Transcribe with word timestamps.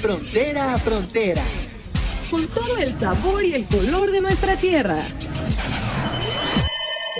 frontera 0.00 0.74
a 0.74 0.78
frontera. 0.78 1.44
con 2.30 2.46
todo 2.48 2.76
el 2.76 2.98
sabor 3.00 3.44
y 3.44 3.54
el 3.54 3.66
color 3.66 4.10
de 4.12 4.20
nuestra 4.20 4.56
tierra. 4.56 5.08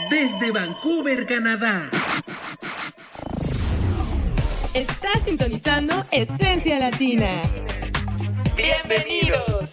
Desde 0.08 0.52
Vancouver, 0.52 1.26
Canadá. 1.26 1.90
Estás 4.72 5.24
sintonizando 5.24 6.06
Esencia 6.12 6.78
Latina. 6.78 7.42
¡Bienvenidos! 8.56 9.68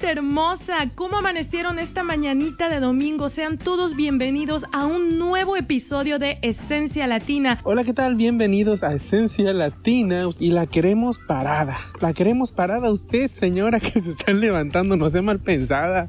Gente 0.00 0.12
hermosa. 0.12 0.90
¿Cómo 0.94 1.18
amanecieron 1.18 1.78
esta 1.78 2.02
mañanita 2.02 2.68
de 2.68 2.80
domingo? 2.80 3.28
Sean 3.28 3.58
todos 3.58 3.94
bienvenidos 3.96 4.64
a 4.72 4.86
un 4.86 5.18
nuevo 5.18 5.56
episodio 5.56 6.18
de 6.18 6.38
Esencia 6.42 7.06
Latina. 7.06 7.60
Hola, 7.64 7.84
¿qué 7.84 7.92
tal? 7.92 8.14
Bienvenidos 8.14 8.82
a 8.82 8.94
Esencia 8.94 9.52
Latina 9.52 10.28
y 10.38 10.52
la 10.52 10.66
queremos 10.66 11.18
parada. 11.26 11.78
La 12.00 12.12
queremos 12.12 12.52
parada 12.52 12.90
usted, 12.90 13.30
señora, 13.32 13.80
que 13.80 14.00
se 14.00 14.12
están 14.12 14.40
levantando, 14.40 14.96
no 14.96 15.10
sea 15.10 15.22
mal 15.22 15.40
pensada. 15.40 16.06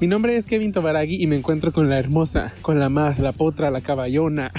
Mi 0.00 0.06
nombre 0.06 0.36
es 0.36 0.46
Kevin 0.46 0.72
Tobaragui 0.72 1.22
y 1.22 1.26
me 1.26 1.36
encuentro 1.36 1.72
con 1.72 1.90
la 1.90 1.98
hermosa, 1.98 2.54
con 2.62 2.78
la 2.78 2.88
más, 2.88 3.18
la 3.18 3.32
potra, 3.32 3.70
la 3.70 3.80
caballona. 3.80 4.50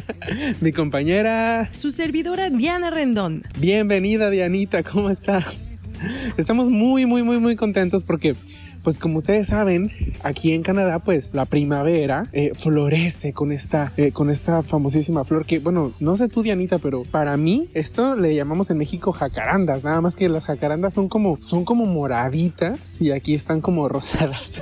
Mi 0.60 0.72
compañera. 0.72 1.70
Su 1.76 1.90
servidora 1.90 2.50
Diana 2.50 2.90
Rendón. 2.90 3.44
Bienvenida, 3.58 4.30
Dianita, 4.30 4.82
¿cómo 4.82 5.10
estás? 5.10 5.73
Estamos 6.36 6.70
muy, 6.70 7.06
muy, 7.06 7.22
muy, 7.22 7.38
muy 7.38 7.56
contentos 7.56 8.04
porque, 8.04 8.36
pues 8.82 8.98
como 8.98 9.18
ustedes 9.18 9.46
saben, 9.46 9.90
aquí 10.22 10.52
en 10.52 10.62
Canadá, 10.62 10.98
pues 10.98 11.30
la 11.32 11.46
primavera 11.46 12.28
eh, 12.32 12.52
florece 12.62 13.32
con 13.32 13.52
esta, 13.52 13.92
eh, 13.96 14.12
con 14.12 14.30
esta 14.30 14.62
famosísima 14.62 15.24
flor 15.24 15.46
que, 15.46 15.58
bueno, 15.58 15.92
no 16.00 16.16
sé 16.16 16.28
tú, 16.28 16.42
Dianita, 16.42 16.78
pero 16.78 17.04
para 17.04 17.36
mí 17.36 17.68
esto 17.74 18.14
le 18.16 18.34
llamamos 18.34 18.70
en 18.70 18.78
México 18.78 19.12
jacarandas, 19.12 19.84
nada 19.84 20.00
más 20.00 20.16
que 20.16 20.28
las 20.28 20.44
jacarandas 20.44 20.94
son 20.94 21.08
como, 21.08 21.38
son 21.40 21.64
como 21.64 21.86
moraditas 21.86 22.80
y 23.00 23.10
aquí 23.10 23.34
están 23.34 23.60
como 23.60 23.88
rosadas. 23.88 24.52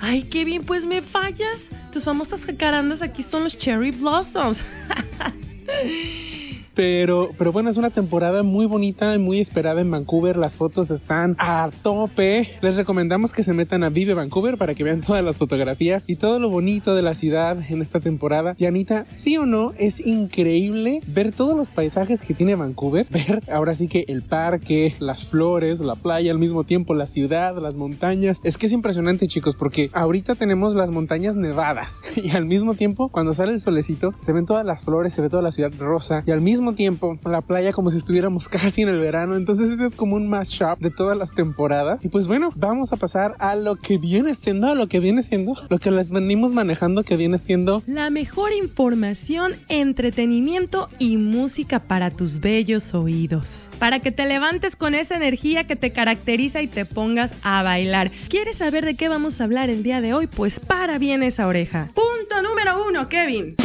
Ay, 0.00 0.24
qué 0.24 0.44
bien, 0.44 0.64
pues 0.64 0.84
me 0.84 1.02
fallas. 1.02 1.58
Tus 1.92 2.04
famosas 2.04 2.40
jacarandas 2.40 3.02
aquí 3.02 3.22
son 3.24 3.44
los 3.44 3.58
cherry 3.58 3.90
blossoms. 3.90 4.58
Pero, 6.74 7.30
pero 7.36 7.52
bueno, 7.52 7.68
es 7.68 7.76
una 7.76 7.90
temporada 7.90 8.42
muy 8.42 8.64
bonita 8.66 9.14
y 9.14 9.18
muy 9.18 9.40
esperada 9.40 9.80
en 9.80 9.90
Vancouver. 9.90 10.36
Las 10.36 10.56
fotos 10.56 10.90
están 10.90 11.36
a 11.38 11.70
tope. 11.82 12.48
Les 12.62 12.76
recomendamos 12.76 13.32
que 13.32 13.42
se 13.42 13.52
metan 13.52 13.84
a 13.84 13.90
Vive 13.90 14.14
Vancouver 14.14 14.56
para 14.56 14.74
que 14.74 14.84
vean 14.84 15.00
todas 15.06 15.22
las 15.22 15.36
fotografías 15.36 16.02
y 16.06 16.16
todo 16.16 16.38
lo 16.38 16.48
bonito 16.48 16.94
de 16.94 17.02
la 17.02 17.14
ciudad 17.14 17.58
en 17.68 17.82
esta 17.82 18.00
temporada. 18.00 18.54
Y 18.56 18.64
Anita, 18.64 19.06
sí 19.22 19.36
o 19.36 19.44
no, 19.44 19.72
es 19.78 20.00
increíble 20.04 21.00
ver 21.06 21.32
todos 21.32 21.56
los 21.56 21.68
paisajes 21.68 22.20
que 22.20 22.34
tiene 22.34 22.54
Vancouver. 22.54 23.06
Ver 23.12 23.42
ahora 23.52 23.74
sí 23.74 23.88
que 23.88 24.04
el 24.08 24.22
parque, 24.22 24.94
las 24.98 25.26
flores, 25.26 25.80
la 25.80 25.96
playa 25.96 26.32
al 26.32 26.38
mismo 26.38 26.64
tiempo, 26.64 26.94
la 26.94 27.06
ciudad, 27.06 27.56
las 27.58 27.74
montañas. 27.74 28.38
Es 28.42 28.56
que 28.56 28.66
es 28.66 28.72
impresionante, 28.72 29.28
chicos, 29.28 29.56
porque 29.56 29.90
ahorita 29.92 30.34
tenemos 30.34 30.74
las 30.74 30.90
montañas 30.90 31.36
nevadas 31.36 32.00
y 32.16 32.30
al 32.30 32.46
mismo 32.46 32.74
tiempo, 32.74 33.10
cuando 33.10 33.34
sale 33.34 33.52
el 33.52 33.60
solecito, 33.60 34.14
se 34.24 34.32
ven 34.32 34.46
todas 34.46 34.64
las 34.64 34.82
flores, 34.84 35.12
se 35.12 35.22
ve 35.22 35.28
toda 35.28 35.42
la 35.42 35.52
ciudad 35.52 35.72
rosa 35.78 36.22
y 36.26 36.30
al 36.30 36.40
mismo 36.40 36.61
tiempo 36.74 37.18
la 37.24 37.40
playa 37.42 37.72
como 37.72 37.90
si 37.90 37.98
estuviéramos 37.98 38.48
casi 38.48 38.82
en 38.82 38.88
el 38.88 39.00
verano. 39.00 39.36
Entonces 39.36 39.70
este 39.70 39.86
es 39.86 39.94
como 39.94 40.16
un 40.16 40.28
mashup 40.28 40.78
de 40.78 40.90
todas 40.90 41.16
las 41.16 41.34
temporadas. 41.34 41.98
Y 42.04 42.08
pues 42.08 42.26
bueno, 42.26 42.50
vamos 42.56 42.92
a 42.92 42.96
pasar 42.96 43.34
a 43.38 43.56
lo 43.56 43.76
que 43.76 43.98
viene 43.98 44.36
siendo, 44.36 44.68
a 44.68 44.74
lo 44.74 44.86
que 44.86 45.00
viene 45.00 45.22
siendo, 45.24 45.54
lo 45.68 45.78
que 45.78 45.90
les 45.90 46.10
venimos 46.10 46.52
manejando 46.52 47.02
que 47.02 47.16
viene 47.16 47.38
siendo 47.38 47.82
La 47.86 48.10
mejor 48.10 48.52
información, 48.52 49.54
entretenimiento 49.68 50.88
y 50.98 51.16
música 51.16 51.80
para 51.80 52.10
tus 52.10 52.40
bellos 52.40 52.94
oídos. 52.94 53.48
Para 53.78 53.98
que 53.98 54.12
te 54.12 54.26
levantes 54.26 54.76
con 54.76 54.94
esa 54.94 55.16
energía 55.16 55.64
que 55.64 55.74
te 55.74 55.90
caracteriza 55.90 56.62
y 56.62 56.68
te 56.68 56.84
pongas 56.84 57.32
a 57.42 57.62
bailar. 57.62 58.12
¿Quieres 58.28 58.58
saber 58.58 58.84
de 58.84 58.94
qué 58.94 59.08
vamos 59.08 59.40
a 59.40 59.44
hablar 59.44 59.70
el 59.70 59.82
día 59.82 60.00
de 60.00 60.14
hoy? 60.14 60.28
Pues 60.28 60.58
para 60.60 60.98
bien 60.98 61.22
esa 61.22 61.46
oreja. 61.46 61.90
Punto 61.94 62.42
número 62.42 62.86
uno, 62.88 63.08
Kevin. 63.08 63.56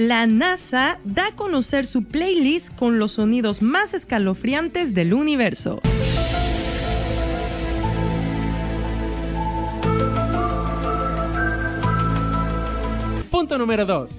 La 0.00 0.24
NASA 0.26 0.98
da 1.04 1.26
a 1.26 1.36
conocer 1.36 1.84
su 1.84 2.04
playlist 2.04 2.66
con 2.76 2.98
los 2.98 3.12
sonidos 3.12 3.60
más 3.60 3.92
escalofriantes 3.92 4.94
del 4.94 5.12
universo. 5.12 5.82
punto 13.30 13.58
número 13.58 13.84
2. 13.84 14.10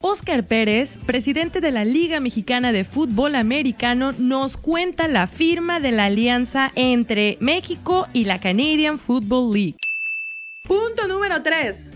Oscar 0.00 0.46
Pérez, 0.46 0.90
presidente 1.06 1.62
de 1.62 1.70
la 1.70 1.86
Liga 1.86 2.20
Mexicana 2.20 2.70
de 2.70 2.84
Fútbol 2.84 3.34
Americano, 3.34 4.12
nos 4.12 4.58
cuenta 4.58 5.08
la 5.08 5.26
firma 5.26 5.80
de 5.80 5.92
la 5.92 6.04
alianza 6.04 6.70
entre 6.74 7.38
México 7.40 8.08
y 8.12 8.24
la 8.26 8.40
Canadian 8.40 8.98
Football 8.98 9.54
League. 9.54 9.78
Punto 10.64 11.08
número 11.08 11.42
3. 11.42 11.91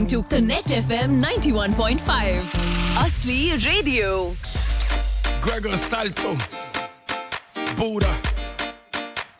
Listening 0.00 0.22
to 0.22 0.28
Connect 0.28 0.68
FM 0.68 1.22
91.5. 1.22 2.50
Asli 2.96 3.52
Radio. 3.64 4.36
Gregor 5.42 5.78
Salto, 5.90 6.36
Buddha, 7.76 8.20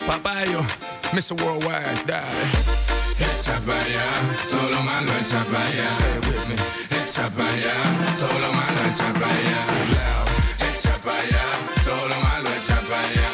Papayo, 0.00 0.62
Mr. 1.12 1.36
Worldwide, 1.42 2.04
dale. 2.06 2.50
Echa 3.18 3.60
para 3.66 3.84
allá, 3.84 4.06
todo 4.50 4.70
lo 4.70 4.82
malo 4.82 5.12
echa 5.20 5.44
para. 5.44 6.20
With 6.26 6.48
me. 6.48 6.56
Echa 6.90 7.30
para 7.30 7.52
allá, 7.52 8.16
todo 8.18 8.38
lo 8.38 8.52
malo 8.52 8.80
echa 8.88 9.12
para 9.12 9.34
allá. 9.36 9.60
Echa 10.58 10.98
para 11.04 11.22
allá, 11.22 11.44
todo 11.84 12.08
lo 12.08 12.20
malo 12.20 12.50
echa 12.50 12.80
para 12.88 13.08
allá. 13.08 13.30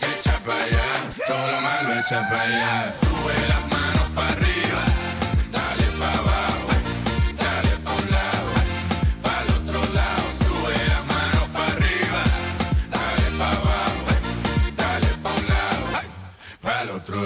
Echa 0.00 0.38
para 0.44 0.64
allá, 0.64 1.14
todo 1.26 1.46
lo 1.52 1.60
malo 1.60 2.00
echa 2.00 2.28
para 2.28 2.42
allá. 2.42 2.94
Sube 3.00 3.71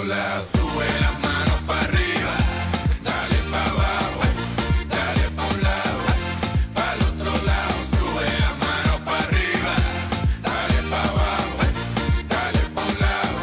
lado. 0.07 0.45
Sube 0.53 0.85
las 1.01 1.19
manos 1.19 1.61
para 1.67 1.81
arriba, 1.81 2.33
dale 3.03 3.37
para 3.51 3.69
abajo, 3.69 4.21
dale 4.89 5.29
pa' 5.31 5.47
un 5.47 5.63
lado, 5.63 5.99
para 6.73 6.93
el 6.93 7.01
otro 7.01 7.45
lado. 7.45 7.75
Sube 7.91 8.25
las 8.39 8.57
manos 8.57 9.01
para 9.05 9.23
arriba, 9.23 9.75
dale 10.43 10.89
para 10.89 11.09
abajo, 11.09 11.57
dale 12.29 12.59
pa' 12.73 12.85
un 12.85 12.99
lado, 12.99 13.37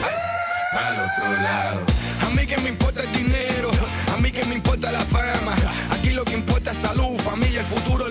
para 0.73 0.89
el 0.89 1.01
otro 1.01 1.43
lado. 1.43 1.81
A 2.23 2.31
mí 2.31 2.47
que 2.47 2.57
me 2.57 2.69
importa 2.71 3.03
el 3.03 3.13
dinero, 3.13 3.71
a 4.13 4.17
mí 4.17 4.33
que 4.33 4.45
me 4.45 4.55
importa 4.55 4.91
la 4.91 5.05
fama. 5.07 5.55
Aquí 5.91 6.11
lo 6.11 6.25
que 6.25 6.35
importa 6.35 6.71
es 6.71 6.79
salud, 6.79 7.19
familia, 7.21 7.61
el 7.61 7.67
futuro 7.67 8.09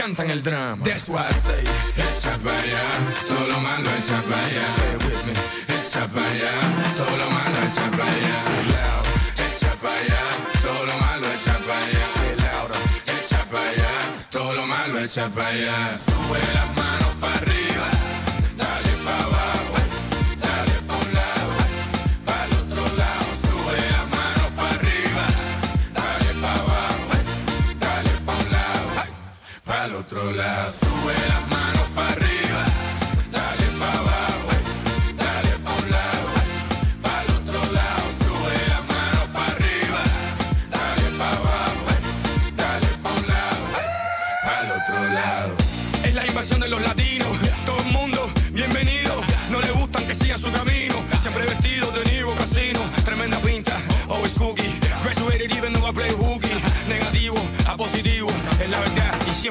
encantan 0.00 0.30
el 0.30 0.42
drama. 0.42 0.82
That's 0.82 1.06
why 1.08 1.28
I 1.28 1.32
say, 1.44 1.64
echa 1.96 2.38
para 2.38 2.60
allá, 2.60 2.84
todo 3.28 3.46
lo 3.48 3.60
malo 3.60 3.90
echa 3.96 4.22
para 4.22 4.46
allá. 4.46 4.66
With 5.04 5.24
me. 5.26 5.34
Echa 5.68 6.08
para 6.08 6.30
allá, 6.30 6.94
todo 6.96 7.16
lo 7.16 7.30
malo 7.30 7.58
echa 7.68 7.90
para 7.90 8.12
allá. 8.12 8.36
Echa 9.36 9.74
para 9.76 10.00
allá, 10.00 10.22
todo 10.62 10.86
lo 10.86 10.98
malo 10.98 11.26
echa 11.32 11.58
para 11.66 11.84
allá. 11.84 12.06
Echa 13.06 13.44
para 13.50 13.68
allá, 13.68 13.92
todo 14.30 14.54
lo 14.54 14.66
malo 14.66 14.98
echa 15.00 15.28
para 15.28 15.48
allá. 15.48 16.00
Sube 16.06 16.40
las 16.54 16.76
manos 16.76 17.14
para 17.20 17.36
arriba, 17.36 17.69
el 30.40 30.89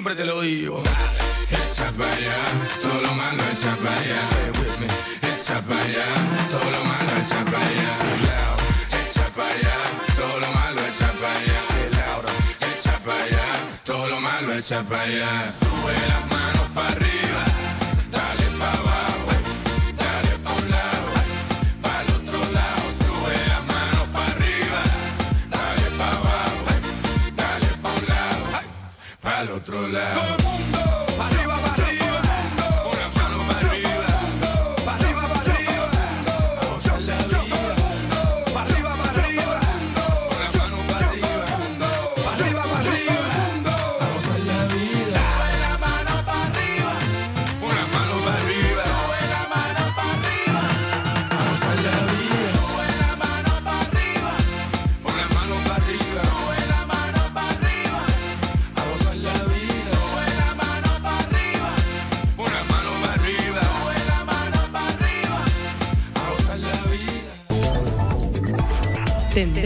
siempre 0.10 0.16
te 0.16 0.26
lo 0.26 0.42
digo. 0.42 0.82
Echa 1.50 1.92
para 1.92 2.14
allá, 2.14 2.36
todo 2.82 3.02
lo 3.02 3.14
malo 3.14 3.44
echa 3.52 3.76
para 3.78 4.00
allá. 4.00 4.22
Echa 5.22 5.62
para 5.62 5.84
allá, 5.84 6.06
todo 6.50 6.72
lo 6.72 6.84
malo 6.84 7.12
echa 7.22 7.46
para 7.46 7.68
allá. 7.68 8.58
Echa 8.92 9.30
para 9.36 9.54
allá, 9.54 9.78
todo 10.16 10.40
lo 10.40 10.52
malo 10.52 10.82
echa 10.88 11.14
para 11.14 11.40
allá. 11.40 11.62
Echa 12.60 13.00
para 13.04 13.24
allá, 13.24 13.82
todo 13.84 14.08
lo 14.08 14.20
malo 14.20 14.54
echa 14.54 14.84
para 14.84 15.04
allá. 15.04 16.29
Para 29.92 30.39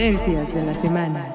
Tendencias 0.04 0.52
de 0.52 0.62
la 0.66 0.82
semana. 0.82 1.33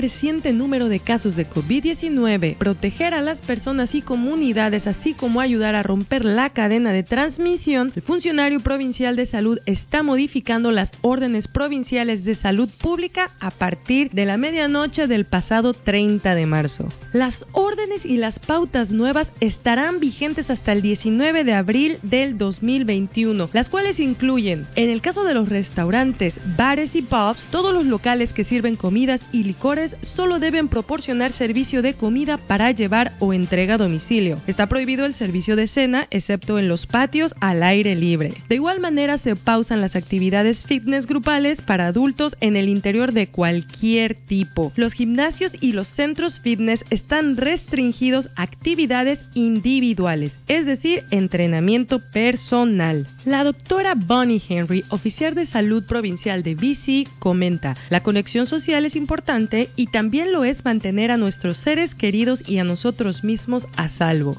Creciente 0.00 0.52
número 0.52 0.88
de 0.88 1.00
casos 1.00 1.36
de 1.36 1.46
COVID-19, 1.46 2.56
proteger 2.56 3.12
a 3.12 3.20
las 3.20 3.38
personas 3.42 3.94
y 3.94 4.00
comunidades, 4.00 4.86
así 4.86 5.12
como 5.12 5.42
ayudar 5.42 5.74
a 5.74 5.82
romper 5.82 6.24
la 6.24 6.48
cadena 6.54 6.90
de 6.90 7.02
transmisión, 7.02 7.92
el 7.94 8.00
funcionario 8.00 8.60
provincial 8.60 9.14
de 9.14 9.26
salud 9.26 9.58
está 9.66 10.02
modificando 10.02 10.70
las 10.70 10.90
órdenes 11.02 11.48
provinciales 11.48 12.24
de 12.24 12.34
salud 12.34 12.70
pública 12.80 13.32
a 13.40 13.50
partir 13.50 14.10
de 14.12 14.24
la 14.24 14.38
medianoche 14.38 15.06
del 15.06 15.26
pasado 15.26 15.74
30 15.74 16.34
de 16.34 16.46
marzo. 16.46 16.88
Las 17.12 17.44
órdenes 17.52 18.06
y 18.06 18.16
las 18.16 18.38
pautas 18.38 18.90
nuevas 18.90 19.30
estarán 19.40 20.00
vigentes 20.00 20.48
hasta 20.48 20.72
el 20.72 20.80
19 20.80 21.44
de 21.44 21.52
abril 21.52 21.98
del 22.02 22.38
2021, 22.38 23.50
las 23.52 23.68
cuales 23.68 24.00
incluyen, 24.00 24.66
en 24.76 24.88
el 24.88 25.02
caso 25.02 25.24
de 25.24 25.34
los 25.34 25.50
restaurantes, 25.50 26.40
bares 26.56 26.96
y 26.96 27.02
pubs, 27.02 27.44
todos 27.50 27.74
los 27.74 27.84
locales 27.84 28.32
que 28.32 28.44
sirven 28.44 28.76
comidas 28.76 29.20
y 29.30 29.42
licores 29.42 29.89
solo 30.02 30.38
deben 30.38 30.68
proporcionar 30.68 31.32
servicio 31.32 31.82
de 31.82 31.94
comida 31.94 32.36
para 32.36 32.70
llevar 32.70 33.12
o 33.18 33.32
entrega 33.32 33.74
a 33.74 33.78
domicilio. 33.78 34.40
Está 34.46 34.68
prohibido 34.68 35.06
el 35.06 35.14
servicio 35.14 35.56
de 35.56 35.66
cena, 35.66 36.06
excepto 36.10 36.58
en 36.58 36.68
los 36.68 36.86
patios 36.86 37.34
al 37.40 37.62
aire 37.62 37.94
libre. 37.94 38.34
De 38.48 38.56
igual 38.56 38.80
manera, 38.80 39.18
se 39.18 39.36
pausan 39.36 39.80
las 39.80 39.96
actividades 39.96 40.64
fitness 40.64 41.06
grupales 41.06 41.60
para 41.60 41.86
adultos 41.86 42.36
en 42.40 42.56
el 42.56 42.68
interior 42.68 43.12
de 43.12 43.28
cualquier 43.28 44.14
tipo. 44.14 44.72
Los 44.76 44.92
gimnasios 44.92 45.52
y 45.60 45.72
los 45.72 45.88
centros 45.88 46.40
fitness 46.40 46.84
están 46.90 47.36
restringidos 47.36 48.28
a 48.36 48.42
actividades 48.42 49.20
individuales, 49.34 50.36
es 50.48 50.66
decir, 50.66 51.04
entrenamiento 51.10 52.00
personal. 52.12 53.06
La 53.24 53.44
doctora 53.44 53.94
Bonnie 53.94 54.42
Henry, 54.48 54.84
oficial 54.88 55.34
de 55.34 55.46
salud 55.46 55.84
provincial 55.86 56.42
de 56.42 56.54
BC, 56.54 57.08
comenta, 57.18 57.76
la 57.88 58.02
conexión 58.02 58.46
social 58.46 58.84
es 58.84 58.96
importante 58.96 59.70
y 59.80 59.86
también 59.86 60.30
lo 60.30 60.44
es 60.44 60.62
mantener 60.62 61.10
a 61.10 61.16
nuestros 61.16 61.56
seres 61.56 61.94
queridos 61.94 62.46
y 62.46 62.58
a 62.58 62.64
nosotros 62.64 63.24
mismos 63.24 63.66
a 63.78 63.88
salvo. 63.88 64.36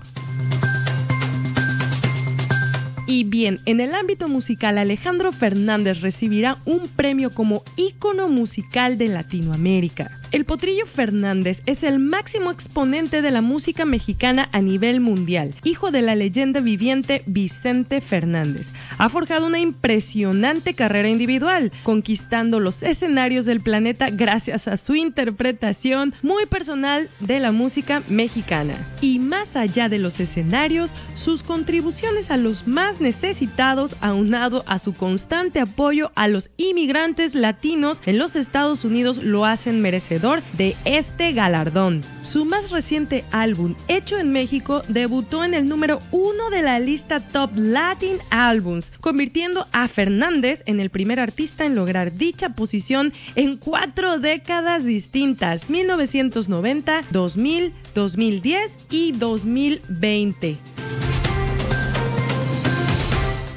Y 3.07 3.23
bien, 3.23 3.59
en 3.65 3.79
el 3.79 3.95
ámbito 3.95 4.27
musical, 4.27 4.77
Alejandro 4.77 5.31
Fernández 5.31 6.01
recibirá 6.01 6.59
un 6.65 6.89
premio 6.89 7.33
como 7.33 7.63
ícono 7.75 8.29
musical 8.29 8.99
de 8.99 9.07
Latinoamérica. 9.07 10.20
El 10.31 10.45
Potrillo 10.45 10.85
Fernández 10.85 11.61
es 11.65 11.83
el 11.83 11.99
máximo 11.99 12.51
exponente 12.51 13.21
de 13.21 13.31
la 13.31 13.41
música 13.41 13.83
mexicana 13.83 14.47
a 14.53 14.61
nivel 14.61 15.01
mundial, 15.01 15.55
hijo 15.65 15.91
de 15.91 16.01
la 16.01 16.15
leyenda 16.15 16.61
viviente 16.61 17.23
Vicente 17.25 17.99
Fernández. 17.99 18.65
Ha 18.97 19.09
forjado 19.09 19.45
una 19.47 19.59
impresionante 19.59 20.73
carrera 20.73 21.09
individual, 21.09 21.73
conquistando 21.83 22.61
los 22.61 22.81
escenarios 22.81 23.45
del 23.45 23.59
planeta 23.59 24.09
gracias 24.09 24.69
a 24.69 24.77
su 24.77 24.95
interpretación 24.95 26.13
muy 26.21 26.45
personal 26.45 27.09
de 27.19 27.41
la 27.41 27.51
música 27.51 28.01
mexicana. 28.07 28.87
Y 29.01 29.19
más 29.19 29.53
allá 29.53 29.89
de 29.89 29.99
los 29.99 30.17
escenarios, 30.17 30.93
sus 31.13 31.43
contribuciones 31.43 32.31
a 32.31 32.37
los 32.37 32.65
más 32.65 33.01
necesitados, 33.01 33.97
aunado 33.99 34.63
a 34.65 34.79
su 34.79 34.93
constante 34.93 35.59
apoyo 35.59 36.13
a 36.15 36.29
los 36.29 36.49
inmigrantes 36.55 37.35
latinos 37.35 37.99
en 38.05 38.17
los 38.17 38.37
Estados 38.37 38.85
Unidos, 38.85 39.17
lo 39.21 39.45
hacen 39.45 39.81
de 40.21 40.75
este 40.85 41.31
galardón. 41.31 42.05
Su 42.21 42.45
más 42.45 42.69
reciente 42.69 43.25
álbum, 43.31 43.73
hecho 43.87 44.19
en 44.19 44.31
México, 44.31 44.83
debutó 44.87 45.43
en 45.43 45.55
el 45.55 45.67
número 45.67 45.99
uno 46.11 46.51
de 46.51 46.61
la 46.61 46.77
lista 46.79 47.27
Top 47.29 47.49
Latin 47.55 48.19
Albums, 48.29 48.85
convirtiendo 49.01 49.65
a 49.71 49.87
Fernández 49.87 50.61
en 50.67 50.79
el 50.79 50.91
primer 50.91 51.19
artista 51.19 51.65
en 51.65 51.73
lograr 51.73 52.13
dicha 52.13 52.49
posición 52.49 53.13
en 53.35 53.57
cuatro 53.57 54.19
décadas 54.19 54.85
distintas, 54.85 55.67
1990, 55.67 57.01
2000, 57.09 57.73
2010 57.95 58.71
y 58.91 59.11
2020. 59.13 60.59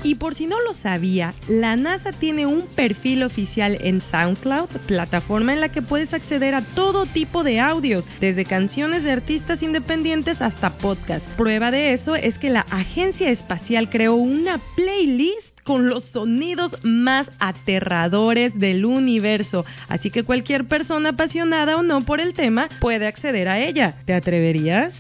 Y 0.04 0.16
por 0.16 0.34
si 0.34 0.46
no 0.46 0.61
lo 0.61 0.75
sabía, 0.75 1.32
la 1.49 1.76
NASA 1.76 2.12
tiene 2.12 2.46
un 2.46 2.66
perfil 2.66 3.23
oficial 3.23 3.78
en 3.80 4.02
SoundCloud, 4.02 4.68
plataforma 4.87 5.54
en 5.54 5.61
la 5.61 5.70
que 5.70 5.80
puedes 5.80 6.12
acceder 6.12 6.54
a 6.54 6.62
todo 6.75 7.06
tipo 7.06 7.42
de 7.42 7.58
audios, 7.58 8.04
desde 8.20 8.44
canciones 8.44 9.02
de 9.02 9.12
artistas 9.12 9.62
independientes 9.62 10.42
hasta 10.42 10.76
podcasts. 10.76 11.26
Prueba 11.38 11.70
de 11.70 11.94
eso 11.94 12.16
es 12.16 12.37
que 12.38 12.50
la 12.50 12.66
agencia 12.70 13.30
espacial 13.30 13.88
creó 13.88 14.14
una 14.14 14.61
playlist 14.76 15.58
con 15.64 15.88
los 15.88 16.04
sonidos 16.04 16.76
más 16.82 17.30
aterradores 17.38 18.58
del 18.58 18.84
universo. 18.84 19.64
Así 19.88 20.11
que 20.11 20.23
cualquier 20.23 20.66
persona 20.66 21.11
apasionada 21.11 21.78
o 21.78 21.82
no 21.82 22.02
por 22.02 22.20
el 22.20 22.34
tema 22.34 22.68
puede 22.80 23.06
acceder 23.06 23.49
a 23.49 23.58
ella. 23.58 23.96
¿Te 24.04 24.12
atreverías? 24.12 24.94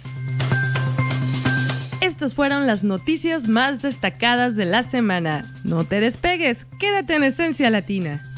Estas 2.24 2.36
fueron 2.36 2.66
las 2.66 2.82
noticias 2.82 3.46
más 3.46 3.82
destacadas 3.82 4.56
de 4.56 4.64
la 4.64 4.84
semana. 4.84 5.44
No 5.62 5.84
te 5.84 6.00
despegues, 6.00 6.56
quédate 6.80 7.16
en 7.16 7.24
Esencia 7.24 7.68
Latina. 7.68 8.33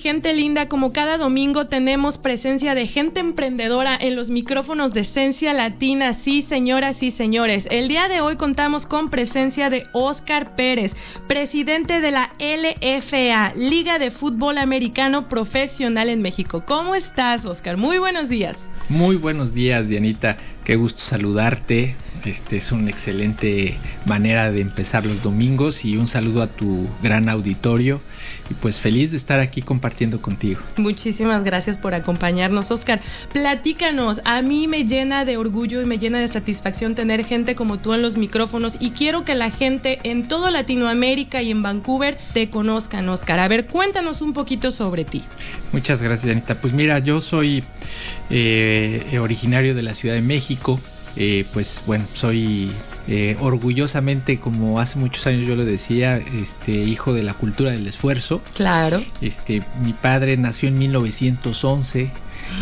Gente 0.00 0.34
linda. 0.34 0.68
Como 0.68 0.92
cada 0.92 1.16
domingo 1.18 1.66
tenemos 1.68 2.18
presencia 2.18 2.74
de 2.74 2.86
gente 2.86 3.20
emprendedora 3.20 3.96
en 4.00 4.16
los 4.16 4.30
micrófonos 4.30 4.92
de 4.92 5.02
Esencia 5.02 5.52
Latina. 5.52 6.14
Sí, 6.14 6.42
señoras 6.42 7.02
y 7.02 7.10
señores. 7.10 7.66
El 7.70 7.88
día 7.88 8.08
de 8.08 8.20
hoy 8.20 8.36
contamos 8.36 8.86
con 8.86 9.10
presencia 9.10 9.70
de 9.70 9.84
Oscar 9.92 10.56
Pérez, 10.56 10.92
presidente 11.28 12.00
de 12.00 12.10
la 12.10 12.32
LFA, 12.38 13.52
Liga 13.54 13.98
de 13.98 14.10
Fútbol 14.10 14.58
Americano 14.58 15.28
Profesional 15.28 16.08
en 16.08 16.22
México. 16.22 16.64
¿Cómo 16.66 16.94
estás, 16.94 17.44
Oscar? 17.44 17.76
Muy 17.76 17.98
buenos 17.98 18.28
días. 18.28 18.56
Muy 18.88 19.16
buenos 19.16 19.54
días, 19.54 19.86
Dianita. 19.86 20.36
Qué 20.70 20.76
gusto 20.76 21.02
saludarte. 21.02 21.96
Este 22.24 22.58
es 22.58 22.70
una 22.70 22.90
excelente 22.90 23.76
manera 24.04 24.52
de 24.52 24.60
empezar 24.60 25.04
los 25.04 25.20
domingos 25.20 25.84
y 25.84 25.96
un 25.96 26.06
saludo 26.06 26.42
a 26.42 26.48
tu 26.48 26.86
gran 27.02 27.28
auditorio 27.28 28.00
y 28.48 28.54
pues 28.54 28.78
feliz 28.78 29.10
de 29.10 29.16
estar 29.16 29.40
aquí 29.40 29.62
compartiendo 29.62 30.22
contigo. 30.22 30.60
Muchísimas 30.76 31.42
gracias 31.42 31.78
por 31.78 31.94
acompañarnos, 31.94 32.70
Oscar. 32.70 33.00
Platícanos, 33.32 34.20
a 34.24 34.42
mí 34.42 34.68
me 34.68 34.84
llena 34.84 35.24
de 35.24 35.38
orgullo 35.38 35.82
y 35.82 35.86
me 35.86 35.98
llena 35.98 36.20
de 36.20 36.28
satisfacción 36.28 36.94
tener 36.94 37.24
gente 37.24 37.56
como 37.56 37.80
tú 37.80 37.92
en 37.94 38.02
los 38.02 38.16
micrófonos 38.16 38.76
y 38.78 38.90
quiero 38.90 39.24
que 39.24 39.34
la 39.34 39.50
gente 39.50 39.98
en 40.04 40.28
toda 40.28 40.52
Latinoamérica 40.52 41.42
y 41.42 41.50
en 41.50 41.62
Vancouver 41.62 42.16
te 42.32 42.48
conozcan, 42.48 43.08
Oscar. 43.08 43.40
A 43.40 43.48
ver, 43.48 43.66
cuéntanos 43.66 44.20
un 44.20 44.34
poquito 44.34 44.70
sobre 44.70 45.04
ti. 45.04 45.24
Muchas 45.72 46.00
gracias, 46.00 46.26
Dianita. 46.26 46.60
Pues 46.60 46.72
mira, 46.74 47.00
yo 47.00 47.22
soy 47.22 47.64
eh, 48.28 49.18
originario 49.20 49.74
de 49.74 49.82
la 49.82 49.94
Ciudad 49.94 50.14
de 50.14 50.22
México. 50.22 50.59
Eh, 51.16 51.44
pues 51.52 51.82
bueno, 51.86 52.06
soy 52.14 52.70
eh, 53.08 53.36
orgullosamente, 53.40 54.38
como 54.38 54.78
hace 54.78 54.98
muchos 54.98 55.26
años 55.26 55.46
yo 55.46 55.56
lo 55.56 55.64
decía, 55.64 56.16
este 56.18 56.72
hijo 56.72 57.12
de 57.12 57.22
la 57.22 57.34
cultura 57.34 57.72
del 57.72 57.86
esfuerzo. 57.86 58.42
Claro. 58.54 59.02
Este, 59.20 59.62
mi 59.82 59.92
padre 59.92 60.36
nació 60.36 60.68
en 60.68 60.78
1911, 60.78 62.10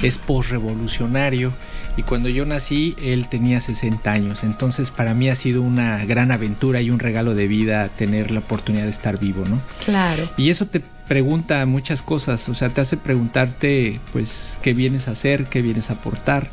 es 0.03 0.19
posrevolucionario 0.19 1.53
y 1.97 2.03
cuando 2.03 2.29
yo 2.29 2.45
nací 2.45 2.97
él 3.03 3.29
tenía 3.29 3.61
60 3.61 4.11
años. 4.11 4.41
Entonces 4.43 4.91
para 4.91 5.15
mí 5.15 5.29
ha 5.29 5.37
sido 5.37 5.63
una 5.63 6.05
gran 6.05 6.31
aventura 6.31 6.81
y 6.81 6.91
un 6.91 6.99
regalo 6.99 7.35
de 7.35 7.49
vida 7.49 7.89
tener 7.91 8.31
la 8.31 8.41
oportunidad 8.41 8.85
de 8.85 8.91
estar 8.91 9.19
vivo, 9.19 9.45
¿no? 9.47 9.61
Claro. 9.85 10.31
Y 10.37 10.51
eso 10.51 10.67
te 10.67 10.83
pregunta 11.09 11.65
muchas 11.67 12.03
cosas, 12.03 12.49
o 12.49 12.55
sea, 12.55 12.69
te 12.75 12.81
hace 12.83 12.97
preguntarte 12.97 14.01
pues 14.13 14.31
qué 14.63 14.75
vienes 14.75 15.09
a 15.09 15.13
hacer, 15.13 15.47
qué 15.47 15.63
vienes 15.63 15.91
a 15.91 15.95
aportar 15.95 16.51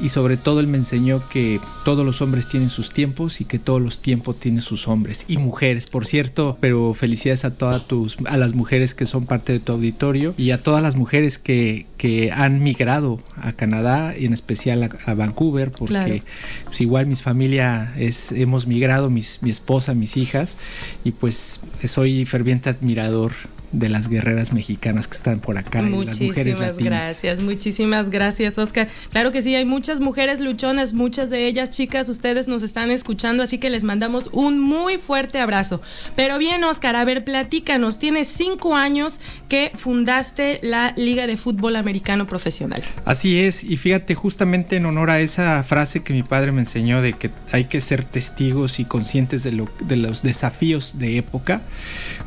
y 0.00 0.10
sobre 0.10 0.36
todo 0.36 0.60
él 0.60 0.66
me 0.68 0.78
enseñó 0.78 1.28
que 1.28 1.60
todos 1.84 2.04
los 2.06 2.20
hombres 2.22 2.48
tienen 2.48 2.70
sus 2.70 2.90
tiempos 2.90 3.40
y 3.40 3.44
que 3.44 3.58
todos 3.58 3.82
los 3.82 4.00
tiempos 4.00 4.38
tienen 4.38 4.60
sus 4.62 4.86
hombres 4.88 5.24
y 5.26 5.38
mujeres, 5.38 5.86
por 5.90 6.06
cierto, 6.06 6.56
pero 6.60 6.94
felicidades 6.94 7.44
a 7.44 7.54
todas 7.54 7.86
tus 7.88 8.16
a 8.26 8.36
las 8.36 8.54
mujeres 8.54 8.94
que 8.94 9.06
son 9.06 9.26
parte 9.26 9.52
de 9.52 9.60
tu 9.60 9.72
auditorio 9.72 10.34
y 10.38 10.52
a 10.52 10.62
todas 10.62 10.82
las 10.82 10.96
mujeres 10.96 11.38
que, 11.38 11.86
que 11.98 12.30
han 12.30 12.62
migrado 12.62 13.20
a 13.36 13.52
Canadá 13.52 14.14
y 14.16 14.26
en 14.26 14.34
especial 14.34 14.82
a, 14.84 14.90
a 15.10 15.14
Vancouver 15.14 15.70
porque 15.72 15.86
Claro. 15.96 16.14
pues, 16.66 16.80
igual 16.80 17.06
mis 17.06 17.22
familia 17.22 17.92
es 17.96 18.30
hemos 18.32 18.66
migrado 18.66 19.10
mis, 19.10 19.42
mi 19.42 19.50
esposa 19.50 19.94
mis 19.94 20.16
hijas 20.16 20.56
y 21.04 21.12
pues 21.12 21.38
soy 21.88 22.24
ferviente 22.26 22.68
admirador 22.70 23.32
de 23.72 23.88
las 23.88 24.08
guerreras 24.08 24.52
mexicanas 24.52 25.08
que 25.08 25.16
están 25.16 25.40
por 25.40 25.58
acá 25.58 25.82
y 25.82 26.04
las 26.04 26.20
mujeres 26.20 26.54
Muchísimas 26.54 26.60
latinas. 26.60 26.84
gracias, 26.84 27.40
muchísimas 27.40 28.10
gracias, 28.10 28.58
Oscar. 28.58 28.88
Claro 29.10 29.32
que 29.32 29.42
sí, 29.42 29.54
hay 29.54 29.64
muchas 29.64 30.00
mujeres 30.00 30.40
luchonas, 30.40 30.92
muchas 30.92 31.30
de 31.30 31.46
ellas, 31.46 31.70
chicas, 31.70 32.08
ustedes 32.08 32.48
nos 32.48 32.62
están 32.62 32.90
escuchando, 32.90 33.42
así 33.42 33.58
que 33.58 33.70
les 33.70 33.84
mandamos 33.84 34.30
un 34.32 34.60
muy 34.60 34.98
fuerte 34.98 35.38
abrazo. 35.38 35.80
Pero 36.14 36.38
bien, 36.38 36.64
Oscar, 36.64 36.96
a 36.96 37.04
ver, 37.04 37.24
platícanos, 37.24 37.98
tienes 37.98 38.28
cinco 38.36 38.74
años 38.74 39.12
que 39.48 39.72
fundaste 39.76 40.60
la 40.62 40.94
Liga 40.96 41.26
de 41.26 41.36
Fútbol 41.36 41.76
Americano 41.76 42.26
Profesional. 42.26 42.82
Así 43.04 43.40
es, 43.40 43.62
y 43.62 43.76
fíjate, 43.76 44.14
justamente 44.14 44.76
en 44.76 44.86
honor 44.86 45.10
a 45.10 45.20
esa 45.20 45.62
frase 45.64 46.02
que 46.02 46.12
mi 46.12 46.22
padre 46.22 46.52
me 46.52 46.62
enseñó 46.62 47.02
de 47.02 47.12
que 47.14 47.30
hay 47.52 47.64
que 47.64 47.80
ser 47.80 48.04
testigos 48.04 48.80
y 48.80 48.84
conscientes 48.84 49.42
de, 49.42 49.52
lo, 49.52 49.68
de 49.80 49.96
los 49.96 50.22
desafíos 50.22 50.98
de 50.98 51.18
época, 51.18 51.62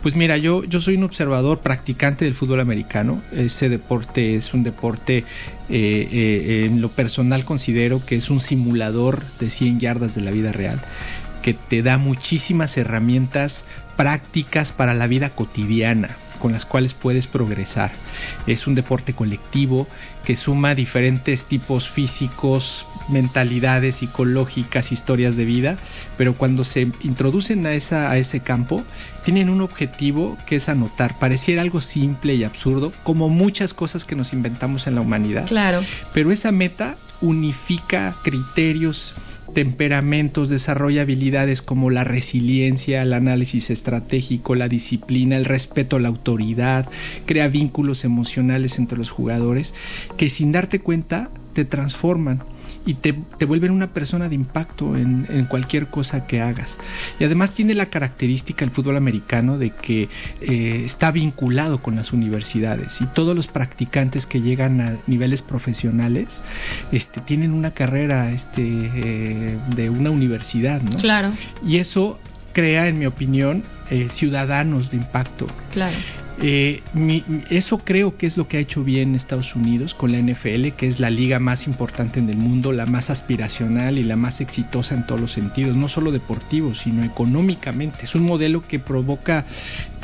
pues 0.02 0.16
mira, 0.16 0.38
yo, 0.38 0.64
yo 0.64 0.82
soy 0.82 0.96
un 0.96 1.04
observador 1.04 1.39
practicante 1.62 2.26
del 2.26 2.36
fútbol 2.36 2.60
americano. 2.60 3.22
Ese 3.32 3.70
deporte 3.70 4.36
es 4.36 4.54
un 4.54 4.64
deporte, 4.64 5.18
eh, 5.18 5.26
eh, 5.70 6.66
en 6.66 6.82
lo 6.82 6.90
personal 6.90 7.46
considero 7.46 8.06
que 8.06 8.16
es 8.16 8.30
un 8.30 8.42
simulador 8.42 9.24
de 9.40 9.50
100 9.50 9.80
yardas 9.80 10.16
de 10.16 10.22
la 10.22 10.32
vida 10.32 10.52
real, 10.52 10.82
que 11.42 11.54
te 11.54 11.82
da 11.82 11.98
muchísimas 11.98 12.78
herramientas 12.78 13.64
prácticas 13.98 14.72
para 14.72 14.94
la 14.94 15.08
vida 15.08 15.32
cotidiana 15.32 16.18
con 16.40 16.52
las 16.52 16.66
cuales 16.66 16.94
puedes 16.94 17.28
progresar. 17.28 17.92
Es 18.48 18.66
un 18.66 18.76
deporte 18.76 19.14
colectivo 19.14 19.88
que 20.24 20.36
suma 20.36 20.76
diferentes 20.76 21.44
tipos 21.44 21.90
físicos, 21.90 22.86
mentalidades 23.10 23.98
psicológicas, 23.98 24.92
historias 24.92 25.36
de 25.36 25.46
vida, 25.46 25.78
pero 26.18 26.36
cuando 26.36 26.64
se 26.64 26.82
introducen 27.02 27.66
a, 27.66 27.74
esa, 27.74 28.10
a 28.10 28.18
ese 28.18 28.40
campo, 28.40 28.84
tienen 29.26 29.50
un 29.50 29.62
objetivo 29.62 30.38
que 30.46 30.58
es 30.58 30.70
anotar. 30.70 31.20
Pareciera 31.20 31.62
algo 31.62 31.82
simple 31.82 32.36
y 32.36 32.44
absurdo, 32.44 32.94
como 33.04 33.30
muchas 33.30 33.74
cosas 33.74 34.06
que 34.06 34.16
nos 34.16 34.34
inventamos 34.34 34.88
en 34.88 34.96
la 34.96 35.02
humanidad. 35.02 35.48
Claro. 35.48 35.82
Pero 36.14 36.32
esa 36.32 36.52
meta 36.52 36.98
unifica 37.22 38.16
criterios, 38.24 39.14
temperamentos, 39.54 40.50
desarrolla 40.50 41.02
habilidades 41.02 41.62
como 41.62 41.90
la 41.90 42.04
resiliencia, 42.04 43.02
el 43.02 43.14
análisis 43.14 43.70
estratégico, 43.70 44.56
la 44.56 44.68
disciplina, 44.68 45.38
el 45.38 45.46
respeto 45.46 45.96
a 45.96 46.00
la 46.00 46.08
autoridad, 46.08 46.88
crea 47.26 47.48
vínculos 47.48 48.06
emocionales 48.06 48.78
entre 48.78 48.98
los 48.98 49.10
jugadores 49.10 49.74
que 50.18 50.30
sin 50.30 50.52
darte 50.52 50.80
cuenta 50.80 51.30
te 51.54 51.66
transforman 51.66 52.44
y 52.90 52.96
te, 52.96 53.14
te 53.38 53.46
vuelven 53.46 53.70
una 53.70 53.94
persona 53.94 54.30
de 54.30 54.34
impacto 54.34 54.98
en, 54.98 55.28
en, 55.30 55.46
cualquier 55.46 55.88
cosa 55.88 56.26
que 56.26 56.42
hagas. 56.42 56.76
Y 57.20 57.24
además 57.24 57.52
tiene 57.52 57.76
la 57.76 57.86
característica 57.86 58.66
el 58.66 58.72
fútbol 58.72 58.98
americano 58.98 59.60
de 59.60 59.70
que 59.70 60.10
eh, 60.42 60.82
está 60.86 61.12
vinculado 61.12 61.84
con 61.84 61.96
las 61.96 62.14
universidades 62.14 63.00
y 63.00 63.06
todos 63.06 63.36
los 63.36 63.46
practicantes 63.46 64.26
que 64.26 64.42
llegan 64.42 64.82
a 64.82 64.98
niveles 65.06 65.44
profesionales 65.44 66.28
este, 66.92 67.22
tienen 67.22 67.54
una 67.54 67.72
carrera 67.72 68.32
este, 68.32 68.64
eh, 68.64 69.60
de 69.76 69.90
una 69.92 70.10
universidad. 70.10 70.82
¿no? 70.82 70.96
Claro. 70.96 71.34
Y 71.64 71.78
eso 71.78 72.18
crea, 72.54 72.88
en 72.88 73.00
mi 73.00 73.06
opinión, 73.06 73.64
eh, 73.90 74.10
ciudadanos 74.12 74.92
de 74.92 74.98
impacto. 74.98 75.48
Claro. 75.72 75.98
Eh, 76.42 76.84
mi, 76.94 77.24
eso 77.50 77.80
creo 77.80 78.16
que 78.16 78.26
es 78.26 78.38
lo 78.38 78.48
que 78.48 78.58
ha 78.58 78.60
hecho 78.62 78.84
bien 78.84 79.14
Estados 79.14 79.56
Unidos 79.56 79.94
con 79.94 80.14
la 80.14 80.20
NFL, 80.20 80.70
que 80.78 80.88
es 80.88 81.00
la 81.00 81.10
liga 81.10 81.40
más 81.40 81.68
importante 81.68 82.20
en 82.20 82.30
el 82.30 82.38
mundo, 82.38 82.72
la 82.72 82.86
más 82.86 83.10
aspiracional 83.10 84.00
y 84.00 84.06
la 84.06 84.16
más 84.16 84.40
exitosa 84.40 84.96
en 84.96 85.06
todos 85.06 85.20
los 85.20 85.34
sentidos, 85.34 85.76
no 85.76 85.90
solo 85.90 86.12
deportivos, 86.12 86.80
sino 86.80 87.04
económicamente. 87.04 88.00
Es 88.04 88.16
un 88.16 88.24
modelo 88.24 88.66
que 88.66 88.80
provoca 88.80 89.46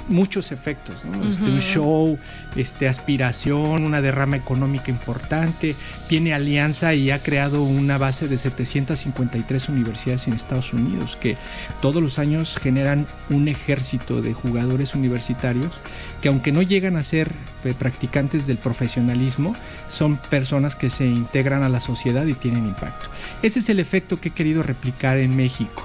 muchos 0.07 0.51
efectos, 0.51 1.03
¿no? 1.05 1.23
este, 1.27 1.43
un 1.43 1.59
show, 1.61 2.19
este, 2.55 2.87
aspiración, 2.87 3.83
una 3.83 4.01
derrama 4.01 4.37
económica 4.37 4.91
importante, 4.91 5.75
tiene 6.07 6.33
alianza 6.33 6.93
y 6.93 7.11
ha 7.11 7.23
creado 7.23 7.63
una 7.63 7.97
base 7.97 8.27
de 8.27 8.37
753 8.37 9.69
universidades 9.69 10.27
en 10.27 10.33
Estados 10.33 10.73
Unidos 10.73 11.17
que 11.19 11.37
todos 11.81 12.01
los 12.01 12.19
años 12.19 12.57
generan 12.61 13.07
un 13.29 13.47
ejército 13.47 14.21
de 14.21 14.33
jugadores 14.33 14.93
universitarios 14.95 15.73
que 16.21 16.29
aunque 16.29 16.51
no 16.51 16.61
llegan 16.61 16.95
a 16.97 17.03
ser 17.03 17.31
eh, 17.63 17.73
practicantes 17.77 18.47
del 18.47 18.57
profesionalismo, 18.57 19.55
son 19.89 20.17
personas 20.17 20.75
que 20.75 20.89
se 20.89 21.05
integran 21.05 21.63
a 21.63 21.69
la 21.69 21.79
sociedad 21.79 22.25
y 22.25 22.33
tienen 22.33 22.65
impacto. 22.65 23.07
Ese 23.41 23.59
es 23.59 23.69
el 23.69 23.79
efecto 23.79 24.19
que 24.19 24.29
he 24.29 24.31
querido 24.31 24.63
replicar 24.63 25.17
en 25.17 25.35
México 25.35 25.83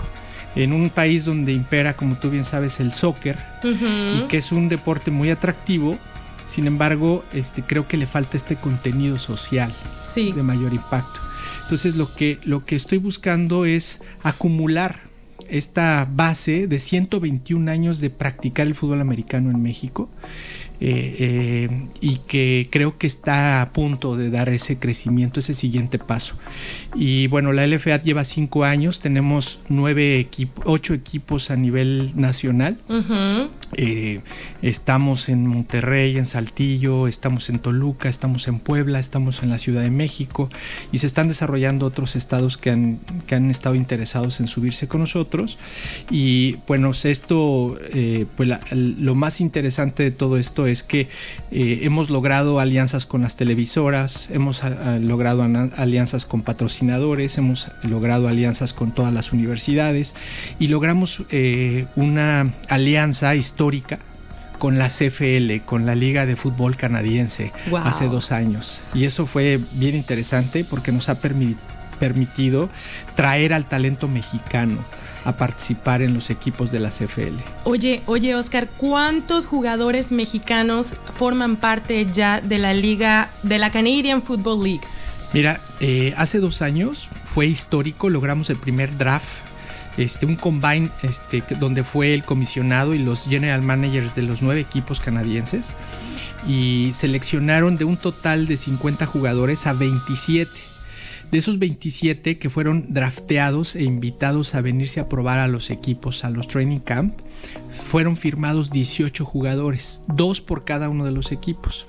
en 0.57 0.73
un 0.73 0.91
país 0.91 1.25
donde 1.25 1.53
impera, 1.53 1.95
como 1.95 2.17
tú 2.19 2.31
bien 2.31 2.45
sabes, 2.45 2.81
el 2.81 2.93
soccer 2.93 3.39
y 3.63 4.23
que 4.29 4.39
es 4.39 4.51
un 4.53 4.69
deporte 4.69 5.11
muy 5.11 5.31
atractivo. 5.31 5.99
Sin 6.51 6.67
embargo, 6.67 7.25
este, 7.33 7.63
creo 7.63 7.87
que 7.87 7.97
le 7.97 8.07
falta 8.09 8.37
este 8.37 8.57
contenido 8.57 9.19
social 9.19 9.73
Sí. 10.15 10.33
de 10.33 10.43
mayor 10.43 10.75
impacto. 10.75 11.21
Entonces, 11.63 11.95
lo 11.95 12.13
que, 12.15 12.39
lo 12.45 12.65
que 12.65 12.75
estoy 12.75 12.99
buscando 12.99 13.65
es 13.65 14.01
acumular 14.25 15.03
esta 15.49 16.07
base 16.11 16.67
de 16.67 16.81
121 16.81 17.69
años 17.71 18.01
de 18.01 18.11
practicar 18.11 18.67
el 18.67 18.75
fútbol 18.75 19.01
americano 19.01 19.51
en 19.51 19.63
México 19.63 20.09
eh, 20.83 21.17
eh, 21.19 21.89
y 22.01 22.17
que 22.27 22.69
creo 22.71 22.97
que 22.97 23.07
está 23.07 23.61
a 23.63 23.73
punto 23.73 24.17
de 24.17 24.31
dar 24.31 24.49
ese 24.49 24.79
crecimiento, 24.79 25.41
ese 25.41 25.55
siguiente 25.55 25.99
paso. 25.99 26.35
Y 26.95 27.27
bueno, 27.27 27.53
la 27.53 27.67
LFA 27.67 28.03
lleva 28.03 28.25
cinco 28.25 28.65
años, 28.65 29.01
tenemos 29.01 29.59
nueve 29.69 30.19
equipos, 30.19 30.65
ocho 30.67 30.95
equipos 30.95 31.51
a 31.51 31.57
nivel 31.57 32.13
nacional. 32.15 32.79
Eh, 33.77 34.21
estamos 34.63 35.29
en 35.29 35.47
Monterrey, 35.47 36.17
en 36.17 36.27
Saltillo, 36.27 37.07
estamos 37.07 37.51
en 37.51 37.59
Toluca, 37.61 38.09
estamos 38.09 38.49
en 38.49 38.59
Puebla, 38.61 38.99
estamos 39.01 39.43
en 39.43 39.51
la 39.51 39.59
Ciudad 39.59 39.83
de 39.83 39.91
México 39.91 40.49
y 40.93 40.99
se 40.99 41.07
están 41.07 41.29
desarrollando 41.29 41.87
otros 41.87 42.17
estados 42.17 42.57
que 42.57 42.71
han, 42.71 43.01
que 43.27 43.35
han 43.35 43.51
estado 43.51 43.75
interesados 43.75 44.41
en 44.41 44.49
subirse 44.49 44.89
con 44.89 45.01
nosotros. 45.03 45.59
Y 46.11 46.57
bueno, 46.67 46.93
esto, 47.05 47.79
pues 48.37 48.49
la- 48.49 48.61
lo 48.73 49.15
más 49.15 49.41
interesante 49.41 50.03
de 50.05 50.11
todo 50.11 50.37
esto 50.37 50.67
es 50.67 50.70
que 50.83 51.09
eh, 51.51 51.81
hemos 51.83 52.09
logrado 52.11 52.61
alianzas 52.61 53.05
con 53.07 53.23
las 53.23 53.37
televisoras, 53.37 54.29
hemos 54.31 54.63
a- 54.65 54.95
a- 54.95 54.99
logrado 54.99 55.43
alianzas 55.77 56.25
con 56.25 56.43
patrocinadores, 56.43 57.37
hemos 57.39 57.69
logrado 57.83 58.29
alianzas 58.29 58.73
con 58.73 58.93
todas 58.93 59.13
las 59.13 59.33
universidades 59.33 60.15
y 60.59 60.69
logramos 60.69 61.23
eh, 61.31 61.87
una 61.97 62.53
alianza 62.69 63.35
histórica 63.35 63.99
con 64.59 64.79
la 64.79 64.91
CFL, 64.91 65.61
con 65.65 65.87
la 65.87 65.95
Liga 65.95 66.27
de 66.27 66.37
Fútbol 66.37 66.77
Canadiense, 66.77 67.51
hace 67.89 68.07
dos 68.09 68.31
años. 68.31 68.83
Y 68.95 69.05
eso 69.05 69.27
fue 69.27 69.59
bien 69.73 69.95
interesante 69.97 70.65
porque 70.65 70.93
nos 70.93 71.09
ha 71.09 71.21
permi- 71.21 71.57
permitido 71.99 72.69
traer 73.17 73.53
al 73.55 73.67
talento 73.69 74.07
mexicano 74.09 74.85
a 75.25 75.33
participar 75.37 76.03
en 76.03 76.15
los 76.15 76.31
equipos 76.31 76.71
de 76.71 76.81
la 76.81 76.91
CFL. 76.91 77.39
Oye, 77.65 78.03
oye, 78.07 78.35
Oscar, 78.35 78.69
¿cuántos 78.77 79.47
jugadores 79.47 80.11
mexicanos 80.11 80.87
forman 81.19 81.57
parte 81.57 82.07
ya 82.13 82.41
de 82.41 82.59
la 82.59 82.73
liga, 82.73 83.31
de 83.43 83.59
la 83.59 83.71
Canadian 83.71 84.23
Football 84.23 84.65
League? 84.65 84.87
Mira, 85.33 85.61
eh, 85.81 86.13
hace 86.17 86.39
dos 86.39 86.63
años 86.63 87.09
fue 87.35 87.47
histórico, 87.47 88.09
logramos 88.09 88.51
el 88.51 88.57
primer 88.57 88.97
draft, 88.99 89.27
este, 89.97 90.27
un 90.27 90.37
combine 90.37 90.91
este, 91.03 91.43
donde 91.57 91.85
fue 91.85 92.15
el 92.15 92.25
comisionado 92.25 92.95
y 92.95 92.99
los 92.99 93.25
general 93.25 93.63
managers 93.63 94.15
de 94.15 94.23
los 94.23 94.41
nueve 94.41 94.61
equipos 94.61 95.01
canadienses 95.01 95.65
y 96.47 96.95
seleccionaron 96.99 97.77
de 97.77 97.85
un 97.85 97.97
total 97.97 98.47
de 98.47 98.57
50 98.57 99.07
jugadores 99.07 99.67
a 99.67 99.73
27. 99.73 100.51
De 101.31 101.39
esos 101.39 101.59
27 101.59 102.39
que 102.39 102.51
fueron 102.51 102.93
drafteados 102.93 103.77
e 103.77 103.85
invitados 103.85 104.55
a 104.55 104.61
venirse 104.61 105.01
a 105.01 105.09
probar 105.09 105.39
a 105.39 105.49
los 105.49 105.71
equipos, 105.71 106.25
a 106.25 106.31
los 106.31 106.49
training 106.49 106.81
camp, 106.81 107.21
fueron 107.91 108.17
firmados 108.17 108.71
18 108.71 109.25
jugadores, 109.25 110.03
dos 110.09 110.41
por 110.41 110.65
cada 110.65 110.89
uno 110.89 111.05
de 111.05 111.13
los 111.13 111.33
equipos. 111.33 111.87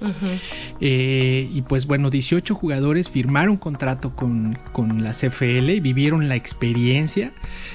Eh, 0.80 1.50
y 1.52 1.62
pues 1.64 1.86
bueno, 1.88 2.10
18 2.10 2.54
jugadores 2.54 3.10
firmaron 3.10 3.58
contrato 3.58 4.16
con, 4.16 4.58
con 4.72 5.04
la 5.04 5.14
CFL, 5.14 5.80
vivieron 5.82 6.30
la 6.30 6.36
experiencia. 6.36 7.34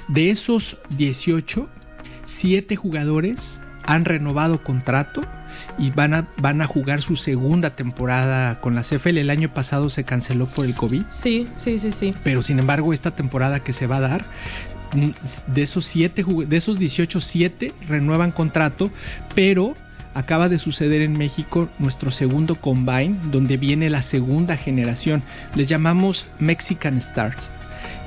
De 0.09 0.31
esos 0.31 0.79
18, 0.97 1.69
7 2.41 2.77
jugadores 2.77 3.41
han 3.85 4.05
renovado 4.05 4.63
contrato 4.63 5.23
y 5.79 5.91
van 5.91 6.15
a, 6.15 6.29
van 6.39 6.63
a 6.63 6.67
jugar 6.67 7.03
su 7.03 7.17
segunda 7.17 7.71
temporada 7.77 8.61
con 8.61 8.75
la 8.75 8.83
CFL. 8.83 9.19
El 9.19 9.31
año 9.31 9.53
pasado 9.53 9.91
se 9.91 10.05
canceló 10.05 10.47
por 10.47 10.65
el 10.67 10.75
COVID, 10.75 11.03
Sí, 11.09 11.47
sí, 11.57 11.79
sí, 11.79 11.93
sí. 11.93 12.15
pero 12.25 12.43
sin 12.43 12.59
embargo 12.59 12.93
esta 12.93 13.13
temporada 13.13 13.61
que 13.61 13.73
se 13.73 13.87
va 13.87 13.97
a 13.99 14.01
dar, 14.01 14.25
de 15.49 15.63
esos, 15.63 15.85
siete, 15.85 16.25
de 16.47 16.57
esos 16.57 16.79
18, 16.79 17.21
7 17.21 17.75
renuevan 17.89 18.31
contrato, 18.31 18.91
pero 19.35 19.75
acaba 20.15 20.49
de 20.49 20.59
suceder 20.59 21.03
en 21.03 21.19
México 21.19 21.69
nuestro 21.79 22.11
segundo 22.11 22.55
combine, 22.61 23.19
donde 23.31 23.57
viene 23.59 23.91
la 23.91 24.03
segunda 24.03 24.57
generación. 24.57 25.23
Les 25.55 25.67
llamamos 25.67 26.27
Mexican 26.39 26.97
Stars. 26.99 27.51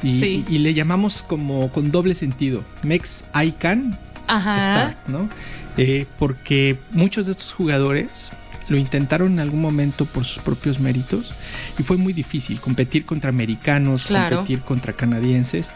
Y, 0.02 0.20
Sí. 0.20 0.46
y 0.50 0.58
le 0.60 0.74
llamamos 0.74 1.24
como 1.24 1.72
con 1.72 1.92
doble 1.92 2.16
sentido, 2.16 2.64
Mex 2.84 3.24
Ican 3.36 4.00
Ajá. 4.30 4.96
¿no? 5.08 5.30
Eh, 5.78 6.06
porque 6.18 6.78
muchos 6.92 7.26
de 7.26 7.34
estos 7.34 7.52
jugadores 7.52 8.32
lo 8.70 8.78
intentaron 8.78 9.34
en 9.34 9.40
algún 9.40 9.62
momento 9.62 10.06
por 10.06 10.26
sus 10.26 10.42
propios 10.44 10.80
méritos 10.80 11.32
y 11.78 11.84
fue 11.84 11.98
muy 11.98 12.14
difícil 12.14 12.60
competir 12.62 13.06
contra 13.06 13.30
americanos, 13.30 14.06
Claro. 14.06 14.38
competir 14.38 14.62
contra 14.62 14.94
canadienses. 14.94 15.70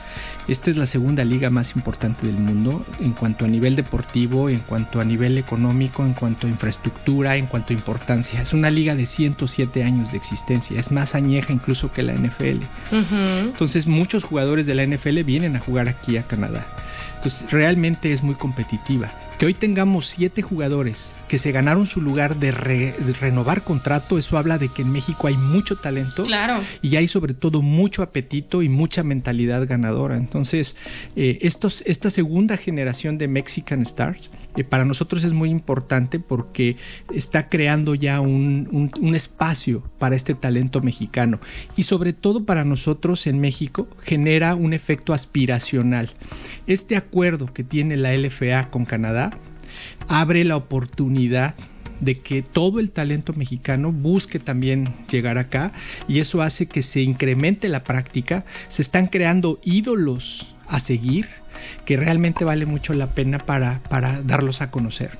Esta 0.47 0.71
es 0.71 0.77
la 0.77 0.85
segunda 0.85 1.23
liga 1.25 1.49
más 1.49 1.75
importante 1.75 2.27
del 2.27 2.37
mundo 2.37 2.85
en 2.99 3.13
cuanto 3.13 3.45
a 3.45 3.47
nivel 3.47 3.75
deportivo, 3.75 4.49
en 4.49 4.59
cuanto 4.59 4.99
a 4.99 5.05
nivel 5.05 5.37
económico, 5.37 6.03
en 6.05 6.13
cuanto 6.13 6.47
a 6.47 6.49
infraestructura, 6.49 7.37
en 7.37 7.47
cuanto 7.47 7.73
a 7.73 7.75
importancia. 7.75 8.41
Es 8.41 8.53
una 8.53 8.69
liga 8.69 8.95
de 8.95 9.05
107 9.05 9.83
años 9.83 10.11
de 10.11 10.17
existencia, 10.17 10.79
es 10.79 10.91
más 10.91 11.15
añeja 11.15 11.53
incluso 11.53 11.91
que 11.91 12.03
la 12.03 12.13
NFL. 12.13 12.63
Entonces 12.91 13.87
muchos 13.87 14.23
jugadores 14.23 14.65
de 14.65 14.75
la 14.75 14.83
NFL 14.85 15.23
vienen 15.23 15.55
a 15.55 15.59
jugar 15.59 15.87
aquí 15.87 16.17
a 16.17 16.23
Canadá. 16.23 16.65
Entonces 17.17 17.49
realmente 17.51 18.11
es 18.13 18.21
muy 18.23 18.35
competitiva. 18.35 19.11
Que 19.39 19.47
hoy 19.47 19.53
tengamos 19.55 20.07
siete 20.09 20.41
jugadores 20.41 21.03
que 21.27 21.39
se 21.39 21.51
ganaron 21.51 21.87
su 21.87 21.99
lugar 21.99 22.37
de, 22.39 22.51
re- 22.51 22.93
de 22.97 23.13
renovar 23.13 23.63
contrato, 23.63 24.17
eso 24.19 24.37
habla 24.37 24.57
de 24.59 24.69
que 24.69 24.83
en 24.83 24.91
México 24.91 25.27
hay 25.27 25.35
mucho 25.35 25.75
talento 25.77 26.23
Claro. 26.25 26.61
y 26.81 26.95
hay 26.95 27.07
sobre 27.07 27.33
todo 27.33 27.61
mucho 27.63 28.03
apetito 28.03 28.61
y 28.61 28.69
mucha 28.69 29.03
mentalidad 29.03 29.67
ganadora. 29.67 30.15
Entonces, 30.15 30.75
eh, 31.15 31.39
estos, 31.41 31.81
esta 31.87 32.11
segunda 32.11 32.57
generación 32.57 33.17
de 33.17 33.27
Mexican 33.27 33.81
Stars 33.81 34.29
eh, 34.55 34.63
para 34.63 34.85
nosotros 34.85 35.23
es 35.23 35.33
muy 35.33 35.49
importante 35.49 36.19
porque 36.19 36.77
está 37.13 37.49
creando 37.49 37.95
ya 37.95 38.21
un, 38.21 38.67
un- 38.71 38.91
un 38.99 39.15
espacio 39.15 39.83
para 39.99 40.15
este 40.15 40.33
talento 40.35 40.81
mexicano 40.81 41.39
y 41.75 41.83
sobre 41.83 42.13
todo 42.13 42.45
para 42.45 42.63
nosotros 42.63 43.25
en 43.27 43.39
México 43.39 43.87
genera 44.03 44.55
un 44.55 44.73
efecto 44.73 45.13
aspiracional. 45.13 46.11
Este 46.67 46.95
acuerdo 46.95 47.47
que 47.53 47.63
tiene 47.63 47.97
la 47.97 48.13
LFA 48.15 48.69
con 48.69 48.85
Canadá 48.85 49.31
abre 50.07 50.43
la 50.43 50.55
oportunidad 50.57 51.55
de 51.99 52.19
que 52.19 52.41
todo 52.41 52.79
el 52.79 52.91
talento 52.91 53.33
mexicano 53.33 53.91
busque 53.91 54.37
también 54.39 54.93
llegar 55.09 55.37
acá 55.37 55.71
y 56.07 56.19
eso 56.19 56.41
hace 56.41 56.65
que 56.67 56.81
se 56.81 57.01
incremente 57.01 57.69
la 57.69 57.83
práctica, 57.83 58.45
se 58.69 58.81
están 58.81 59.07
creando 59.07 59.59
ídolos 59.63 60.45
a 60.67 60.79
seguir 60.81 61.27
que 61.85 61.97
realmente 61.97 62.45
vale 62.45 62.65
mucho 62.65 62.93
la 62.93 63.07
pena 63.07 63.39
para, 63.39 63.81
para 63.89 64.21
darlos 64.21 64.61
a 64.61 64.71
conocer. 64.71 65.11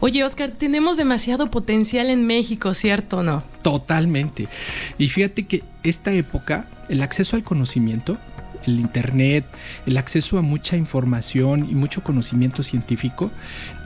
Oye, 0.00 0.24
Oscar, 0.24 0.50
tenemos 0.52 0.96
demasiado 0.96 1.50
potencial 1.50 2.10
en 2.10 2.26
México, 2.26 2.74
¿cierto 2.74 3.18
o 3.18 3.22
no? 3.22 3.42
Totalmente. 3.62 4.48
Y 4.98 5.08
fíjate 5.08 5.46
que 5.46 5.62
esta 5.82 6.12
época, 6.12 6.66
el 6.88 7.02
acceso 7.02 7.36
al 7.36 7.44
conocimiento, 7.44 8.18
el 8.66 8.78
Internet, 8.80 9.44
el 9.86 9.96
acceso 9.96 10.38
a 10.38 10.42
mucha 10.42 10.76
información 10.76 11.66
y 11.70 11.74
mucho 11.74 12.02
conocimiento 12.02 12.62
científico, 12.62 13.30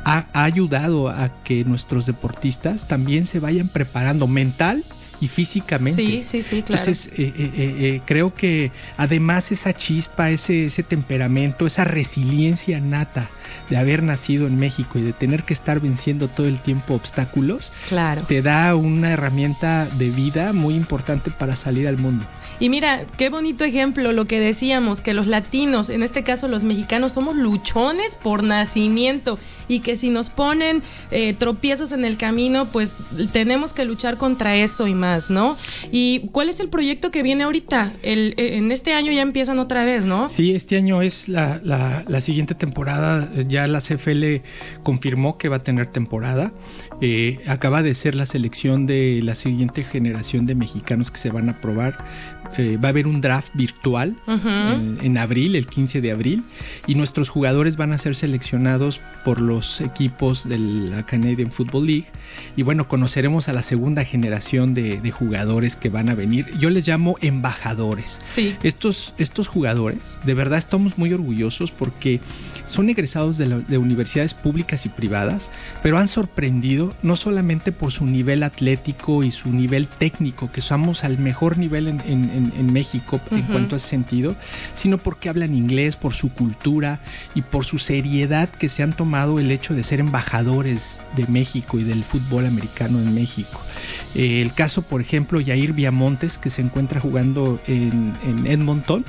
ha, 0.05 0.27
ha 0.33 0.45
ayudado 0.45 1.09
a 1.09 1.43
que 1.45 1.65
nuestros 1.65 2.07
deportistas 2.07 2.87
también 2.89 3.27
se 3.27 3.41
vayan 3.41 3.69
preparando 3.69 4.27
mental 4.27 4.85
y 5.25 5.29
físicamente. 5.29 6.03
Sí, 6.03 6.23
sí, 6.23 6.43
sí, 6.43 6.63
claro. 6.63 6.83
Entonces, 6.83 7.11
eh, 7.17 7.33
eh, 7.39 7.51
eh, 7.57 8.01
creo 8.05 8.35
que 8.35 8.71
además 8.99 9.51
esa 9.51 9.73
chispa, 9.73 10.29
ese, 10.29 10.67
ese 10.67 10.83
temperamento, 10.83 11.67
esa 11.67 11.85
resiliencia 11.85 12.79
nata 12.79 13.31
de 13.71 13.79
haber 13.79 14.03
nacido 14.03 14.47
en 14.47 14.59
México 14.59 14.99
y 14.99 15.03
de 15.03 15.15
tener 15.15 15.45
que 15.45 15.55
estar 15.55 15.81
venciendo 15.81 16.29
todo 16.29 16.47
el 16.47 16.59
tiempo 16.61 16.95
obstáculos, 16.95 17.73
Claro. 17.89 18.25
te 18.29 18.43
da 18.43 18.75
una 18.75 19.13
herramienta 19.13 19.87
de 19.87 20.11
vida 20.11 20.53
muy 20.53 20.75
importante 20.75 21.31
para 21.31 21.57
salir 21.57 21.89
al 21.89 21.97
mundo. 21.97 22.27
Y 22.61 22.69
mira, 22.69 23.05
qué 23.17 23.31
bonito 23.31 23.65
ejemplo 23.65 24.13
lo 24.13 24.27
que 24.27 24.39
decíamos, 24.41 25.01
que 25.01 25.15
los 25.15 25.27
latinos, 25.27 25.89
en 25.89 26.03
este 26.03 26.23
caso 26.23 26.49
los 26.49 26.63
mexicanos, 26.63 27.13
somos 27.13 27.35
luchones 27.37 28.15
por 28.23 28.45
nacimiento 28.45 29.39
y 29.69 29.81
que 29.81 29.97
si 29.97 30.09
nos 30.11 30.31
ponen 30.31 30.83
eh, 31.11 31.35
tropiezos 31.35 31.91
en 31.93 32.05
el 32.05 32.17
camino, 32.17 32.67
pues 32.67 32.93
tenemos 33.33 33.73
que 33.73 33.85
luchar 33.85 34.19
contra 34.19 34.57
eso 34.57 34.87
y 34.87 34.95
más, 34.95 35.14
¿no? 35.31 35.57
¿Y 35.91 36.29
cuál 36.33 36.49
es 36.49 36.61
el 36.61 36.69
proyecto 36.69 37.11
que 37.11 37.23
viene 37.23 37.45
ahorita? 37.45 37.93
El, 38.03 38.35
eh, 38.37 38.57
en 38.57 38.73
este 38.73 38.93
año 38.93 39.13
ya 39.13 39.23
empiezan 39.23 39.59
otra 39.59 39.85
vez, 39.85 40.05
¿no? 40.05 40.29
Sí, 40.31 40.55
este 40.55 40.77
año 40.77 41.03
es 41.03 41.29
la, 41.29 41.61
la, 41.63 42.05
la 42.07 42.21
siguiente 42.21 42.55
temporada. 42.55 43.31
Ya 43.49 43.67
la 43.67 43.81
CFL 43.81 44.43
confirmó 44.83 45.39
que 45.39 45.49
va 45.49 45.57
a 45.57 45.63
tener 45.63 45.93
temporada. 45.93 46.53
Eh, 47.01 47.41
acaba 47.47 47.83
de 47.83 47.95
ser 47.95 48.15
la 48.15 48.25
selección 48.27 48.87
de 48.87 49.21
la 49.23 49.35
siguiente 49.35 49.83
generación 49.85 50.47
de 50.47 50.55
mexicanos 50.55 51.11
que 51.11 51.19
se 51.19 51.31
van 51.31 51.49
a 51.49 51.61
probar. 51.61 51.99
Eh, 52.57 52.77
va 52.83 52.89
a 52.89 52.91
haber 52.91 53.09
un 53.09 53.21
draft 53.21 53.49
virtual 53.55 54.15
Ujú. 54.29 54.49
en, 54.49 54.99
en 55.03 55.19
abril, 55.19 55.57
el 55.57 55.67
15 55.67 56.01
de 56.01 56.13
abril, 56.13 56.45
y 56.87 56.95
nuestros 56.95 57.29
jugadores 57.29 57.77
van 57.77 57.93
a 57.93 57.99
ser 57.99 58.15
seleccionados 58.15 59.01
por 59.25 59.41
los 59.41 59.81
equipos 59.81 60.49
de 60.49 60.59
la 60.59 61.05
Canadian 61.05 61.51
Football 61.51 61.87
League. 61.87 62.07
Y 62.57 62.63
bueno, 62.63 62.87
conoceremos 62.87 63.49
a 63.49 63.53
la 63.53 63.63
segunda 63.63 64.05
generación 64.05 64.73
de, 64.73 65.01
de 65.01 65.11
jugadores 65.11 65.75
que 65.75 65.89
van 65.89 66.09
a 66.11 66.15
venir. 66.15 66.47
Yo 66.59 66.71
les 66.71 66.87
llamo 66.87 67.17
embajadores. 67.21 68.21
Sí. 68.37 68.55
Estos, 68.63 69.15
estos 69.19 69.49
jugadores, 69.49 69.99
de 70.25 70.35
verdad 70.35 70.59
estamos 70.61 70.97
muy 70.97 71.13
orgullosos 71.13 71.73
porque 71.73 72.21
son 72.67 72.89
egresados 72.89 73.37
de, 73.37 73.47
la- 73.47 73.59
de 73.59 73.79
universidades 73.79 74.33
públicas 74.35 74.87
y 74.87 74.91
privadas, 74.91 75.51
pero 75.83 75.99
han 75.99 76.07
sorprendido 76.09 76.94
no 77.03 77.17
solamente 77.17 77.73
por 77.73 77.93
su 77.93 78.07
nivel 78.07 78.43
atlético 78.43 79.23
y 79.25 79.31
su 79.31 79.51
nivel 79.53 79.89
técnico, 79.89 80.51
que 80.51 80.61
somos 80.61 81.05
al 81.05 81.19
mejor 81.19 81.59
nivel 81.59 81.89
en, 81.89 82.01
en- 82.01 82.31
en- 82.31 82.53
en 82.57 82.73
México 82.73 83.21
en 83.31 83.43
cuanto 83.43 83.75
a 83.75 83.79
ese 83.79 83.89
sentido, 83.89 84.37
sino 84.77 84.99
porque 84.99 85.29
hablan 85.29 85.55
inglés, 85.55 85.97
por 85.97 86.15
su 86.15 86.33
cultura 86.33 87.01
y 87.35 87.43
por 87.43 87.65
su 87.65 87.79
seriedad 87.79 88.49
que 88.49 88.69
se 88.69 88.83
han 88.83 88.95
tomado 88.95 89.39
el 89.39 89.51
hecho 89.51 89.75
de 89.75 89.83
ser 89.85 90.01
embajadores 90.01 90.83
de 91.17 91.27
México 91.27 91.79
y 91.79 91.85
del 91.85 92.05
fútbol 92.05 92.47
americano 92.47 92.99
en 93.01 93.15
México. 93.15 93.61
Eh, 94.15 94.41
el 94.43 94.53
caso 94.55 94.83
por 94.83 95.01
ejemplo, 95.01 95.41
Yair 95.41 95.73
Viamontes, 95.73 96.39
que 96.39 96.51
se 96.51 96.63
encuentra 96.63 97.01
jugando 97.01 97.61
en, 97.67 98.15
en 98.25 98.47
Edmonton. 98.47 99.05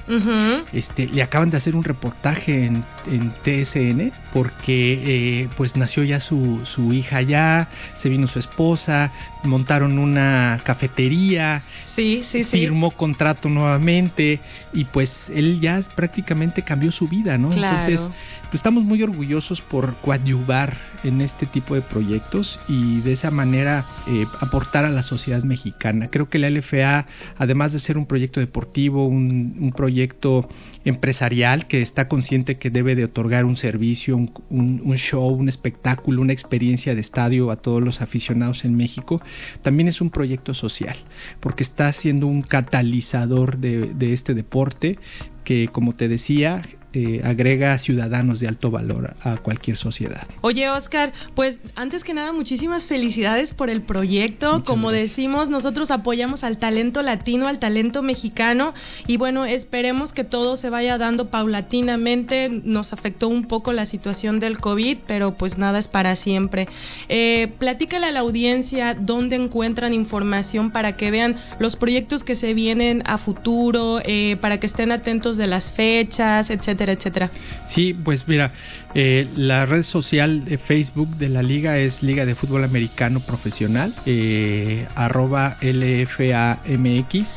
Este, 0.73 1.07
le 1.07 1.23
acaban 1.23 1.49
de 1.49 1.57
hacer 1.57 1.75
un 1.75 1.83
reportaje 1.83 2.65
en, 2.65 2.83
en 3.09 3.31
TSN 3.43 4.11
porque 4.33 5.41
eh, 5.43 5.49
pues 5.57 5.75
nació 5.75 6.03
ya 6.03 6.19
su, 6.19 6.61
su 6.65 6.93
hija 6.93 7.17
allá, 7.17 7.64
se 7.97 8.09
vino 8.09 8.27
su 8.27 8.39
esposa, 8.39 9.11
montaron 9.43 9.97
una 9.99 10.61
cafetería, 10.63 11.63
Sí, 11.95 12.23
sí, 12.29 12.43
sí. 12.43 12.51
firmó 12.51 12.91
contrato 12.91 13.47
nuevamente 13.49 14.39
y 14.73 14.85
pues 14.85 15.29
él 15.33 15.59
ya 15.61 15.81
prácticamente 15.95 16.63
cambió 16.63 16.91
su 16.91 17.07
vida, 17.07 17.37
¿no? 17.37 17.49
Claro. 17.49 17.77
Entonces, 17.79 18.15
pues 18.43 18.55
estamos 18.55 18.83
muy 18.83 19.01
orgullosos 19.03 19.61
por 19.61 19.95
coadyuvar 19.97 20.77
en 21.03 21.21
este 21.21 21.45
tipo 21.45 21.75
de 21.75 21.81
proyectos 21.81 22.59
y 22.67 23.01
de 23.01 23.13
esa 23.13 23.31
manera 23.31 23.85
eh, 24.07 24.25
aportar 24.39 24.85
a 24.85 24.89
la 24.89 25.03
sociedad 25.03 25.43
mexicana. 25.43 26.09
Creo 26.09 26.29
que 26.29 26.39
la 26.39 26.49
LFA, 26.49 27.05
además 27.37 27.71
de 27.73 27.79
ser 27.79 27.97
un 27.97 28.05
proyecto 28.05 28.39
deportivo, 28.39 29.07
un, 29.07 29.55
un 29.59 29.71
proyecto 29.71 30.49
empresarial 30.85 31.67
que 31.67 31.81
está 31.81 32.07
consciente 32.07 32.57
que 32.57 32.69
debe 32.69 32.95
de 32.95 33.05
otorgar 33.05 33.43
un 33.45 33.57
servicio, 33.57 34.15
un, 34.15 34.31
un- 34.49 34.81
un 34.85 34.95
show, 34.97 35.27
un 35.29 35.49
espectáculo, 35.49 36.21
una 36.21 36.33
experiencia 36.33 36.95
de 36.95 37.01
estadio 37.01 37.51
a 37.51 37.57
todos 37.57 37.81
los 37.83 38.01
aficionados 38.01 38.63
en 38.65 38.75
México, 38.77 39.19
también 39.63 39.87
es 39.89 39.99
un 39.99 40.11
proyecto 40.11 40.53
social, 40.53 40.95
porque 41.39 41.63
está 41.63 41.91
siendo 41.91 42.27
un 42.27 42.41
catalizador 42.43 43.57
de, 43.57 43.93
de 43.93 44.13
este 44.13 44.33
deporte 44.33 44.97
que, 45.45 45.69
como 45.69 45.95
te 45.95 46.09
decía, 46.09 46.63
eh, 46.97 47.19
agrega 47.25 47.77
ciudadanos 47.79 48.39
de 48.39 48.47
alto 48.47 48.71
valor 48.71 49.15
a 49.21 49.35
cualquier 49.35 49.75
sociedad. 49.75 50.27
Oye, 50.39 50.69
Oscar, 50.69 51.11
pues 51.33 51.59
antes 51.75 52.05
que 52.05 52.13
nada, 52.13 52.31
muchísimas 52.31 52.85
felicidades 52.85 53.53
por 53.53 53.69
el 53.69 53.81
proyecto. 53.81 54.53
Muchas 54.53 54.65
Como 54.65 54.87
gracias. 54.87 55.09
decimos, 55.09 55.49
nosotros 55.49 55.91
apoyamos 55.91 56.45
al 56.45 56.57
talento 56.57 57.01
latino, 57.01 57.49
al 57.49 57.59
talento 57.59 58.01
mexicano 58.01 58.73
y 59.07 59.17
bueno, 59.17 59.43
esperemos 59.43 60.13
que 60.13 60.23
todo 60.23 60.55
se 60.55 60.69
vaya 60.69 60.97
dando 60.97 61.29
paulatinamente. 61.29 62.47
Nos 62.63 62.93
afectó 62.93 63.27
un 63.27 63.43
poco 63.43 63.73
la 63.73 63.85
situación 63.85 64.39
del 64.39 64.59
COVID, 64.59 64.99
pero 65.05 65.35
pues 65.35 65.57
nada 65.57 65.79
es 65.79 65.89
para 65.89 66.15
siempre. 66.15 66.69
Eh, 67.09 67.51
platícale 67.59 68.05
a 68.05 68.11
la 68.11 68.21
audiencia 68.21 68.93
dónde 68.93 69.35
encuentran 69.35 69.93
información 69.93 70.71
para 70.71 70.93
que 70.93 71.11
vean 71.11 71.35
los 71.59 71.75
proyectos 71.75 72.23
que 72.23 72.35
se 72.35 72.53
vienen 72.53 73.03
a 73.05 73.17
futuro, 73.17 73.99
eh, 74.05 74.37
para 74.39 74.61
que 74.61 74.67
estén 74.67 74.93
atentos 74.93 75.34
de 75.37 75.47
las 75.47 75.71
fechas, 75.71 76.49
etcétera, 76.49 76.93
etcétera. 76.93 77.31
Sí, 77.69 77.93
pues 77.93 78.27
mira, 78.27 78.53
eh, 78.93 79.27
la 79.35 79.65
red 79.65 79.83
social 79.83 80.45
de 80.45 80.57
Facebook 80.57 81.17
de 81.17 81.29
la 81.29 81.43
liga 81.43 81.77
es 81.77 82.03
Liga 82.03 82.25
de 82.25 82.35
Fútbol 82.35 82.63
Americano 82.63 83.19
Profesional, 83.19 83.93
eh, 84.05 84.87
arroba 84.95 85.57
LFAMX 85.61 87.27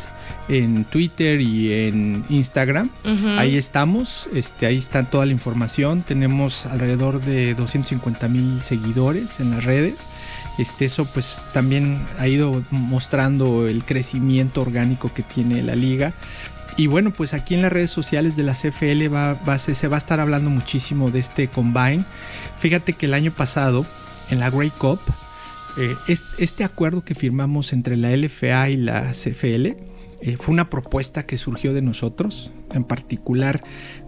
en 0.49 0.85
Twitter 0.87 1.41
y 1.41 1.73
en 1.73 2.25
Instagram. 2.29 2.91
Ahí 3.37 3.57
estamos, 3.57 4.29
este, 4.35 4.67
ahí 4.67 4.79
está 4.79 5.05
toda 5.11 5.27
la 5.27 5.33
información. 5.33 6.03
Tenemos 6.03 6.67
alrededor 6.67 7.21
de 7.23 7.55
250 7.55 8.29
mil 8.29 8.63
seguidores 8.63 9.29
en 9.41 9.51
las 9.51 9.65
redes. 9.65 9.97
Este, 10.59 10.87
eso 10.87 11.07
pues 11.07 11.39
también 11.53 12.07
ha 12.19 12.27
ido 12.27 12.65
mostrando 12.71 13.69
el 13.69 13.85
crecimiento 13.85 14.61
orgánico 14.63 15.13
que 15.13 15.23
tiene 15.23 15.63
la 15.63 15.77
liga. 15.77 16.15
Y 16.79 16.87
bueno, 16.87 17.12
pues 17.12 17.35
aquí 17.35 17.55
en 17.55 17.62
las 17.62 17.73
redes 17.73 17.91
sociales 17.91 18.37
de 18.37 18.45
la 18.45 18.55
CFL 18.55 19.09
va, 19.12 19.59
se 19.59 19.88
va 19.88 19.97
a 19.97 19.99
estar 19.99 20.21
hablando 20.21 20.49
muchísimo 20.49 21.11
de 21.11 21.19
este 21.19 21.49
combine. 21.49 22.05
Fíjate 22.61 22.93
que 22.95 23.07
el 23.07 23.14
año 23.14 23.33
pasado, 23.33 23.85
en 24.31 24.38
la 24.38 24.49
Grey 24.49 24.71
Cup, 24.71 25.01
eh, 25.77 25.97
es- 26.07 26.23
este 26.38 26.62
acuerdo 26.64 27.05
que 27.05 27.14
firmamos 27.17 27.73
entre 27.73 27.97
la 27.97 28.11
LFA 28.12 28.71
y 28.71 28.77
la 28.77 29.12
CFL 29.12 29.77
eh, 30.21 30.37
fue 30.41 30.53
una 30.53 30.69
propuesta 30.71 31.27
que 31.27 31.37
surgió 31.38 31.75
de 31.75 31.83
nosotros, 31.83 32.51
en 32.73 32.85
particular 32.85 33.62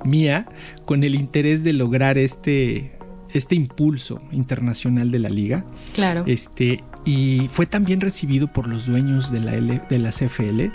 mía, 0.05 0.47
con 0.85 1.03
el 1.05 1.15
interés 1.17 1.63
de 1.65 1.73
lograr 1.73 2.19
este, 2.19 2.93
este 3.33 3.55
impulso 3.57 4.21
internacional 4.33 5.11
de 5.11 5.19
la 5.21 5.29
liga. 5.29 5.65
Claro. 5.93 6.25
Este, 6.27 6.83
y 7.05 7.49
fue 7.55 7.67
también 7.67 8.01
recibido 8.01 8.47
por 8.49 8.67
los 8.69 8.87
dueños 8.87 9.33
de 9.33 9.41
la, 9.41 9.55
L- 9.55 9.83
de 9.89 9.99
la 9.99 10.13
CFL 10.13 10.67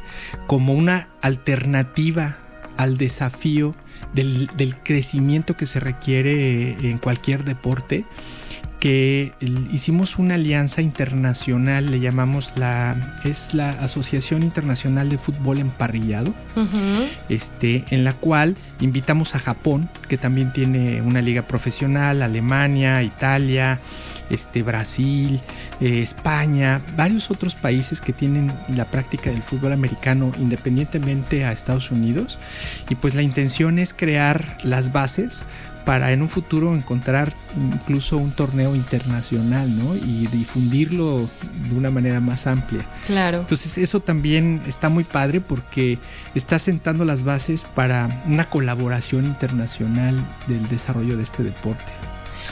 como 0.48 0.74
una 0.74 1.08
alternativa 1.22 2.38
al 2.78 2.98
desafío 2.98 3.76
del, 4.14 4.48
del 4.58 4.76
crecimiento 4.78 5.56
que 5.56 5.66
se 5.66 5.80
requiere 5.80 6.90
en 6.90 6.98
cualquier 6.98 7.44
deporte 7.46 8.06
que 8.86 9.34
hicimos 9.72 10.20
una 10.20 10.36
alianza 10.36 10.80
internacional, 10.80 11.90
le 11.90 12.00
llamamos 12.00 12.52
la, 12.56 13.16
es 13.24 13.52
la 13.52 13.72
Asociación 13.72 14.44
Internacional 14.44 15.10
de 15.10 15.18
Fútbol 15.18 15.58
Emparrillado, 15.58 16.36
este, 17.28 17.84
en 17.90 18.04
la 18.04 18.14
cual 18.14 18.56
invitamos 18.80 19.34
a 19.34 19.40
Japón, 19.40 19.90
que 20.08 20.20
también 20.20 20.54
tiene 20.54 21.02
una 21.02 21.24
liga 21.24 21.48
profesional, 21.48 22.22
Alemania, 22.22 23.02
Italia, 23.02 23.80
este, 24.30 24.62
Brasil, 24.62 25.42
eh, 25.82 26.04
España, 26.04 26.80
varios 26.96 27.32
otros 27.32 27.56
países 27.56 28.00
que 28.02 28.14
tienen 28.14 28.54
la 28.68 28.92
práctica 28.92 29.32
del 29.32 29.42
fútbol 29.42 29.74
americano 29.74 30.32
independientemente 30.38 31.44
a 31.44 31.54
Estados 31.54 31.90
Unidos. 31.90 32.38
Y 32.88 32.94
pues 32.94 33.16
la 33.16 33.24
intención 33.24 33.80
es 33.80 33.96
crear 33.96 34.60
las 34.64 34.92
bases 34.92 35.34
para 35.86 36.12
en 36.12 36.22
un 36.22 36.30
futuro 36.30 36.76
encontrar 36.76 37.34
incluso 37.56 38.18
un 38.18 38.32
torneo 38.32 38.76
internacional, 38.76 39.78
¿no? 39.78 39.96
Y 39.96 40.28
difundirlo 40.28 41.30
de 41.70 41.76
una 41.76 41.92
manera 41.92 42.20
más 42.20 42.48
amplia. 42.48 42.86
Claro. 43.06 43.42
Entonces 43.42 43.78
eso 43.78 44.00
también 44.02 44.62
está 44.68 44.90
muy 44.90 45.04
padre 45.04 45.42
porque 45.42 46.00
está 46.34 46.60
sentando 46.60 47.06
las 47.06 47.24
bases 47.24 47.66
para 47.76 48.24
una 48.26 48.50
colaboración 48.50 49.26
internacional 49.26 50.26
del 50.48 50.68
desarrollo 50.68 51.18
de 51.18 51.24
este 51.24 51.44
deporte. 51.44 51.92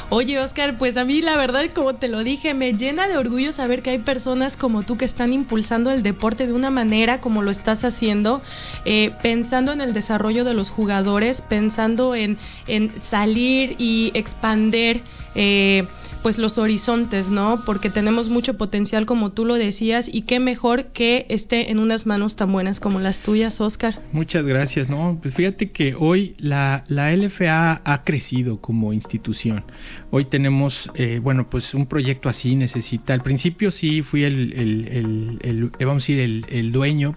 Oye, 0.10 0.40
Oscar, 0.40 0.78
pues 0.78 0.98
a 0.98 1.06
mí 1.06 1.22
la 1.22 1.38
verdad, 1.38 1.70
como 1.74 1.96
te 1.96 2.08
lo 2.08 2.24
dije, 2.24 2.54
me 2.54 2.74
llena 2.74 3.08
de 3.08 3.18
orgullo 3.18 3.54
saber 3.54 3.82
que 3.82 3.92
hay 3.92 4.00
personas 4.00 4.56
como 4.58 4.84
tú 4.84 4.98
que 4.98 5.06
están 5.06 5.34
impulsando 5.34 5.92
el 5.92 6.04
deporte 6.04 6.48
de 6.48 6.54
una 6.54 6.70
manera 6.70 7.22
como 7.22 7.42
lo 7.42 7.52
estás 7.52 7.84
haciendo, 7.84 8.42
eh, 8.86 9.12
pensando 9.22 9.72
en 9.72 9.82
el 9.82 9.94
desarrollo 9.94 10.44
de 10.44 10.54
los 10.54 10.70
jugadores, 10.70 11.42
pensando 11.42 12.16
en, 12.16 12.38
en 12.68 13.02
salir 13.02 13.76
y 13.78 14.12
expander 14.14 15.02
eh, 15.36 15.88
pues 16.22 16.38
los 16.38 16.58
horizontes, 16.58 17.30
¿no? 17.30 17.64
Porque 17.66 17.90
tenemos 17.90 18.30
mucho 18.30 18.56
potencial 18.58 19.06
como 19.06 19.32
tú 19.32 19.46
lo 19.46 19.56
decías 19.56 20.10
y 20.12 20.22
qué 20.22 20.40
mejor 20.40 20.86
que 20.86 21.26
esté 21.30 21.72
en 21.72 21.80
unas 21.80 22.06
manos 22.06 22.36
tan 22.36 22.52
buenas 22.52 22.80
como 22.80 23.00
las 23.00 23.20
tuyas, 23.20 23.60
Oscar. 23.60 24.00
Muchas 24.12 24.46
gracias, 24.46 24.90
¿no? 24.90 25.20
Pues 25.22 25.34
fíjate 25.34 25.72
que 25.72 25.96
hoy 25.98 26.36
la, 26.38 26.86
la 26.88 27.12
LFA 27.16 27.82
ha 27.84 28.04
crecido 28.04 28.62
como 28.62 28.94
institución. 28.94 29.64
Hoy 30.12 30.26
tenemos, 30.26 30.90
eh, 30.96 31.20
bueno, 31.22 31.50
pues 31.50 31.74
un 31.74 31.86
proyecto 31.88 32.30
así 32.30 32.56
necesita. 32.56 33.14
Al 33.14 33.22
principio 33.24 33.72
sí 33.72 34.02
fui 34.02 34.24
el, 34.24 34.54
el, 34.54 34.88
el- 34.90 35.40
el- 35.42 35.72
eh, 35.80 35.86
vamos 35.86 36.04
a 36.04 36.06
decir, 36.06 36.20
el, 36.20 36.46
el 36.50 36.72
dueño, 36.72 37.16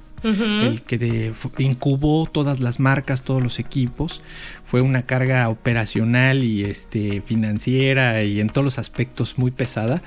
el 0.67 0.83
que 0.83 0.99
de- 0.99 1.33
incubó 1.59 2.27
todas 2.27 2.59
las 2.61 2.81
marcas, 2.81 3.23
todos 3.23 3.43
los 3.43 3.59
equipos. 3.59 4.21
Fue 4.67 4.81
una 4.81 5.03
carga 5.03 5.49
operacional 5.49 6.43
y 6.43 6.65
este 6.65 7.21
financiera 7.21 8.23
y 8.25 8.41
en 8.41 8.49
todos 8.49 8.65
los 8.65 8.79
aspectos 8.79 9.39
muy 9.39 9.51
pesada. 9.51 10.03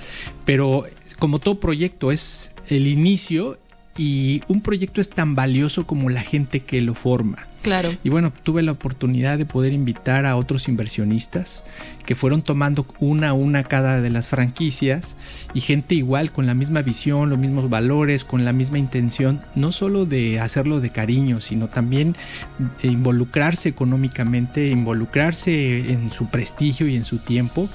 Pero 0.45 0.85
como 1.19 1.39
todo 1.39 1.59
proyecto 1.59 2.11
es 2.11 2.49
el 2.67 2.87
inicio 2.87 3.57
y 3.97 4.41
un 4.47 4.61
proyecto 4.61 5.01
es 5.01 5.09
tan 5.09 5.35
valioso 5.35 5.85
como 5.85 6.09
la 6.09 6.21
gente 6.21 6.61
que 6.61 6.81
lo 6.81 6.93
forma. 6.95 7.47
Claro. 7.61 7.95
Y 8.03 8.09
bueno, 8.09 8.31
tuve 8.43 8.61
la 8.63 8.71
oportunidad 8.71 9.37
de 9.37 9.45
poder 9.45 9.73
invitar 9.73 10.25
a 10.25 10.35
otros 10.35 10.67
inversionistas 10.67 11.63
que 12.05 12.15
fueron 12.15 12.41
tomando 12.41 12.85
una 12.99 13.29
a 13.29 13.33
una 13.33 13.63
cada 13.63 14.01
de 14.01 14.09
las 14.09 14.27
franquicias 14.27 15.15
y 15.53 15.61
gente 15.61 15.95
igual 15.95 16.31
con 16.31 16.47
la 16.47 16.53
misma 16.53 16.81
visión, 16.81 17.29
los 17.29 17.37
mismos 17.37 17.69
valores, 17.69 18.23
con 18.23 18.45
la 18.45 18.53
misma 18.53 18.79
intención, 18.79 19.41
no 19.55 19.71
solo 19.71 20.05
de 20.05 20.39
hacerlo 20.39 20.79
de 20.79 20.89
cariño, 20.91 21.39
sino 21.41 21.67
también 21.67 22.15
de 22.81 22.87
involucrarse 22.87 23.69
económicamente, 23.69 24.69
involucrarse 24.69 25.91
en 25.91 26.11
su 26.11 26.27
prestigio 26.27 26.87
y 26.87 26.95
en 26.95 27.05
su 27.05 27.19
tiempo. 27.19 27.69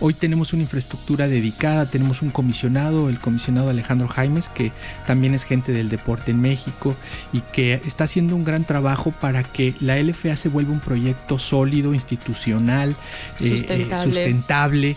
Hoy 0.00 0.14
tenemos 0.14 0.52
una 0.52 0.62
infraestructura 0.62 1.28
dedicada, 1.28 1.90
tenemos 1.90 2.22
un 2.22 2.30
comisionado, 2.30 3.08
el 3.08 3.20
comisionado 3.20 3.70
Alejandro 3.70 4.08
Jaimes, 4.08 4.48
que 4.50 4.72
también 5.06 5.34
es 5.34 5.44
gente 5.44 5.72
del 5.72 5.88
deporte 5.88 6.32
en 6.32 6.40
México 6.40 6.96
y 7.32 7.40
que 7.52 7.74
está 7.86 8.04
haciendo 8.04 8.36
un 8.36 8.44
gran 8.44 8.64
trabajo 8.64 9.12
para 9.12 9.27
que 9.44 9.74
la 9.80 9.96
LFA 9.98 10.36
se 10.36 10.48
vuelva 10.48 10.72
un 10.72 10.80
proyecto 10.80 11.38
sólido, 11.38 11.94
institucional, 11.94 12.90
eh, 12.90 12.94
eh, 13.40 13.48
Sustentable. 13.48 14.14
sustentable, 14.14 14.96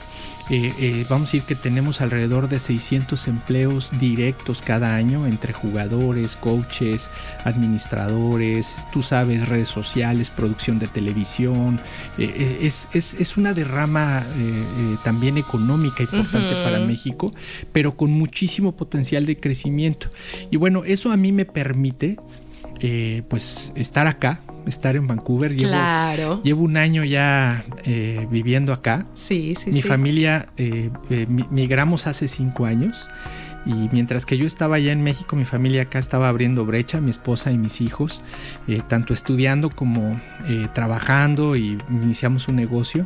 Eh, 0.50 0.74
eh, 0.80 1.06
vamos 1.08 1.30
a 1.30 1.32
decir 1.32 1.44
que 1.44 1.56
tenemos 1.56 2.02
alrededor 2.02 2.50
de 2.50 2.60
600 2.60 3.26
empleos 3.30 3.90
directos 4.02 4.62
cada 4.62 4.96
año 4.96 5.26
entre 5.26 5.54
jugadores, 5.54 6.36
coaches, 6.42 7.10
administradores, 7.46 8.66
tú 8.92 9.02
sabes, 9.02 9.48
redes 9.48 9.70
sociales, 9.70 10.30
producción 10.30 10.78
de 10.80 10.88
televisión. 10.88 11.80
Eh, 12.18 12.60
es, 12.64 12.88
es, 12.92 13.14
es 13.14 13.38
una 13.38 13.54
derrama 13.54 14.26
eh, 14.26 14.26
eh, 14.36 14.98
también 15.06 15.38
económica 15.38 16.04
importante 16.04 16.54
para 16.64 16.80
México, 16.80 17.32
pero 17.72 17.96
con 17.96 18.12
muchísimo 18.12 18.74
potencial 18.74 19.26
de 19.26 19.40
crecimiento. 19.40 20.10
Y 20.50 20.58
bueno, 20.58 20.84
eso 20.84 21.12
a 21.12 21.18
mí 21.18 21.32
me 21.32 21.46
permite 21.46 22.18
eh, 22.82 23.24
pues 23.30 23.72
estar 23.76 24.08
acá, 24.08 24.42
estar 24.66 24.96
en 24.96 25.08
Vancouver. 25.08 25.56
Llevo, 25.56 25.70
Claro. 25.72 26.42
llevo 26.44 26.64
un 26.64 26.78
año 26.78 27.04
ya 27.04 27.64
eh, 27.84 28.28
viviendo 28.30 28.74
acá. 28.74 29.06
Sí, 29.16 29.56
sí, 29.64 29.72
Mi 29.72 29.82
sí. 29.82 29.88
familia 29.88 30.48
eh, 30.58 30.90
eh, 31.10 31.26
mi- 31.30 31.46
migramos 31.52 32.08
hace 32.08 32.28
cinco 32.28 32.66
años 32.66 32.96
y 33.66 33.90
mientras 33.92 34.26
que 34.26 34.38
yo 34.40 34.48
estaba 34.48 34.78
allá 34.78 34.92
en 34.92 35.04
México, 35.04 35.36
mi 35.36 35.46
familia 35.46 35.84
acá 35.84 36.00
estaba 36.00 36.28
abriendo 36.30 36.66
brecha, 36.66 37.00
mi 37.00 37.12
esposa 37.12 37.52
y 37.52 37.58
mis 37.60 37.80
hijos, 37.80 38.20
eh, 38.68 38.82
tanto 38.88 39.14
estudiando 39.14 39.70
como 39.70 40.20
eh, 40.48 40.68
trabajando 40.74 41.56
y 41.56 41.78
iniciamos 41.90 42.48
un 42.48 42.56
negocio. 42.56 43.06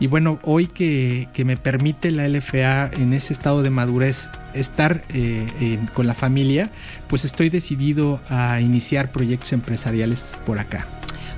Y 0.00 0.06
bueno, 0.06 0.38
hoy 0.42 0.66
que, 0.68 1.28
que 1.34 1.44
me 1.44 1.56
permite 1.58 2.10
la 2.10 2.26
LFA 2.26 2.88
en 2.92 3.12
ese 3.12 3.34
estado 3.34 3.62
de 3.62 3.68
madurez 3.70 4.16
estar 4.54 5.04
eh, 5.08 5.78
con 5.94 6.06
la 6.06 6.14
familia, 6.14 6.70
pues 7.08 7.24
estoy 7.24 7.50
decidido 7.50 8.20
a 8.28 8.60
iniciar 8.60 9.12
proyectos 9.12 9.52
empresariales 9.52 10.20
por 10.44 10.58
acá. 10.58 10.86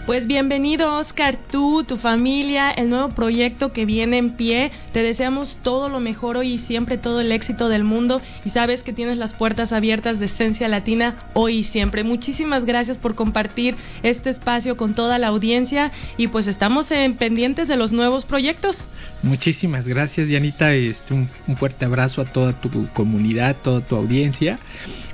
Pues 0.06 0.26
bienvenido 0.26 0.96
Oscar, 0.96 1.38
tú, 1.50 1.82
tu 1.82 1.96
familia, 1.96 2.70
el 2.70 2.90
nuevo 2.90 3.08
proyecto 3.14 3.72
que 3.72 3.86
viene 3.86 4.18
en 4.18 4.32
pie. 4.32 4.70
Te 4.92 5.02
deseamos 5.02 5.56
todo 5.62 5.88
lo 5.88 5.98
mejor 5.98 6.36
hoy 6.36 6.52
y 6.52 6.58
siempre, 6.58 6.98
todo 6.98 7.22
el 7.22 7.32
éxito 7.32 7.70
del 7.70 7.84
mundo. 7.84 8.20
Y 8.44 8.50
sabes 8.50 8.82
que 8.82 8.92
tienes 8.92 9.16
las 9.16 9.32
puertas 9.32 9.72
abiertas 9.72 10.18
de 10.18 10.26
Esencia 10.26 10.68
Latina 10.68 11.30
hoy 11.32 11.60
y 11.60 11.64
siempre. 11.64 12.04
Muchísimas 12.04 12.66
gracias 12.66 12.98
por 12.98 13.14
compartir 13.14 13.76
este 14.02 14.28
espacio 14.28 14.76
con 14.76 14.94
toda 14.94 15.18
la 15.18 15.28
audiencia 15.28 15.90
y 16.18 16.28
pues 16.28 16.48
estamos 16.48 16.90
en 16.90 17.16
pendientes 17.16 17.66
de 17.66 17.76
los 17.76 17.94
nuevos 17.94 18.26
proyectos. 18.26 18.76
Muchísimas 19.24 19.86
gracias, 19.86 20.28
Dianita. 20.28 20.74
Este, 20.74 21.14
un, 21.14 21.30
un 21.46 21.56
fuerte 21.56 21.86
abrazo 21.86 22.20
a 22.20 22.26
toda 22.26 22.60
tu 22.60 22.88
comunidad, 22.92 23.56
toda 23.62 23.80
tu 23.80 23.96
audiencia. 23.96 24.58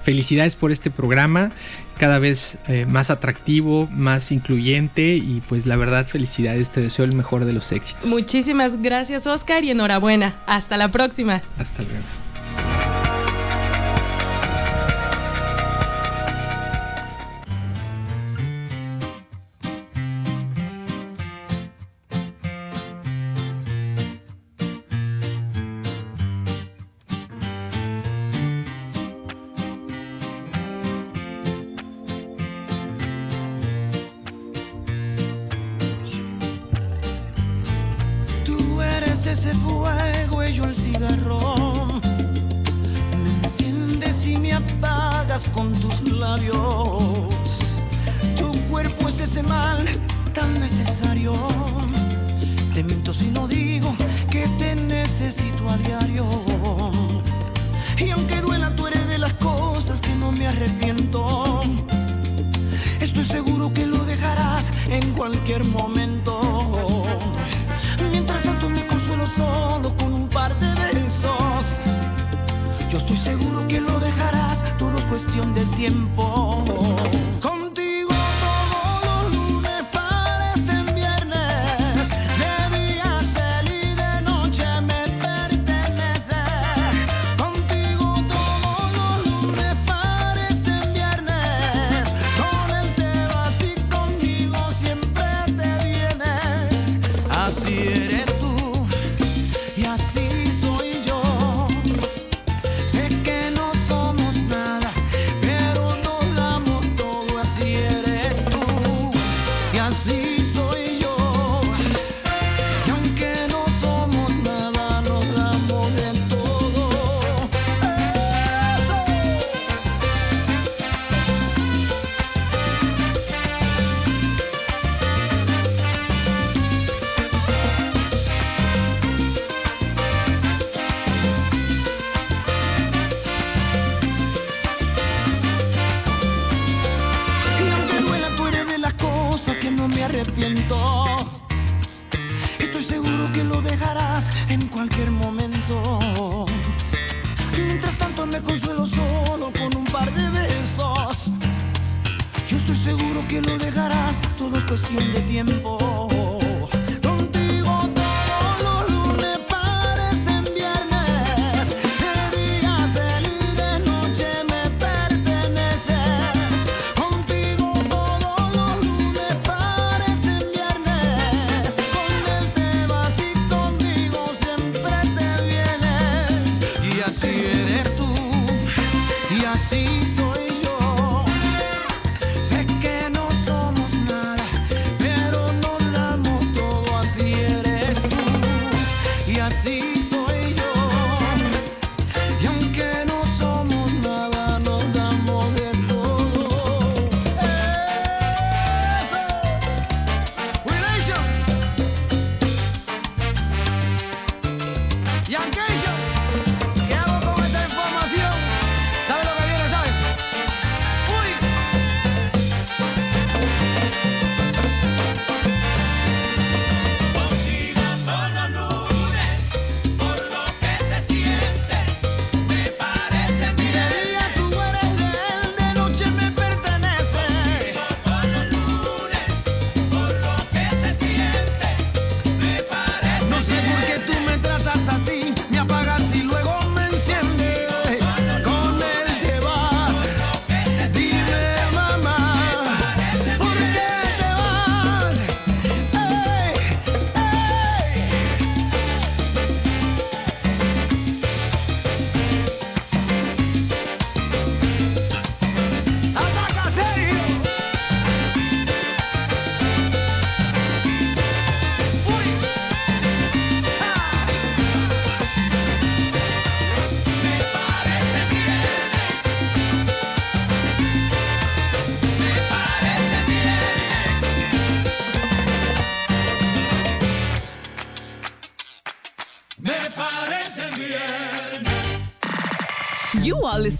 Felicidades 0.02 0.56
por 0.56 0.72
este 0.72 0.90
programa, 0.90 1.52
cada 1.96 2.18
vez 2.18 2.58
eh, 2.66 2.86
más 2.86 3.08
atractivo, 3.10 3.86
más 3.92 4.32
incluyente 4.32 5.14
y 5.14 5.42
pues 5.48 5.64
la 5.64 5.76
verdad 5.76 6.06
felicidades, 6.06 6.70
te 6.70 6.80
deseo 6.80 7.04
el 7.04 7.14
mejor 7.14 7.44
de 7.44 7.52
los 7.52 7.70
éxitos. 7.70 8.04
Muchísimas 8.06 8.80
gracias 8.82 9.26
Oscar 9.26 9.62
y 9.62 9.70
enhorabuena. 9.70 10.40
Hasta 10.46 10.76
la 10.76 10.90
próxima. 10.90 11.42
Hasta 11.56 11.82
luego. 11.82 12.89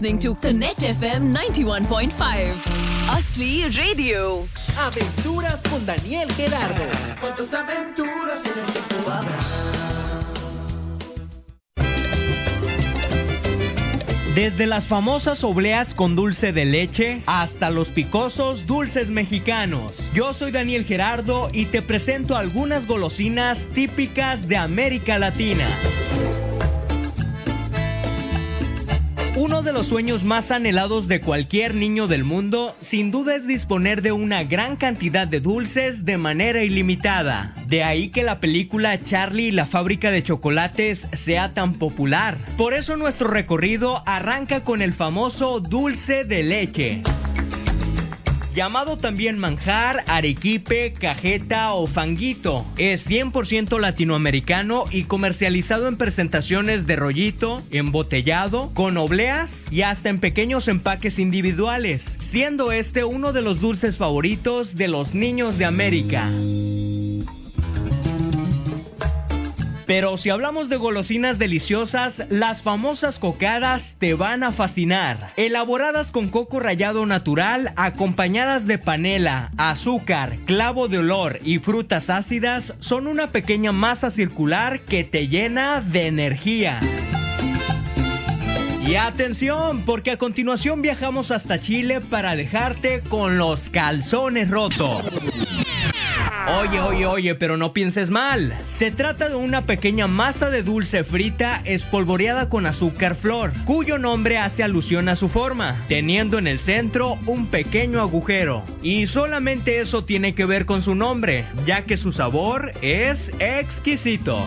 Listening 0.01 0.19
to 0.19 0.33
Connect 0.41 0.81
FM 0.81 1.31
91.5. 1.31 2.57
Asli 3.07 3.69
Radio. 3.69 4.47
Aventuras 4.75 5.61
con 5.69 5.85
Daniel 5.85 6.27
Gerardo. 6.33 6.85
¿Cuántas 7.19 7.53
aventuras 7.53 8.39
en 8.43 8.59
el 8.59 8.73
tiempo 8.73 9.11
habrá? 9.11 9.39
Desde 14.33 14.65
las 14.65 14.87
famosas 14.87 15.43
obleas 15.43 15.93
con 15.93 16.15
dulce 16.15 16.51
de 16.51 16.65
leche 16.65 17.21
hasta 17.27 17.69
los 17.69 17.89
picosos 17.89 18.65
dulces 18.65 19.07
mexicanos. 19.09 19.99
Yo 20.15 20.33
soy 20.33 20.51
Daniel 20.51 20.85
Gerardo 20.85 21.49
y 21.53 21.65
te 21.65 21.83
presento 21.83 22.35
algunas 22.35 22.87
golosinas 22.87 23.59
típicas 23.75 24.47
de 24.47 24.57
América 24.57 25.19
Latina. 25.19 25.67
Uno 29.43 29.63
de 29.63 29.73
los 29.73 29.87
sueños 29.87 30.23
más 30.23 30.51
anhelados 30.51 31.07
de 31.07 31.19
cualquier 31.19 31.73
niño 31.73 32.05
del 32.05 32.23
mundo, 32.23 32.75
sin 32.91 33.09
duda 33.09 33.35
es 33.35 33.47
disponer 33.47 34.03
de 34.03 34.11
una 34.11 34.43
gran 34.43 34.75
cantidad 34.75 35.27
de 35.27 35.39
dulces 35.39 36.05
de 36.05 36.15
manera 36.19 36.63
ilimitada. 36.63 37.55
De 37.65 37.83
ahí 37.83 38.09
que 38.09 38.21
la 38.21 38.39
película 38.39 39.01
Charlie 39.01 39.47
y 39.47 39.51
la 39.51 39.65
fábrica 39.65 40.11
de 40.11 40.21
chocolates 40.21 41.07
sea 41.25 41.55
tan 41.55 41.79
popular. 41.79 42.37
Por 42.55 42.75
eso 42.75 42.97
nuestro 42.97 43.29
recorrido 43.29 44.03
arranca 44.05 44.63
con 44.63 44.83
el 44.83 44.93
famoso 44.93 45.59
dulce 45.59 46.23
de 46.23 46.43
leche 46.43 47.01
llamado 48.53 48.97
también 48.97 49.37
manjar, 49.37 50.03
arequipe, 50.07 50.93
cajeta 50.93 51.73
o 51.73 51.87
fanguito. 51.87 52.65
Es 52.77 53.05
100% 53.07 53.79
latinoamericano 53.79 54.85
y 54.91 55.03
comercializado 55.03 55.87
en 55.87 55.97
presentaciones 55.97 56.85
de 56.85 56.95
rollito, 56.95 57.61
embotellado, 57.71 58.71
con 58.73 58.97
obleas 58.97 59.49
y 59.69 59.81
hasta 59.81 60.09
en 60.09 60.19
pequeños 60.19 60.67
empaques 60.67 61.19
individuales, 61.19 62.03
siendo 62.31 62.71
este 62.71 63.03
uno 63.03 63.33
de 63.33 63.41
los 63.41 63.59
dulces 63.61 63.97
favoritos 63.97 64.75
de 64.75 64.87
los 64.87 65.13
niños 65.13 65.57
de 65.57 65.65
América. 65.65 66.29
Pero 69.91 70.17
si 70.17 70.29
hablamos 70.29 70.69
de 70.69 70.77
golosinas 70.77 71.37
deliciosas, 71.37 72.13
las 72.29 72.61
famosas 72.61 73.19
cocadas 73.19 73.83
te 73.99 74.13
van 74.13 74.41
a 74.41 74.53
fascinar. 74.53 75.33
Elaboradas 75.35 76.13
con 76.13 76.29
coco 76.29 76.61
rallado 76.61 77.05
natural, 77.05 77.73
acompañadas 77.75 78.65
de 78.65 78.77
panela, 78.77 79.51
azúcar, 79.57 80.37
clavo 80.45 80.87
de 80.87 80.99
olor 80.99 81.39
y 81.43 81.59
frutas 81.59 82.09
ácidas, 82.09 82.73
son 82.79 83.05
una 83.05 83.31
pequeña 83.31 83.73
masa 83.73 84.11
circular 84.11 84.85
que 84.85 85.03
te 85.03 85.27
llena 85.27 85.81
de 85.81 86.07
energía. 86.07 86.79
Y 88.87 88.95
atención, 88.95 89.83
porque 89.85 90.11
a 90.11 90.17
continuación 90.17 90.81
viajamos 90.81 91.31
hasta 91.31 91.59
Chile 91.59 91.99
para 91.99 92.37
dejarte 92.37 93.01
con 93.09 93.37
los 93.37 93.59
calzones 93.71 94.49
rotos. 94.49 95.03
Oye, 96.47 96.79
oye, 96.79 97.05
oye, 97.05 97.35
pero 97.35 97.55
no 97.55 97.71
pienses 97.71 98.09
mal. 98.09 98.57
Se 98.77 98.91
trata 98.91 99.29
de 99.29 99.35
una 99.35 99.65
pequeña 99.65 100.07
masa 100.07 100.49
de 100.49 100.63
dulce 100.63 101.03
frita 101.03 101.61
espolvoreada 101.65 102.49
con 102.49 102.65
azúcar 102.65 103.15
flor, 103.15 103.53
cuyo 103.65 103.97
nombre 103.97 104.37
hace 104.37 104.63
alusión 104.63 105.07
a 105.07 105.15
su 105.15 105.29
forma, 105.29 105.85
teniendo 105.87 106.39
en 106.39 106.47
el 106.47 106.59
centro 106.59 107.17
un 107.25 107.47
pequeño 107.47 108.01
agujero. 108.01 108.63
Y 108.81 109.07
solamente 109.07 109.79
eso 109.79 110.03
tiene 110.03 110.33
que 110.33 110.45
ver 110.45 110.65
con 110.65 110.81
su 110.81 110.95
nombre, 110.95 111.45
ya 111.65 111.83
que 111.85 111.97
su 111.97 112.11
sabor 112.11 112.71
es 112.81 113.19
exquisito. 113.39 114.45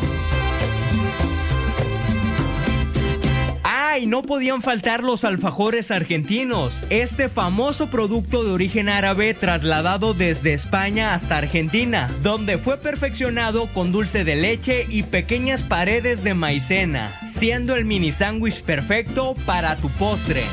Y 3.98 4.06
no 4.06 4.22
podían 4.22 4.62
faltar 4.62 5.02
los 5.02 5.24
alfajores 5.24 5.90
argentinos, 5.90 6.74
este 6.90 7.28
famoso 7.28 7.88
producto 7.90 8.42
de 8.42 8.50
origen 8.50 8.88
árabe 8.88 9.34
trasladado 9.34 10.14
desde 10.14 10.54
España 10.54 11.14
hasta 11.14 11.38
Argentina, 11.38 12.10
donde 12.22 12.58
fue 12.58 12.78
perfeccionado 12.78 13.72
con 13.72 13.92
dulce 13.92 14.24
de 14.24 14.36
leche 14.36 14.86
y 14.88 15.04
pequeñas 15.04 15.62
paredes 15.62 16.22
de 16.24 16.34
maicena, 16.34 17.32
siendo 17.38 17.76
el 17.76 17.84
mini 17.84 18.12
sándwich 18.12 18.62
perfecto 18.62 19.34
para 19.46 19.76
tu 19.76 19.88
postre. 19.90 20.44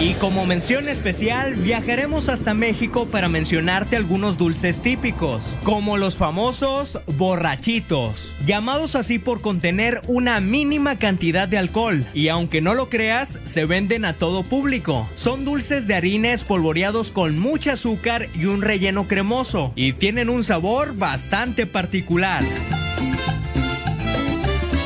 Y 0.00 0.14
como 0.14 0.46
mención 0.46 0.88
especial, 0.88 1.56
viajaremos 1.56 2.30
hasta 2.30 2.54
México 2.54 3.08
para 3.10 3.28
mencionarte 3.28 3.96
algunos 3.96 4.38
dulces 4.38 4.80
típicos, 4.80 5.42
como 5.62 5.98
los 5.98 6.16
famosos 6.16 6.98
borrachitos, 7.06 8.34
llamados 8.46 8.96
así 8.96 9.18
por 9.18 9.42
contener 9.42 10.00
una 10.06 10.40
mínima 10.40 10.98
cantidad 10.98 11.46
de 11.46 11.58
alcohol, 11.58 12.06
y 12.14 12.28
aunque 12.28 12.62
no 12.62 12.72
lo 12.72 12.88
creas, 12.88 13.28
se 13.52 13.66
venden 13.66 14.06
a 14.06 14.14
todo 14.14 14.42
público. 14.44 15.06
Son 15.16 15.44
dulces 15.44 15.86
de 15.86 15.94
harina 15.94 16.32
espolvoreados 16.32 17.10
con 17.10 17.38
mucho 17.38 17.70
azúcar 17.70 18.30
y 18.34 18.46
un 18.46 18.62
relleno 18.62 19.06
cremoso, 19.06 19.74
y 19.76 19.92
tienen 19.92 20.30
un 20.30 20.44
sabor 20.44 20.96
bastante 20.96 21.66
particular. 21.66 22.42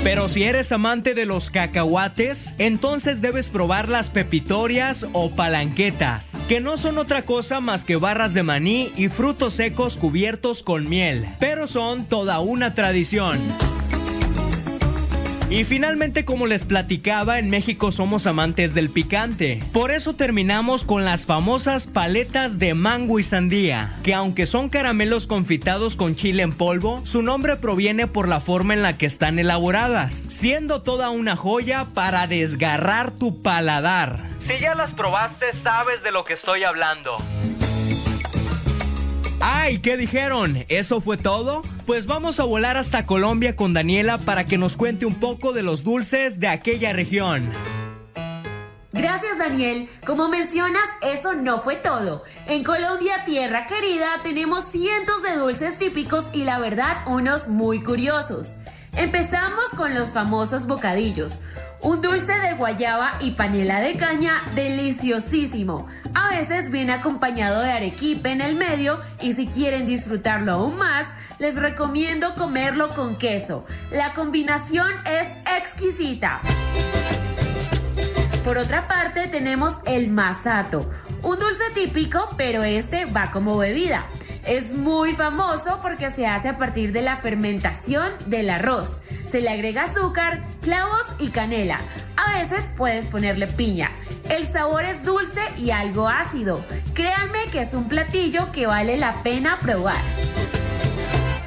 Pero 0.05 0.29
si 0.29 0.43
eres 0.43 0.71
amante 0.71 1.15
de 1.15 1.25
los 1.25 1.49
cacahuates, 1.49 2.39
entonces 2.59 3.23
debes 3.23 3.49
probar 3.49 3.89
las 3.89 4.11
pepitorias 4.11 5.07
o 5.15 5.35
palanquetas, 5.35 6.23
que 6.47 6.61
no 6.61 6.77
son 6.77 6.99
otra 6.99 7.23
cosa 7.23 7.61
más 7.61 7.85
que 7.85 7.97
barras 7.97 8.35
de 8.35 8.43
maní 8.43 8.93
y 8.99 9.09
frutos 9.09 9.55
secos 9.55 9.97
cubiertos 9.97 10.63
con 10.63 10.91
miel, 10.91 11.27
pero 11.41 11.67
son 11.67 12.05
toda 12.05 12.41
una 12.41 12.75
tradición. 12.75 13.41
Y 15.55 15.63
finalmente, 15.63 16.25
como 16.25 16.49
les 16.49 16.65
platicaba, 16.65 17.39
en 17.39 17.49
México 17.49 17.93
somos 17.93 18.27
amantes 18.27 18.75
del 18.75 18.91
picante. 18.91 19.63
Por 19.73 19.93
eso 19.93 20.15
terminamos 20.15 20.83
con 20.83 21.05
las 21.05 21.27
famosas 21.27 21.87
paletas 21.87 22.59
de 22.59 22.75
mango 22.75 23.21
y 23.21 23.23
sandía, 23.23 24.01
que 24.03 24.15
aunque 24.15 24.47
son 24.47 24.69
caramelos 24.69 25.29
confitados 25.29 25.95
con 25.95 26.17
chile 26.17 26.43
en 26.43 26.55
polvo, 26.55 27.07
su 27.07 27.23
nombre 27.23 27.55
proviene 27.55 28.09
por 28.09 28.27
la 28.27 28.41
forma 28.41 28.75
en 28.75 28.83
la 28.83 28.99
que 28.99 29.07
están 29.07 29.39
elaboradas, 29.39 30.13
siendo 30.41 30.83
toda 30.83 31.11
una 31.11 31.37
joya 31.37 31.91
para 31.95 32.27
desgarrar 32.27 33.13
tu 33.13 33.41
paladar. 33.41 34.25
Si 34.49 34.59
ya 34.59 34.75
las 34.75 34.93
probaste, 34.95 35.53
sabes 35.63 36.03
de 36.03 36.11
lo 36.11 36.25
que 36.25 36.33
estoy 36.33 36.65
hablando. 36.65 37.17
¡Ay! 39.47 39.81
¿Qué 39.81 39.99
dijeron? 39.99 40.65
¿Eso 40.71 41.03
fue 41.03 41.19
todo? 41.19 41.61
Pues 41.85 42.07
vamos 42.07 42.41
a 42.41 42.45
volar 42.45 42.79
hasta 42.79 43.05
Colombia 43.05 43.57
con 43.57 43.75
Daniela 43.75 44.17
para 44.17 44.47
que 44.47 44.57
nos 44.57 44.75
cuente 44.75 45.05
un 45.05 45.21
poco 45.21 45.53
de 45.53 45.63
los 45.63 45.85
dulces 45.85 46.41
de 46.41 46.49
aquella 46.49 46.95
región. 46.95 47.53
Gracias 48.93 49.37
Daniel. 49.37 49.91
Como 50.07 50.31
mencionas, 50.31 50.85
eso 51.03 51.35
no 51.35 51.61
fue 51.61 51.77
todo. 51.77 52.23
En 52.47 52.65
Colombia, 52.65 53.27
tierra 53.27 53.67
querida, 53.67 54.23
tenemos 54.23 54.65
cientos 54.73 55.23
de 55.23 55.37
dulces 55.37 55.79
típicos 55.79 56.25
y 56.33 56.45
la 56.45 56.59
verdad 56.59 57.07
unos 57.07 57.47
muy 57.47 57.83
curiosos. 57.83 58.47
Empezamos 58.97 59.67
con 59.77 59.95
los 59.95 60.11
famosos 60.15 60.67
bocadillos. 60.67 61.39
Un 61.85 62.01
dulce 62.01 62.33
de 62.33 62.55
guayaba 62.55 63.19
y 63.21 63.33
panela 63.33 63.79
de 63.81 63.99
caña 63.99 64.51
deliciosísimo. 64.55 65.87
A 66.15 66.31
veces 66.31 66.71
viene 66.71 66.95
acompañado 66.95 67.61
de 67.61 67.73
arequipe 67.73 68.31
en 68.31 68.41
el 68.41 68.57
medio 68.57 69.03
y 69.21 69.35
si 69.35 69.47
quieren 69.49 69.87
disfrutarlo 69.87 70.53
aún 70.53 70.77
más, 70.77 71.07
les 71.39 71.55
recomiendo 71.55 72.35
comerlo 72.37 72.95
con 72.95 73.19
queso. 73.19 73.67
La 73.91 74.15
combinación 74.15 74.93
es 75.05 75.29
exquisita. 75.59 76.41
Por 78.47 78.57
otra 78.57 78.89
parte 78.89 79.27
tenemos 79.27 79.75
el 79.85 80.09
masato, 80.09 80.91
un 81.23 81.39
dulce 81.39 81.65
típico, 81.75 82.31
pero 82.39 82.65
este 82.65 83.05
va 83.05 83.31
como 83.31 83.59
bebida. 83.59 84.07
Es 84.47 84.71
muy 84.71 85.15
famoso 85.15 85.79
porque 85.81 86.11
se 86.13 86.27
hace 86.27 86.49
a 86.49 86.59
partir 86.59 86.93
de 86.93 87.01
la 87.01 87.17
fermentación 87.19 88.13
del 88.27 88.51
arroz. 88.51 88.91
Se 89.31 89.41
le 89.41 89.49
agrega 89.49 89.85
azúcar, 89.85 90.45
clavos 90.61 91.07
y 91.19 91.31
canela. 91.31 91.81
A 92.17 92.41
veces 92.41 92.65
puedes 92.77 93.07
ponerle 93.07 93.47
piña. 93.47 93.91
El 94.29 94.53
sabor 94.53 94.85
es 94.85 95.03
dulce 95.03 95.41
y 95.57 95.71
algo 95.71 96.09
ácido. 96.09 96.63
Créanme 96.93 97.47
que 97.53 97.63
es 97.63 97.73
un 97.73 97.89
platillo 97.89 98.53
que 98.53 98.67
vale 98.67 98.99
la 98.99 99.23
pena 99.23 99.59
probar. 99.61 100.03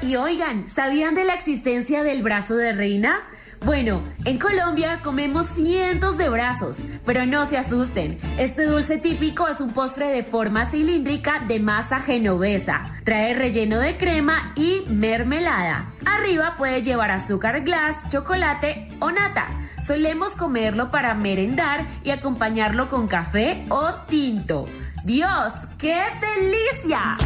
Y 0.01 0.15
oigan, 0.15 0.67
¿sabían 0.73 1.13
de 1.13 1.25
la 1.25 1.35
existencia 1.35 2.03
del 2.03 2.23
brazo 2.23 2.55
de 2.55 2.73
reina? 2.73 3.27
Bueno, 3.65 4.03
en 4.23 4.37
Colombia 4.37 4.99
comemos 5.03 5.47
cientos 5.55 6.17
de 6.17 6.29
brazos, 6.29 6.75
pero 7.05 7.25
no 7.25 7.49
se 7.49 7.57
asusten. 7.57 8.19
Este 8.37 8.65
dulce 8.65 8.97
típico 8.99 9.47
es 9.47 9.59
un 9.59 9.73
postre 9.73 10.09
de 10.09 10.23
forma 10.23 10.69
cilíndrica 10.69 11.43
de 11.47 11.59
masa 11.59 11.99
genovesa. 11.99 12.91
Trae 13.03 13.33
relleno 13.33 13.79
de 13.79 13.97
crema 13.97 14.53
y 14.55 14.83
mermelada. 14.87 15.91
Arriba 16.05 16.55
puede 16.57 16.83
llevar 16.83 17.11
azúcar 17.11 17.61
glass, 17.63 17.97
chocolate 18.09 18.89
o 18.99 19.11
nata. 19.11 19.47
Solemos 19.85 20.31
comerlo 20.33 20.91
para 20.91 21.13
merendar 21.15 21.85
y 22.03 22.11
acompañarlo 22.11 22.89
con 22.89 23.07
café 23.07 23.65
o 23.69 23.93
tinto. 24.07 24.67
¡Dios, 25.03 25.53
qué 25.77 25.99
delicia! 26.21 27.17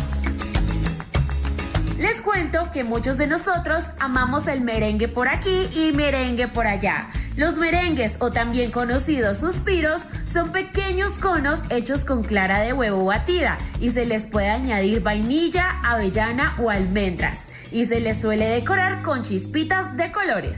Les 2.02 2.20
cuento 2.22 2.72
que 2.74 2.84
muchos 2.84 3.20
de 3.20 3.28
nosotros 3.28 3.84
amamos 3.99 4.47
el 4.47 4.62
merengue 4.62 5.08
por 5.08 5.30
aquí 5.30 5.70
y 5.72 5.91
merengue 5.91 6.47
por 6.47 6.66
allá. 6.66 7.10
Los 7.36 7.58
merengues, 7.58 8.12
o 8.18 8.32
también 8.32 8.72
conocidos 8.72 9.38
suspiros, 9.38 10.02
son 10.34 10.52
pequeños 10.52 11.12
conos 11.20 11.60
hechos 11.70 12.04
con 12.04 12.24
clara 12.24 12.62
de 12.62 12.74
huevo 12.74 13.06
batida 13.06 13.60
y 13.80 13.91
se 13.91 14.08
les 14.08 14.26
puede 14.26 14.49
añadir 14.49 15.04
vainilla, 15.04 15.80
avellana 15.84 16.56
o 16.60 16.72
almendras. 16.72 17.38
Y 17.72 17.86
se 17.86 17.99
les 17.99 18.20
suele 18.20 18.47
decorar 18.47 19.04
con 19.04 19.22
chispitas 19.22 19.95
de 19.95 20.12
colores. 20.12 20.58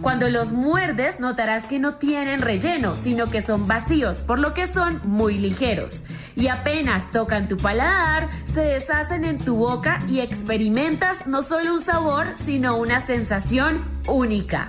Cuando 0.00 0.30
los 0.30 0.52
muerdes 0.52 1.20
notarás 1.20 1.64
que 1.64 1.78
no 1.78 1.96
tienen 1.96 2.40
relleno, 2.40 2.96
sino 2.96 3.30
que 3.30 3.42
son 3.42 3.68
vacíos, 3.68 4.16
por 4.22 4.38
lo 4.38 4.54
que 4.54 4.72
son 4.72 5.02
muy 5.04 5.36
ligeros. 5.36 6.06
Y 6.38 6.46
apenas 6.46 7.10
tocan 7.10 7.48
tu 7.48 7.56
paladar, 7.56 8.28
se 8.54 8.60
deshacen 8.60 9.24
en 9.24 9.38
tu 9.38 9.56
boca 9.56 10.04
y 10.06 10.20
experimentas 10.20 11.26
no 11.26 11.42
solo 11.42 11.74
un 11.74 11.84
sabor, 11.84 12.28
sino 12.46 12.76
una 12.76 13.04
sensación 13.08 13.82
única. 14.06 14.68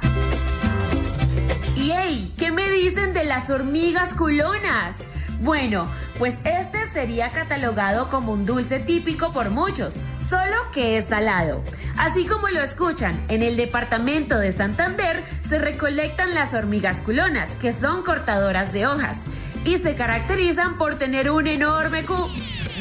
Y 1.76 1.92
hey, 1.92 2.34
¿qué 2.40 2.52
me 2.52 2.72
dicen 2.72 3.14
de 3.14 3.24
las 3.26 3.48
hormigas 3.52 4.16
culonas? 4.16 4.96
Bueno, 5.42 5.88
pues 6.18 6.34
este 6.44 6.90
sería 6.92 7.32
catalogado 7.32 8.10
como 8.10 8.34
un 8.34 8.48
dulce 8.48 8.80
típico 8.80 9.32
por 9.32 9.52
muchos, 9.52 9.94
solo 10.28 10.72
que 10.74 10.98
es 10.98 11.08
salado. 11.08 11.64
Así 11.98 12.26
como 12.26 12.50
lo 12.50 12.64
escuchan, 12.64 13.24
en 13.28 13.44
el 13.44 13.56
departamento 13.56 14.40
de 14.40 14.54
Santander 14.54 15.24
se 15.50 15.60
recolectan 15.60 16.34
las 16.34 16.52
hormigas 16.52 17.00
culonas, 17.02 17.48
que 17.62 17.74
son 17.80 18.02
cortadoras 18.02 18.74
de 18.74 18.88
hojas, 18.88 19.18
y 19.66 19.78
se 19.80 19.96
caracterizan 19.96 20.78
por 20.78 20.96
tener 20.96 21.30
un 21.30 21.48
enorme 21.48 22.06
cu... 22.06 22.16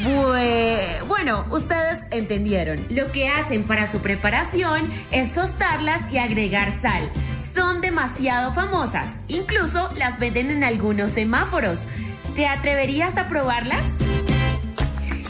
Bue- 0.03 1.03
Bueno, 1.07 1.45
ustedes 1.51 1.99
entendieron. 2.11 2.85
Lo 2.89 3.11
que 3.11 3.27
hacen 3.27 3.63
para 3.65 3.91
su 3.91 3.99
preparación 3.99 4.89
es 5.11 5.33
tostarlas 5.33 6.11
y 6.11 6.17
agregar 6.17 6.73
sal. 6.81 7.09
Son 7.53 7.81
demasiado 7.81 8.53
famosas, 8.53 9.07
incluso 9.27 9.89
las 9.97 10.17
venden 10.19 10.51
en 10.51 10.63
algunos 10.63 11.11
semáforos. 11.11 11.77
¿Te 12.35 12.47
atreverías 12.47 13.17
a 13.17 13.27
probarlas? 13.27 13.83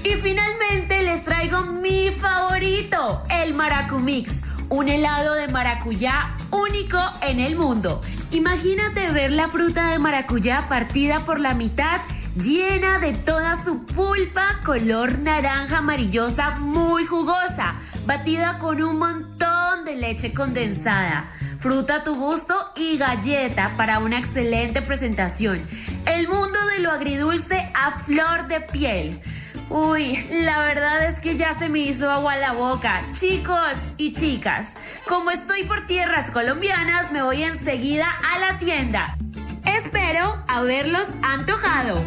Y 0.04 0.14
finalmente 0.22 1.02
les 1.04 1.24
traigo 1.26 1.64
mi 1.64 2.12
favorito, 2.22 3.24
el 3.30 3.54
Maracumix, 3.54 4.32
un 4.70 4.88
helado 4.88 5.34
de 5.34 5.48
maracuyá 5.48 6.38
único 6.52 7.00
en 7.22 7.40
el 7.40 7.56
mundo. 7.56 8.02
Imagínate 8.32 9.12
ver 9.12 9.32
la 9.32 9.50
fruta 9.50 9.92
de 9.92 10.00
maracuyá 10.00 10.68
partida 10.68 11.26
por 11.26 11.40
la 11.40 11.54
mitad, 11.54 12.02
llena 12.36 13.00
de 13.00 13.14
toda 13.14 13.64
su 13.64 13.86
pulpa, 13.86 14.60
color 14.66 15.20
naranja 15.20 15.80
amarillosa 15.80 16.52
muy 16.52 17.06
jugosa, 17.06 17.76
batida 18.06 18.60
con 18.60 18.82
un 18.82 19.00
montón 19.00 19.59
de 19.84 19.96
leche 19.96 20.34
condensada. 20.34 21.32
Fruta 21.60 21.98
a 21.98 22.04
tu 22.04 22.16
gusto 22.16 22.54
y 22.76 22.98
galleta 22.98 23.76
para 23.78 24.00
una 24.00 24.20
excelente 24.20 24.82
presentación. 24.82 25.62
El 26.06 26.28
mundo 26.28 26.58
de 26.68 26.80
lo 26.80 26.92
agridulce 26.92 27.70
a 27.74 28.00
flor 28.06 28.48
de 28.48 28.62
piel. 28.62 29.22
Uy, 29.70 30.26
la 30.32 30.60
verdad 30.64 31.10
es 31.10 31.20
que 31.20 31.38
ya 31.38 31.58
se 31.60 31.70
me 31.70 31.80
hizo 31.80 32.10
agua 32.10 32.36
la 32.38 32.54
boca. 32.54 33.04
Chicos 33.20 33.74
y 33.98 34.14
chicas, 34.14 34.68
como 35.08 35.32
estoy 35.32 35.64
por 35.66 35.86
tierras 35.86 36.32
colombianas, 36.32 37.12
me 37.12 37.22
voy 37.22 37.44
enseguida 37.44 38.08
a 38.08 38.40
la 38.40 38.60
tienda. 38.60 39.18
Espero 39.66 40.44
haberlos 40.48 41.08
antojado. 41.22 42.04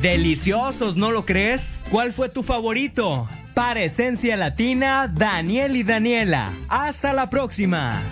Deliciosos, 0.00 0.96
¿no 0.96 1.12
lo 1.12 1.24
crees? 1.24 1.62
¿Cuál 1.90 2.12
fue 2.12 2.28
tu 2.28 2.42
favorito? 2.42 3.28
Para 3.54 3.82
Esencia 3.82 4.36
Latina, 4.36 5.08
Daniel 5.12 5.76
y 5.76 5.82
Daniela. 5.82 6.52
Hasta 6.68 7.12
la 7.12 7.28
próxima. 7.28 8.02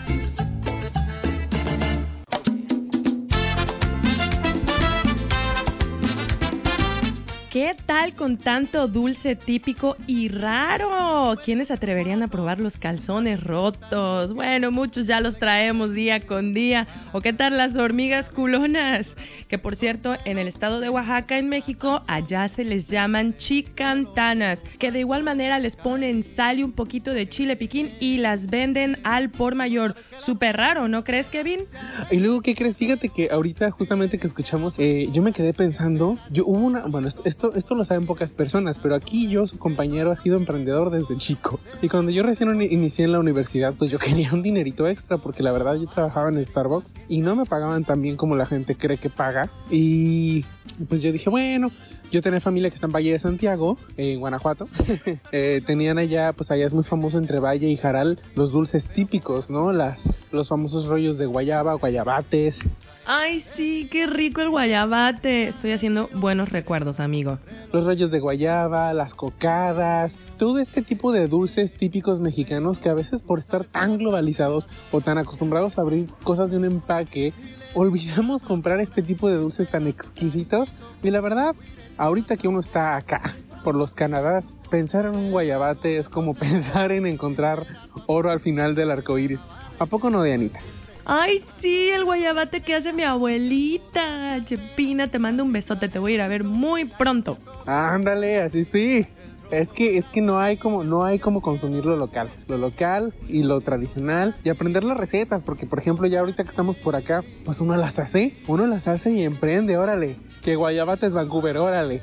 ¿Qué 7.51 7.75
tal 7.85 8.15
con 8.15 8.37
tanto 8.37 8.87
dulce 8.87 9.35
típico 9.35 9.97
y 10.07 10.29
raro? 10.29 11.37
¿Quiénes 11.45 11.73
atreverían 11.73 12.23
a 12.23 12.29
probar 12.29 12.61
los 12.61 12.77
calzones 12.77 13.43
rotos? 13.43 14.33
Bueno, 14.33 14.71
muchos 14.71 15.09
ya 15.09 15.21
los 15.21 15.37
traemos 15.37 15.93
día 15.93 16.21
con 16.21 16.55
día. 16.55 16.87
¿O 17.13 17.21
qué 17.21 17.33
tal 17.33 17.57
las 17.57 17.75
hormigas 17.75 18.31
culonas? 18.31 19.05
Que 19.49 19.59
por 19.59 19.75
cierto, 19.75 20.15
en 20.25 20.39
el 20.39 20.47
estado 20.47 20.79
de 20.79 20.91
Oaxaca, 20.91 21.39
en 21.39 21.49
México, 21.49 22.03
allá 22.07 22.47
se 22.51 22.63
les 22.63 22.87
llaman 22.87 23.37
chicantanas, 23.37 24.61
que 24.79 24.93
de 24.93 25.01
igual 25.01 25.25
manera 25.25 25.59
les 25.59 25.75
ponen 25.75 26.23
sal 26.37 26.61
y 26.61 26.63
un 26.63 26.71
poquito 26.71 27.13
de 27.13 27.29
chile 27.29 27.57
piquín 27.57 27.91
y 27.99 28.19
las 28.19 28.49
venden 28.49 28.99
al 29.03 29.31
por 29.31 29.57
mayor. 29.57 29.97
Súper 30.21 30.57
raro, 30.57 30.87
¿no 30.87 31.03
crees, 31.03 31.27
Kevin? 31.27 31.63
Y 32.13 32.19
luego, 32.19 32.43
¿qué 32.43 32.55
crees? 32.55 32.77
Fíjate 32.77 33.09
que 33.09 33.29
ahorita 33.33 33.73
justamente 33.73 34.19
que 34.19 34.29
escuchamos, 34.29 34.75
eh, 34.79 35.09
yo 35.13 35.21
me 35.21 35.33
quedé 35.33 35.53
pensando, 35.53 36.17
yo 36.31 36.47
hubo 36.47 36.59
una, 36.59 36.83
bueno, 36.87 37.09
esto, 37.09 37.25
esto 37.55 37.75
lo 37.75 37.85
saben 37.85 38.07
pocas 38.07 38.31
personas, 38.31 38.79
pero 38.83 38.95
aquí 38.95 39.29
yo, 39.29 39.47
su 39.47 39.59
compañero, 39.59 40.11
ha 40.11 40.17
sido 40.17 40.37
emprendedor 40.37 40.91
desde 40.91 41.17
chico. 41.17 41.61
Y 41.83 41.89
cuando 41.89 42.11
yo 42.11 42.23
recién 42.23 42.61
inicié 42.63 43.05
en 43.05 43.13
la 43.13 43.21
universidad, 43.21 43.75
pues 43.79 43.91
yo 43.91 43.99
quería 43.99 44.33
un 44.33 44.43
dinerito 44.43 44.87
extra, 44.87 45.19
porque 45.19 45.43
la 45.43 45.53
verdad 45.53 45.75
yo 45.75 45.87
trabajaba 45.87 46.29
en 46.29 46.45
Starbucks 46.45 46.91
y 47.09 47.21
no 47.21 47.37
me 47.37 47.47
pagaban 47.47 47.85
tan 47.85 48.03
bien 48.03 48.17
como 48.17 48.37
la 48.37 48.47
gente 48.47 48.77
cree 48.77 48.99
que 48.99 49.11
paga. 49.11 49.51
Y 49.71 50.45
pues 50.89 51.03
yo 51.03 51.13
dije, 51.13 51.31
bueno, 51.31 51.71
yo 52.11 52.23
tenía 52.23 52.41
familia 52.41 52.71
que 52.71 52.75
está 52.75 52.87
en 52.87 52.93
Valle 52.93 53.13
de 53.13 53.19
Santiago, 53.21 53.79
en 53.97 54.21
Guanajuato. 54.21 54.69
Eh, 55.33 55.63
tenían 55.65 55.99
allá, 55.99 56.33
pues 56.33 56.51
allá 56.51 56.67
es 56.67 56.75
muy 56.75 56.83
famoso 56.83 57.19
entre 57.19 57.39
Valle 57.39 57.69
y 57.69 57.77
Jaral 57.77 58.19
los 58.35 58.51
dulces 58.53 58.89
típicos, 58.89 59.49
¿no? 59.49 59.73
Las, 59.73 60.09
los 60.33 60.49
famosos 60.49 60.87
rollos 60.87 61.19
de 61.19 61.27
guayaba, 61.27 61.75
guayabates. 61.75 62.59
Ay, 63.13 63.45
sí, 63.57 63.89
qué 63.91 64.07
rico 64.07 64.41
el 64.41 64.51
guayabate. 64.51 65.49
Estoy 65.49 65.73
haciendo 65.73 66.09
buenos 66.15 66.51
recuerdos, 66.51 67.01
amigo. 67.01 67.41
Los 67.73 67.85
rollos 67.85 68.13
de 68.13 68.21
guayaba, 68.21 68.95
las 68.95 69.17
cocadas, 69.17 70.17
todo 70.39 70.61
este 70.61 70.83
tipo 70.83 71.11
de 71.11 71.27
dulces 71.27 71.73
típicos 71.77 72.21
mexicanos 72.21 72.79
que 72.79 72.89
a 72.89 72.95
veces 72.95 73.21
por 73.21 73.41
estar 73.41 73.65
tan 73.65 73.99
globalizados 73.99 74.69
o 74.93 75.01
tan 75.01 75.19
acostumbrados 75.19 75.77
a 75.77 75.81
abrir 75.81 76.09
cosas 76.23 76.53
de 76.53 76.59
un 76.59 76.67
empaque, 76.67 77.35
olvidamos 77.75 78.45
comprar 78.45 78.79
este 78.79 79.03
tipo 79.03 79.29
de 79.29 79.39
dulces 79.39 79.69
tan 79.69 79.89
exquisitos. 79.89 80.69
Y 81.03 81.11
la 81.11 81.21
verdad, 81.21 81.57
ahorita 81.97 82.37
que 82.37 82.47
uno 82.47 82.61
está 82.61 82.95
acá, 82.95 83.23
por 83.65 83.75
los 83.75 83.93
Canadás, 83.93 84.55
pensar 84.71 85.07
en 85.07 85.17
un 85.17 85.33
guayabate 85.33 85.97
es 85.97 86.09
como 86.09 86.35
pensar 86.39 86.93
en 86.93 87.07
encontrar 87.07 87.67
oro 88.07 88.31
al 88.31 88.39
final 88.39 88.77
del 88.77 88.93
arco 88.93 89.19
iris. 89.19 89.41
¿A 89.81 89.87
poco 89.87 90.11
no, 90.11 90.23
Dianita? 90.23 90.61
Ay, 91.13 91.43
sí, 91.61 91.91
el 91.91 92.05
guayabate 92.05 92.61
que 92.61 92.77
hace 92.77 92.93
mi 92.93 93.03
abuelita. 93.03 94.45
Chepina, 94.45 95.09
te 95.09 95.19
mando 95.19 95.43
un 95.43 95.51
besote. 95.51 95.89
Te 95.89 95.99
voy 95.99 96.13
a 96.13 96.15
ir 96.15 96.21
a 96.21 96.29
ver 96.29 96.45
muy 96.45 96.85
pronto. 96.85 97.37
Ándale, 97.67 98.41
así 98.43 98.65
sí. 98.67 99.05
Es 99.51 99.69
que 99.71 99.99
es 99.99 100.05
que 100.07 100.21
no 100.21 100.39
hay 100.39 100.57
como 100.57 100.85
no 100.85 101.05
hay 101.05 101.19
como 101.19 101.43
consumir 101.43 101.85
lo 101.85 101.97
local, 101.97 102.31
lo 102.47 102.59
local 102.59 103.13
y 103.27 103.43
lo 103.43 103.61
tradicional 103.61 104.37
y 104.45 104.51
aprender 104.51 104.85
las 104.85 104.97
recetas, 104.97 105.43
porque 105.43 105.67
por 105.67 105.81
ejemplo 105.81 106.07
ya 106.07 106.21
ahorita 106.21 106.45
que 106.45 106.51
estamos 106.51 106.77
por 106.77 106.95
acá, 106.95 107.25
pues 107.45 107.61
uno 107.61 107.77
las 107.77 107.99
hace, 107.99 108.37
uno 108.47 108.69
las 108.69 108.87
hace 108.87 109.11
y 109.11 109.25
emprende, 109.25 109.77
órale. 109.77 110.15
Que 110.45 110.55
Guayabates 110.55 111.13
Vancouver, 111.13 111.57
órale. 111.57 112.03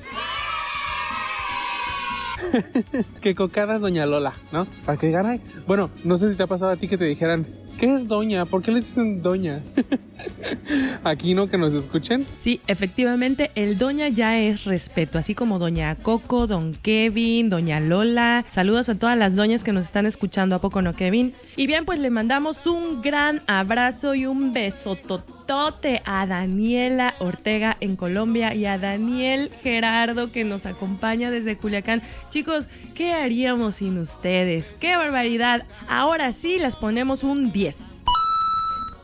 que 3.22 3.36
cocadas 3.36 3.80
Doña 3.80 4.05
Lola, 4.05 4.34
¿no? 4.51 4.68
Para 4.86 4.97
que 4.97 5.08
digan, 5.08 5.26
"Ay", 5.28 5.39
bueno, 5.66 5.91
no 6.03 6.18
sé 6.18 6.30
si 6.30 6.36
te 6.36 6.43
ha 6.43 6.47
pasado 6.47 6.72
a 6.72 6.76
ti 6.76 6.89
que 6.89 6.97
te 6.97 7.05
dijeran, 7.05 7.47
¿qué 7.78 7.93
es 7.93 8.07
Doña? 8.07 8.45
¿Por 8.45 8.61
qué 8.61 8.71
le 8.71 8.82
dicen 8.82 9.21
Doña? 9.21 9.61
Aquí 11.03 11.34
no 11.34 11.49
que 11.49 11.57
nos 11.57 11.73
escuchen. 11.73 12.25
Sí, 12.41 12.61
efectivamente, 12.67 13.51
el 13.55 13.78
doña 13.78 14.09
ya 14.09 14.38
es 14.39 14.65
respeto, 14.65 15.17
así 15.17 15.36
como 15.36 15.59
doña 15.59 15.95
Coco, 15.95 16.47
don 16.47 16.73
Kevin, 16.73 17.49
doña 17.49 17.80
Lola. 17.80 18.45
Saludos 18.53 18.89
a 18.89 18.95
todas 18.95 19.17
las 19.17 19.36
doñas 19.36 19.63
que 19.63 19.71
nos 19.71 19.86
están 19.86 20.05
escuchando, 20.05 20.55
¿a 20.55 20.59
poco 20.59 20.82
no, 20.82 20.95
Kevin? 20.95 21.34
Y 21.55 21.67
bien, 21.67 21.86
pues 21.86 21.99
le 21.99 22.09
mandamos 22.09 22.65
un 22.65 23.01
gran 23.01 23.41
abrazo 23.47 24.15
y 24.15 24.25
un 24.25 24.53
besototote 24.53 26.01
a 26.05 26.25
Daniela 26.28 27.15
Ortega 27.19 27.78
en 27.80 27.95
Colombia 27.95 28.53
y 28.53 28.65
a 28.65 28.78
Daniel 28.78 29.49
Gerardo 29.63 30.32
que 30.32 30.43
nos 30.43 30.65
acompaña 30.65 31.32
desde 31.32 31.57
Culiacán. 31.57 32.01
Chicos, 32.32 32.65
¿qué 32.95 33.13
haríamos 33.13 33.75
sin 33.75 33.97
ustedes? 33.97 34.65
¡Qué 34.80 34.95
barbaridad! 34.95 35.65
Ahora 35.88 36.34
sí, 36.34 36.59
les 36.59 36.75
ponemos 36.75 37.23
un 37.23 37.51
10. 37.51 37.66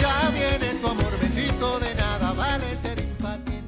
Ya 0.00 0.30
viene 0.30 0.80
tu 0.80 0.88
amor 0.88 1.18
bendito, 1.20 1.78
de 1.78 1.94
nada 1.94 2.32
vale 2.32 2.76
ser 2.82 2.98
impaciente. 2.98 3.60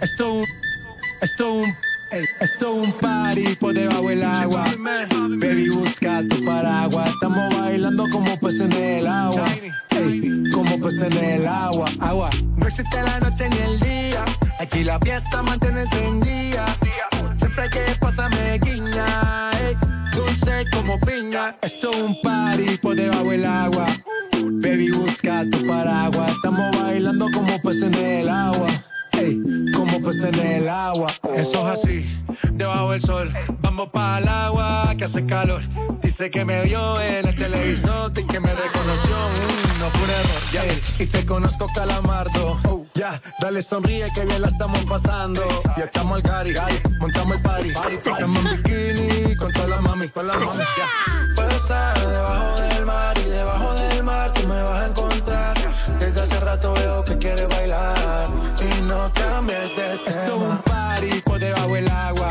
Esto 0.00 0.32
un, 0.32 0.46
esto 1.20 1.52
un, 1.52 1.76
esto 2.40 2.74
un 2.74 2.92
party 2.94 3.54
por 3.56 3.74
debajo 3.74 4.08
del 4.08 4.22
agua. 4.22 4.64
Baby, 5.38 5.68
busca 5.68 6.22
tu 6.26 6.42
paraguas. 6.42 7.10
Estamos 7.10 7.54
bailando 7.60 8.06
como 8.10 8.38
peces 8.40 8.62
en 8.62 8.72
el 8.72 9.06
agua. 9.06 9.44
Ey, 9.90 10.50
como 10.54 10.80
peces 10.80 11.02
en 11.02 11.24
el 11.24 11.46
agua, 11.46 11.84
agua. 12.00 12.30
No 12.56 12.66
existe 12.66 13.02
la 13.02 13.20
noche 13.20 13.50
ni 13.50 13.58
el 13.58 13.80
día. 13.80 14.24
Aquí 14.58 14.84
la 14.84 14.98
fiesta 15.00 15.42
mantiene 15.42 15.82
encendida. 15.82 16.78
Siempre 17.36 17.68
que 17.68 17.94
pasarme 18.00 18.58
guiña. 18.58 19.50
ey, 19.52 19.76
dulce 20.14 20.64
como 20.72 20.98
piña. 21.00 21.56
Esto 21.60 21.90
un 21.90 22.18
party 22.22 22.78
por 22.78 22.96
debajo 22.96 23.30
del 23.30 23.44
agua. 23.44 23.86
Baby, 24.32 24.92
busca 24.92 25.44
tu 25.50 25.66
paraguas. 25.66 26.32
Estamos 26.32 26.74
bailando 26.80 27.28
como 27.32 27.60
peces 27.60 27.82
en 27.82 27.94
el 27.94 28.28
agua. 28.30 28.82
Como 29.74 30.02
peces 30.02 30.38
en 30.38 30.46
el 30.46 30.68
agua. 30.68 31.08
Eso 31.34 31.72
es 31.72 31.78
así, 31.78 32.04
debajo 32.52 32.92
del 32.92 33.00
sol. 33.02 33.32
Vamos 33.60 33.90
para 33.90 34.18
el 34.18 34.28
agua 34.28 34.94
que 34.96 35.04
hace 35.04 35.26
calor. 35.26 35.62
Dice 36.02 36.30
que 36.30 36.44
me 36.44 36.64
vio 36.64 37.00
en 37.00 37.28
el 37.28 37.36
televisor 37.36 38.12
y 38.18 38.26
que 38.26 38.40
me 38.40 38.54
reconoció. 38.54 39.16
Mm, 39.16 39.78
no 39.78 39.90
fue. 39.90 40.80
Y 40.98 41.06
te 41.06 41.24
conozco, 41.24 41.66
calamardo. 41.74 42.86
Ya, 42.94 43.20
dale 43.40 43.62
sonríe 43.62 44.10
que 44.14 44.24
bien 44.24 44.42
la 44.42 44.48
estamos 44.48 44.84
pasando. 44.84 45.42
Ya 45.76 45.84
estamos 45.84 46.16
al 46.16 46.22
cari, 46.22 46.54
montamos 46.98 47.36
el 47.36 47.42
party. 47.42 47.68
Estamos 47.94 48.44
en 48.44 48.62
bikini 48.62 49.36
con 49.36 49.52
todas 49.52 49.70
las 49.70 49.82
mami, 49.82 50.08
con 50.08 50.26
las 50.26 50.38
mami, 50.38 50.64
ya. 50.76 51.34
Puedo 51.34 51.50
estar 51.50 52.08
debajo 52.08 52.60
del 52.60 52.86
mar 52.86 53.09
Esto 60.06 60.22
es 60.22 60.50
un 60.50 60.58
party 60.58 61.20
por 61.24 61.38
debajo 61.38 61.74
del 61.74 61.88
agua. 61.88 62.30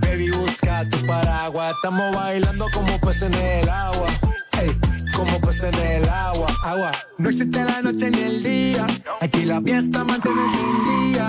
Baby, 0.00 0.30
busca 0.30 0.88
tu 0.90 1.06
paraguas. 1.06 1.74
Estamos 1.76 2.14
bailando 2.14 2.66
como 2.72 2.98
peces 3.00 3.22
en 3.22 3.34
el 3.34 3.68
agua. 3.68 4.08
Ey, 4.52 4.76
como 5.14 5.40
peces 5.40 5.64
en 5.64 5.74
el 5.74 6.08
agua, 6.08 6.46
agua. 6.64 6.92
No 7.18 7.28
existe 7.28 7.64
la 7.64 7.82
noche 7.82 8.10
ni 8.10 8.20
el 8.20 8.42
día. 8.42 8.86
Aquí 9.20 9.44
la 9.44 9.60
fiesta 9.60 10.04
mantiene 10.04 10.42
sin 10.52 11.12
día. 11.12 11.28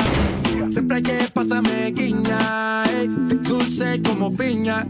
Siempre 0.72 0.98
hay 0.98 1.04
que 1.04 1.30
pasarme 1.34 1.92
guiña. 1.92 2.86
ey, 2.86 3.08
dulce 3.44 4.02
como 4.04 4.36
piña. 4.36 4.88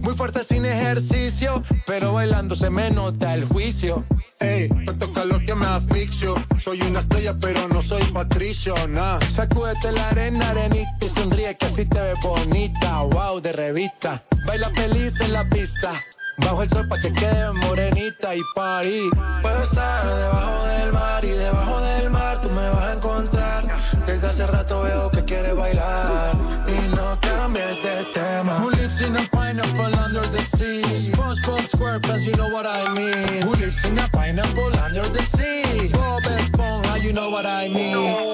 Muy 0.00 0.14
fuerte 0.16 0.44
sin 0.44 0.64
ejercicio, 0.64 1.62
pero 1.86 2.12
bailando 2.12 2.56
se 2.56 2.70
me 2.70 2.90
nota 2.90 3.34
el 3.34 3.44
juicio. 3.44 4.04
Ey, 4.42 4.68
tanto 4.84 5.12
calor 5.12 5.44
que 5.44 5.54
me 5.54 5.66
asfixio. 5.66 6.34
Soy 6.58 6.82
una 6.82 7.00
estrella, 7.00 7.34
pero 7.40 7.68
no 7.68 7.80
soy 7.82 8.02
patricio, 8.12 8.74
nah. 8.88 9.20
Sacúdete 9.30 9.92
la 9.92 10.08
arena, 10.08 10.50
arenita 10.50 10.90
y 11.00 11.08
sonríe 11.10 11.56
que 11.56 11.66
así 11.66 11.84
te 11.86 12.00
ves 12.00 12.18
bonita. 12.22 13.02
Wow, 13.02 13.40
de 13.40 13.52
revista. 13.52 14.22
Baila 14.44 14.70
feliz 14.70 15.14
en 15.20 15.32
la 15.32 15.48
pista. 15.48 16.02
Bajo 16.44 16.62
el 16.62 16.68
sol 16.70 16.88
pa' 16.88 16.98
que 16.98 17.12
quede 17.12 17.52
morenita 17.52 18.34
y 18.34 18.40
party. 18.54 19.10
Puedo 19.42 19.62
estar 19.62 20.06
debajo 20.06 20.64
del 20.66 20.92
mar 20.92 21.24
y 21.24 21.30
debajo 21.30 21.80
del 21.80 22.10
mar 22.10 22.40
tú 22.40 22.50
me 22.50 22.68
vas 22.70 22.84
a 22.84 22.92
encontrar. 22.94 23.64
Desde 24.06 24.26
hace 24.26 24.46
rato 24.46 24.82
veo 24.82 25.10
que 25.10 25.24
quieres 25.24 25.54
bailar 25.56 26.34
y 26.66 26.94
no 26.94 27.18
cambies 27.20 27.82
de 27.82 28.04
tema. 28.14 28.58
Who 28.60 28.70
lives 28.70 29.00
in 29.00 29.16
a 29.16 29.28
pineapple 29.30 29.94
under 29.94 30.28
the 30.30 30.44
sea? 30.56 31.12
SpongeBob 31.12 31.68
SquarePants, 31.70 32.24
you 32.24 32.32
know 32.32 32.48
what 32.48 32.66
I 32.66 32.92
mean. 32.94 33.42
Who 33.42 33.54
lives 33.54 33.84
in 33.84 33.98
a 33.98 34.08
pineapple 34.08 34.76
under 34.76 35.08
the 35.08 35.22
sea? 35.36 35.88
Bob 35.92 36.22
Esponja, 36.22 37.00
you 37.02 37.12
know 37.12 37.30
what 37.30 37.46
I 37.46 37.68
mean. 37.68 38.32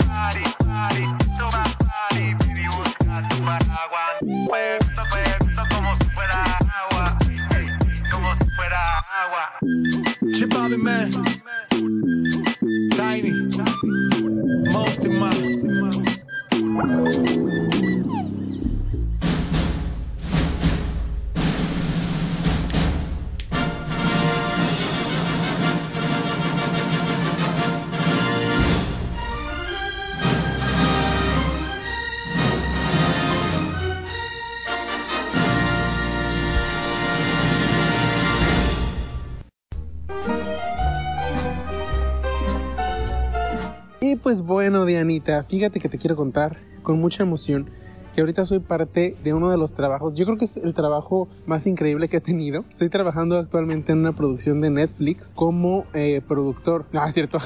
agua. 9.22 9.44
Chip 10.38 10.52
man. 10.78 11.10
Tiny. 12.96 13.32
Most 14.72 15.00
of 15.00 15.12
my. 15.12 15.34
Y 44.10 44.16
pues 44.16 44.40
bueno, 44.40 44.86
Dianita, 44.86 45.44
fíjate 45.44 45.80
que 45.80 45.90
te 45.90 45.98
quiero 45.98 46.16
contar 46.16 46.56
con 46.82 46.98
mucha 46.98 47.24
emoción 47.24 47.68
que 48.14 48.22
ahorita 48.22 48.46
soy 48.46 48.60
parte 48.60 49.14
de 49.22 49.34
uno 49.34 49.50
de 49.50 49.58
los 49.58 49.74
trabajos, 49.74 50.14
yo 50.14 50.24
creo 50.24 50.38
que 50.38 50.46
es 50.46 50.56
el 50.56 50.72
trabajo 50.72 51.28
más 51.44 51.66
increíble 51.66 52.08
que 52.08 52.16
he 52.16 52.20
tenido. 52.22 52.64
Estoy 52.70 52.88
trabajando 52.88 53.38
actualmente 53.38 53.92
en 53.92 53.98
una 53.98 54.12
producción 54.12 54.62
de 54.62 54.70
Netflix 54.70 55.30
como 55.34 55.84
eh, 55.92 56.22
productor. 56.26 56.86
No, 56.90 57.04
es 57.04 57.12
cierto. 57.12 57.38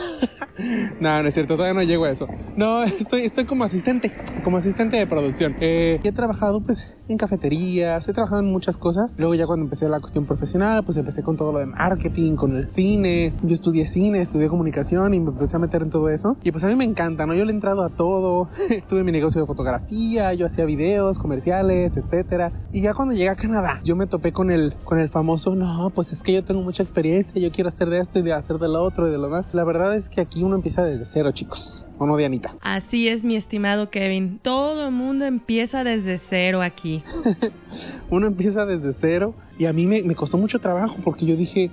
no, 1.01 1.23
no 1.23 1.29
es 1.29 1.35
cierto, 1.35 1.57
todavía 1.57 1.75
no 1.75 1.83
llego 1.83 2.05
a 2.05 2.11
eso. 2.11 2.29
No, 2.57 2.85
estoy, 2.85 3.25
estoy 3.25 3.45
como 3.45 3.65
asistente, 3.65 4.13
como 4.45 4.59
asistente 4.59 4.97
de 4.97 5.07
producción. 5.09 5.57
Eh, 5.61 5.99
he 6.05 6.13
trabajado 6.13 6.61
pues 6.61 6.97
en 7.09 7.18
cafeterías, 7.18 8.09
he 8.09 8.12
trabajado 8.12 8.40
en 8.40 8.50
muchas 8.50 8.76
cosas. 8.76 9.14
Luego 9.18 9.34
ya 9.34 9.46
cuando 9.46 9.64
empecé 9.64 9.88
la 9.88 10.00
cuestión 10.00 10.26
profesional, 10.26 10.84
pues 10.84 10.96
empecé 10.96 11.22
con 11.22 11.36
todo 11.36 11.53
lo 11.53 11.59
de 11.59 11.66
marketing, 11.66 12.36
con 12.36 12.57
el 12.57 12.68
cine. 12.72 13.34
Yo 13.42 13.55
estudié 13.55 13.86
cine, 13.86 14.20
estudié 14.20 14.48
comunicación 14.48 15.14
y 15.14 15.20
me 15.20 15.30
empecé 15.30 15.57
a 15.57 15.59
meter 15.59 15.82
en 15.82 15.90
todo 15.90 16.09
eso. 16.09 16.36
Y 16.42 16.53
pues 16.53 16.64
a 16.64 16.68
mí 16.68 16.76
me 16.76 16.84
encanta, 16.84 17.26
¿no? 17.26 17.34
Yo 17.34 17.44
le 17.44 17.53
he 17.53 17.55
entrado 17.55 17.82
a 17.82 17.90
todo. 17.90 18.48
Tuve 18.88 19.05
mi 19.05 19.12
negocio 19.12 19.40
de 19.40 19.46
fotografía, 19.46 20.32
yo 20.34 20.46
hacía 20.46 20.64
videos, 20.64 21.18
comerciales, 21.18 21.96
etcétera. 21.96 22.53
Y 22.72 22.82
ya 22.82 22.94
cuando 22.94 23.14
llegué 23.14 23.30
a 23.30 23.36
Canadá, 23.36 23.80
yo 23.84 23.96
me 23.96 24.07
topé 24.07 24.32
con 24.32 24.50
el, 24.50 24.74
con 24.84 24.98
el 24.98 25.09
famoso, 25.09 25.55
no, 25.55 25.90
pues 25.94 26.12
es 26.12 26.22
que 26.22 26.32
yo 26.32 26.44
tengo 26.44 26.62
mucha 26.62 26.82
experiencia, 26.82 27.40
yo 27.40 27.50
quiero 27.50 27.68
hacer 27.68 27.90
de 27.90 27.98
esto 27.98 28.18
y 28.18 28.22
de 28.22 28.32
hacer 28.32 28.59
de 28.59 28.68
lo 28.68 28.82
otro 28.82 29.09
y 29.09 29.11
de 29.11 29.18
lo 29.18 29.28
más. 29.28 29.53
La 29.55 29.64
verdad 29.64 29.94
es 29.96 30.09
que 30.09 30.20
aquí 30.20 30.42
uno 30.42 30.57
empieza 30.57 30.84
desde 30.84 31.05
cero, 31.07 31.32
chicos. 31.32 31.84
¿O 31.98 32.07
no, 32.07 32.16
Dianita? 32.16 32.57
Así 32.62 33.07
es, 33.07 33.22
mi 33.22 33.36
estimado 33.36 33.90
Kevin. 33.90 34.40
Todo 34.42 34.86
el 34.86 34.92
mundo 34.92 35.24
empieza 35.24 35.84
desde 35.84 36.20
cero 36.30 36.62
aquí. 36.62 37.01
uno 38.11 38.26
empieza 38.26 38.64
desde 38.64 38.92
cero 39.00 39.34
y 39.59 39.66
a 39.66 39.72
mí 39.72 39.86
me, 39.86 40.03
me, 40.03 40.14
costó 40.14 40.38
mucho 40.38 40.59
trabajo 40.59 40.96
porque 41.05 41.26
yo 41.26 41.36
dije, 41.36 41.70